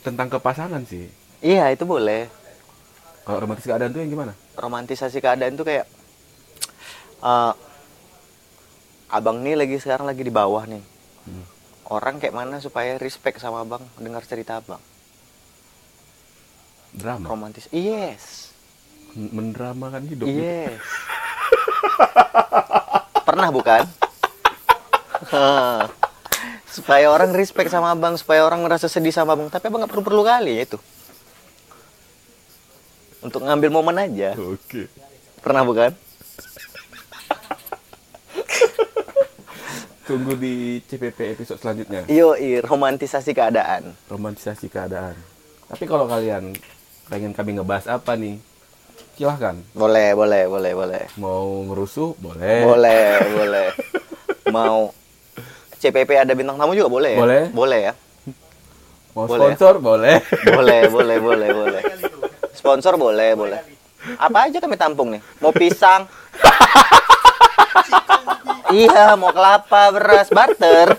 [0.00, 1.06] tentang kepasangan sih.
[1.42, 2.41] Iya, itu boleh.
[3.22, 4.32] Kalau romantis keadaan tuh yang gimana?
[4.58, 5.86] Romantisasi keadaan tuh kayak
[7.22, 7.52] eh,
[9.08, 10.82] abang nih lagi sekarang lagi di bawah nih.
[11.26, 11.44] Hmm.
[11.86, 14.80] Orang kayak mana supaya respect sama abang dengar cerita abang?
[16.92, 17.24] Drama.
[17.28, 17.68] Romantis.
[17.70, 18.50] Yes.
[19.14, 20.26] Men- Mendramakan hidup.
[20.26, 20.40] gitu.
[20.42, 20.80] Yes.
[23.22, 23.86] Pernah bukan?
[26.72, 29.52] Supaya orang respect sama abang, supaya orang merasa sedih sama abang.
[29.52, 30.78] Tapi abang nggak perlu perlu kali ya itu.
[33.22, 34.34] Untuk ngambil momen aja.
[34.34, 34.90] Oke.
[35.38, 35.90] Pernah bukan?
[40.02, 42.02] Tunggu di CPP episode selanjutnya.
[42.10, 42.34] Iyo,
[42.66, 43.94] romantisasi keadaan.
[44.10, 45.14] Romantisasi keadaan.
[45.70, 46.52] Tapi kalau kalian
[47.06, 48.42] pengen kami ngebahas apa nih?
[49.14, 49.54] Silahkan.
[49.72, 51.02] Boleh, boleh, boleh, boleh.
[51.14, 52.18] Mau ngerusuh?
[52.18, 52.66] Boleh.
[52.66, 53.68] Boleh, boleh.
[54.50, 54.90] Mau
[55.78, 57.14] CPP ada bintang tamu juga boleh.
[57.14, 57.20] ya?
[57.22, 57.42] Boleh.
[57.54, 57.92] Boleh ya.
[59.14, 59.54] Mau Boleh.
[59.54, 59.78] sponsor?
[59.78, 60.18] Boleh.
[60.50, 61.82] Boleh, boleh, boleh, boleh.
[62.52, 63.60] Sponsor boleh, boleh.
[64.18, 65.22] Apa aja kami tampung nih?
[65.38, 66.04] Mau pisang?
[68.74, 70.98] iya, mau kelapa, beras, butter.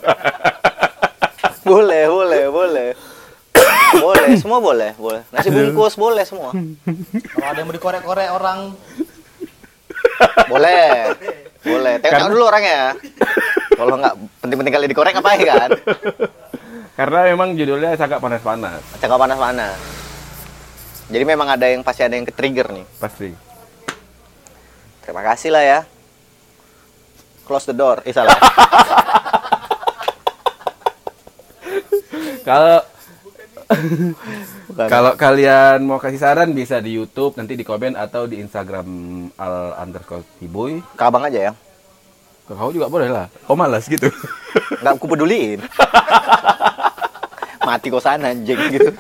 [1.64, 2.90] Boleh, boleh, boleh.
[3.94, 5.22] Boleh, semua boleh, boleh.
[5.30, 6.52] Nasi bungkus boleh semua.
[6.52, 8.74] Kalau ada yang mau dikorek-korek orang
[10.50, 11.14] Boleh.
[11.64, 11.94] Boleh.
[12.04, 12.98] Tengok dulu orangnya.
[13.74, 15.70] Kalau nggak penting-penting kali dikorek apa ya kan?
[16.94, 18.82] Karena memang judulnya sangat panas-panas.
[19.02, 19.78] Cakap panas-panas.
[21.12, 22.86] Jadi memang ada yang pasti ada yang ke trigger nih.
[23.00, 23.30] Pasti.
[25.04, 25.80] Terima kasih lah ya.
[27.44, 28.00] Close the door.
[28.08, 28.40] Eh salah.
[32.44, 32.84] Kalau
[34.76, 38.88] kalau kalian mau kasih saran bisa di YouTube nanti di komen atau di Instagram
[39.40, 40.84] al underscore tiboy.
[41.00, 41.52] Ke abang aja ya.
[42.44, 43.32] Ke kau juga boleh lah.
[43.48, 44.12] Kau malas gitu.
[44.84, 45.64] Nggak aku peduliin.
[47.68, 48.92] Mati kau sana anjing gitu.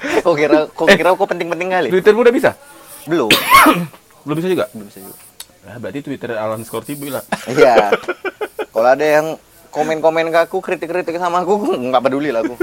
[0.24, 1.88] Kau kira kau kira kau penting-penting kali?
[1.92, 2.50] Twitter udah bisa?
[3.04, 3.28] Belum.
[4.24, 4.64] Belum bisa juga?
[4.72, 5.16] Belum bisa juga.
[5.60, 7.24] Nah, berarti Twitter al underscore tiboy lah.
[7.52, 7.92] Iya.
[8.70, 9.36] Kalau ada yang
[9.68, 11.56] komen-komen ke aku, kritik-kritik sama aku,
[11.90, 12.56] nggak peduli lah aku.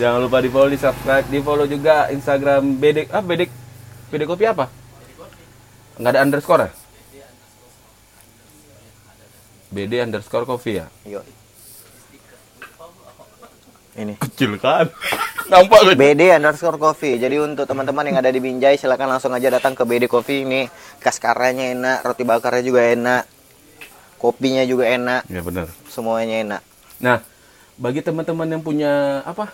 [0.00, 3.50] Jangan lupa di follow, di subscribe, di follow juga Instagram bedek ah bedek
[4.08, 4.66] bedek kopi apa?
[6.00, 6.70] Nggak ada underscore ya?
[9.72, 10.86] BD underscore coffee ya?
[11.08, 11.20] Yo.
[13.92, 14.16] Ini.
[14.16, 14.88] Kecil kan?
[15.52, 15.94] Nampak kan?
[15.94, 17.20] BD underscore coffee.
[17.20, 20.64] Jadi untuk teman-teman yang ada di Binjai silakan langsung aja datang ke BD Coffee ini.
[20.96, 23.22] Kaskaranya enak, roti bakarnya juga enak.
[24.16, 25.66] Kopinya juga enak, Ya benar.
[25.90, 26.62] semuanya enak.
[27.02, 27.18] Nah,
[27.74, 29.50] bagi teman-teman yang punya apa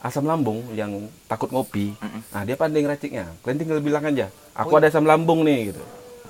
[0.00, 1.92] asam lambung yang takut ngopi,
[2.32, 3.28] nah dia pandai ngeraciknya.
[3.44, 5.82] Kalian tinggal bilang aja, aku ada asam lambung nih gitu.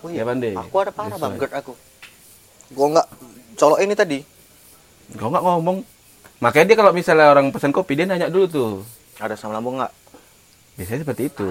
[0.02, 0.59] Oh Dia pandai.
[0.59, 1.22] Aku ada parah Sesuai.
[1.22, 1.72] bang, GERD aku.
[2.74, 3.06] Gua nggak
[3.55, 4.18] colok ini tadi.
[5.14, 5.78] Kau nggak ngomong.
[6.43, 8.82] Makanya dia kalau misalnya orang pesan kopi dia nanya dulu tuh.
[9.19, 9.90] Ada asam lambung nggak?
[10.78, 11.47] Biasanya seperti itu.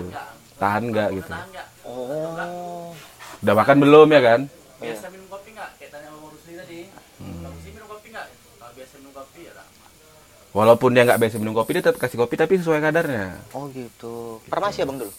[0.56, 1.31] Tahan nggak gitu.
[1.35, 1.68] Tahan nggak?
[1.84, 2.95] Oh.
[3.44, 4.39] Udah makan belum ya kan?
[4.80, 5.69] Biasa minum kopi nggak?
[5.76, 6.80] Kayak tanya sama Rusli tadi.
[7.19, 7.52] Hmm.
[7.68, 8.27] Minum kopi nggak?
[8.31, 9.84] Kalau biasa minum kopi ya lama.
[10.56, 13.35] Walaupun dia nggak biasa minum kopi, dia tetap kasih kopi tapi sesuai kadarnya.
[13.52, 14.39] Oh gitu.
[14.48, 15.11] Farmasi ya bang dulu?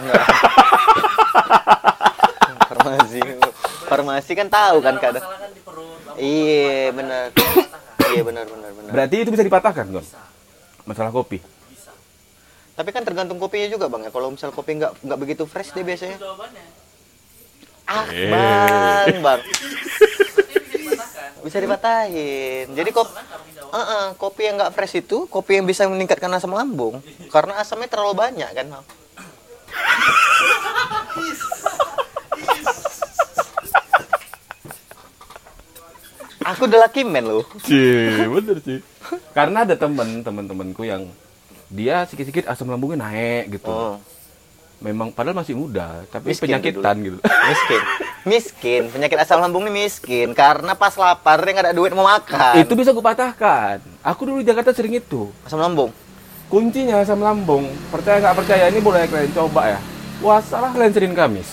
[0.00, 0.24] Enggak.
[2.72, 3.20] Farmasi.
[3.84, 5.20] Farmasi kan tahu kan kadang.
[5.20, 6.00] Masalah kan di perut.
[6.08, 6.16] bang.
[6.16, 7.26] Iya benar.
[8.16, 8.90] Iya benar benar benar.
[8.96, 10.06] Berarti itu bisa dipatahkan, Gon?
[10.88, 11.52] Masalah kopi.
[12.72, 14.10] Tapi kan tergantung kopinya juga bang ya.
[14.10, 16.16] Kalau misal kopi nggak nggak begitu fresh dia biasanya.
[17.84, 18.30] Ah Eh.
[18.32, 19.40] bang bang.
[21.42, 22.66] Ini bisa dipatahin.
[22.72, 23.72] Jadi kop kamu jawab.
[23.72, 27.88] Eh, eh, kopi yang nggak fresh itu kopi yang bisa meningkatkan asam lambung karena asamnya
[27.88, 28.84] terlalu banyak kan Bang?
[36.42, 38.78] aku udah lucky man loh Cie, bener sih.
[39.32, 41.06] Karena ada temen teman-temanku yang
[41.72, 43.72] dia sedikit-sedikit asam lambungnya naik gitu.
[43.72, 43.96] oh,
[44.78, 47.18] Memang padahal masih muda, tapi Miskin penyakitan gitu.
[47.50, 47.80] miskin
[48.22, 52.54] miskin penyakit asam lambung ini miskin karena pas lapar dia nggak ada duit mau makan
[52.58, 53.78] itu bisa gue patahkan.
[54.02, 55.30] Aku dulu di Jakarta sering itu.
[55.42, 55.90] asam lambung
[56.46, 57.64] Kuncinya asam lambung.
[57.88, 59.78] Percaya nggak percaya ini boleh kalian coba ya.
[60.20, 61.48] Puasalah kalian Senin Kamis.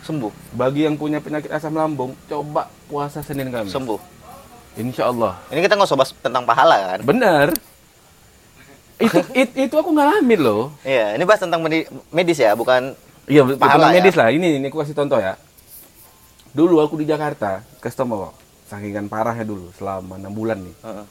[0.00, 3.70] sembuh Bagi yang punya penyakit asam lambung, coba puasa Senin Kamis.
[3.70, 4.00] sembuh
[4.74, 5.38] Insya Allah.
[5.48, 7.46] ini kita nggak usah bahas tentang pahala kan Bener.
[9.00, 10.70] Itu, it- itu aku ngalamin loh.
[10.82, 12.92] iya ini bahas tentang medi- medis ya bukan
[13.24, 14.02] Iya, Pahala ya?
[14.02, 14.26] medis lah.
[14.28, 15.38] Ini, ini aku kasih contoh ya.
[16.50, 18.34] Dulu aku di Jakarta, customer
[18.66, 20.74] sakingan parahnya dulu selama enam bulan nih.
[20.82, 21.06] Heeh.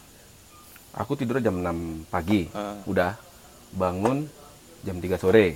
[0.95, 1.71] Aku tidur jam 6
[2.11, 2.75] pagi, Heeh.
[2.83, 3.15] udah
[3.71, 4.27] bangun
[4.83, 5.55] jam 3 sore.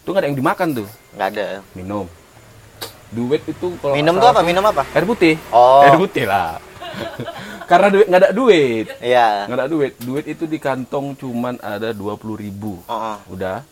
[0.00, 2.08] Itu nggak ada yang dimakan tuh, nggak ada minum.
[3.10, 5.36] Duit itu kalau minum tuh apa minum apa Air putih.
[5.52, 5.84] Oh.
[5.84, 6.56] Air putih lah.
[7.70, 8.86] Karena duit nggak ada duit.
[8.98, 9.92] iya Nggak ada duit.
[10.02, 12.82] Duit itu di kantong cuman ada 20.000 ribu.
[12.90, 13.16] Oh, oh.
[13.30, 13.62] Udah.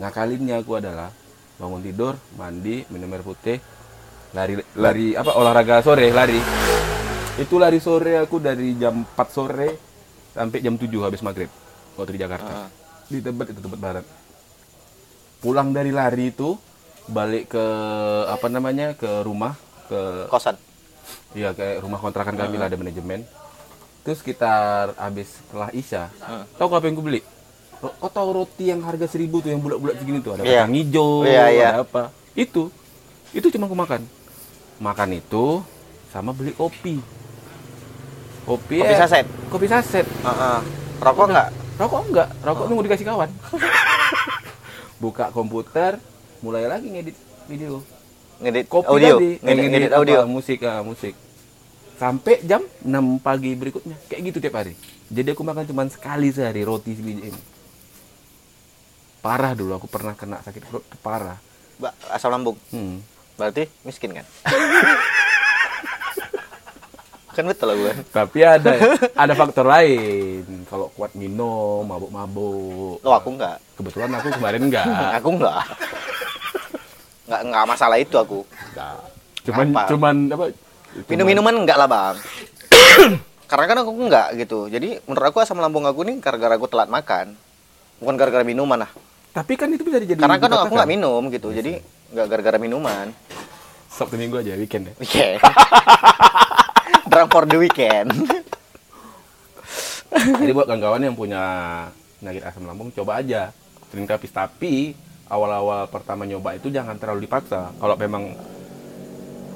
[0.00, 1.12] Ngakalinnya aku adalah
[1.60, 3.60] bangun tidur, mandi, minum air putih,
[4.32, 6.40] lari lari apa olahraga sore, lari.
[7.36, 9.68] Itu lari sore aku dari jam 4 sore
[10.32, 11.52] sampai jam 7 habis maghrib
[12.00, 12.52] waktu di Jakarta.
[12.66, 12.68] Ah.
[13.04, 14.04] Di tempat itu tempat barat.
[15.44, 16.56] Pulang dari lari itu
[17.04, 17.64] balik ke
[18.32, 19.52] apa namanya ke rumah
[19.90, 20.56] ke kosan
[21.32, 23.24] Iya kayak rumah kontrakan kami lah ada manajemen.
[24.02, 26.42] Terus sekitar habis setelah Isya, Heeh.
[26.54, 27.20] tahu apa yang gue beli?
[27.78, 30.66] Ro- Kau tahu roti yang harga seribu tuh yang bulat-bulat segini tuh ada Iya.
[30.66, 31.68] kacang hijau, Iya, iya.
[31.70, 32.02] ada apa?
[32.32, 32.70] Itu,
[33.30, 34.02] itu cuma aku makan.
[34.78, 35.62] Makan itu
[36.10, 36.98] sama beli kopi.
[38.42, 39.26] Kopi, Kopi eh, saset?
[39.48, 40.06] Kopi saset.
[40.06, 40.58] Heeh.
[40.98, 43.30] rokok nggak Rokok enggak, rokok nunggu dikasih kawan.
[45.02, 45.98] Buka komputer,
[46.38, 47.16] mulai lagi ngedit
[47.46, 47.82] video
[48.38, 51.14] ngedit kopi audio tadi ngedit, ngedit ngedit audio musik ah, musik
[52.02, 52.90] sampai jam 6
[53.22, 53.94] pagi berikutnya.
[54.10, 54.74] Kayak gitu tiap hari.
[55.06, 57.40] Jadi aku makan cuma sekali sehari roti sebiji ini.
[59.22, 61.38] Parah dulu aku pernah kena sakit perut parah.
[61.78, 62.58] Ba- asam lambung?
[62.74, 62.98] Hmm.
[63.32, 64.26] berarti miskin kan?
[67.32, 68.76] Kan betul lah gue tapi ada
[69.16, 70.44] ada faktor lain.
[70.68, 73.00] Kalau kuat minum mabuk-mabuk.
[73.00, 74.84] Lo aku nggak kebetulan aku kemarin enggak.
[75.16, 75.64] Aku nggak
[77.24, 78.44] nggak nggak masalah itu aku.
[78.44, 78.96] Enggak.
[79.48, 79.82] Cuman Apa?
[79.88, 80.44] cuman apa
[81.08, 82.16] minum minuman nggak lah bang
[83.50, 86.88] karena kan aku nggak gitu jadi menurut aku asam lambung aku nih gara-gara aku telat
[86.88, 87.36] makan
[88.00, 88.90] bukan gara-gara minuman lah
[89.32, 90.76] tapi kan itu bisa jadi karena kan aku dikatakan.
[90.76, 91.80] nggak minum gitu jadi
[92.12, 93.08] nggak gara-gara minuman.
[93.88, 94.94] Sabtu minggu aja weekend ya.
[95.00, 95.40] Weekend.
[97.10, 98.12] Drunk for the weekend.
[100.12, 101.42] Jadi buat kawan-kawan yang punya
[102.20, 103.48] penyakit asam lambung coba aja
[103.88, 104.92] drink tapis tapi
[105.26, 107.72] awal-awal pertama nyoba itu jangan terlalu dipaksa.
[107.80, 108.36] Kalau memang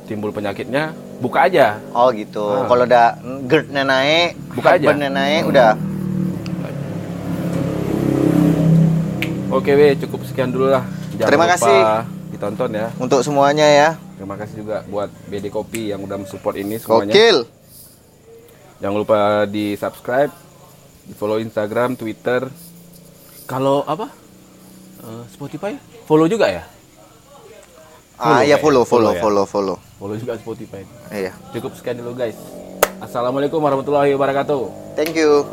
[0.07, 1.83] timbul penyakitnya buka aja.
[1.91, 2.47] Oh gitu.
[2.47, 2.65] Ah.
[2.65, 3.07] Kalau udah
[3.45, 4.95] GERD-nya naik, Buka aja.
[4.95, 5.71] naik, udah.
[9.47, 10.83] Oke weh cukup sekian dulu lah.
[11.17, 11.79] Jangan Terima lupa kasih.
[12.35, 12.89] ditonton ya.
[12.99, 13.89] Untuk semuanya ya.
[14.19, 17.13] Terima kasih juga buat BD Kopi yang udah mensupport ini semuanya.
[17.15, 17.39] Gokil.
[18.77, 19.19] Jangan lupa
[19.49, 20.29] di subscribe,
[21.03, 22.45] di follow Instagram, Twitter.
[23.49, 24.11] Kalau apa?
[25.01, 26.67] Eh, Spotify, follow juga ya?
[28.17, 29.23] Ah Follow ya follow, follow, follow ya.
[29.23, 29.77] follow, follow.
[30.01, 30.83] Follow juga Spotify.
[31.13, 31.37] Iya.
[31.53, 32.37] Cukup sekian dulu guys.
[32.97, 34.97] Assalamualaikum warahmatullahi wabarakatuh.
[34.97, 35.45] Thank you.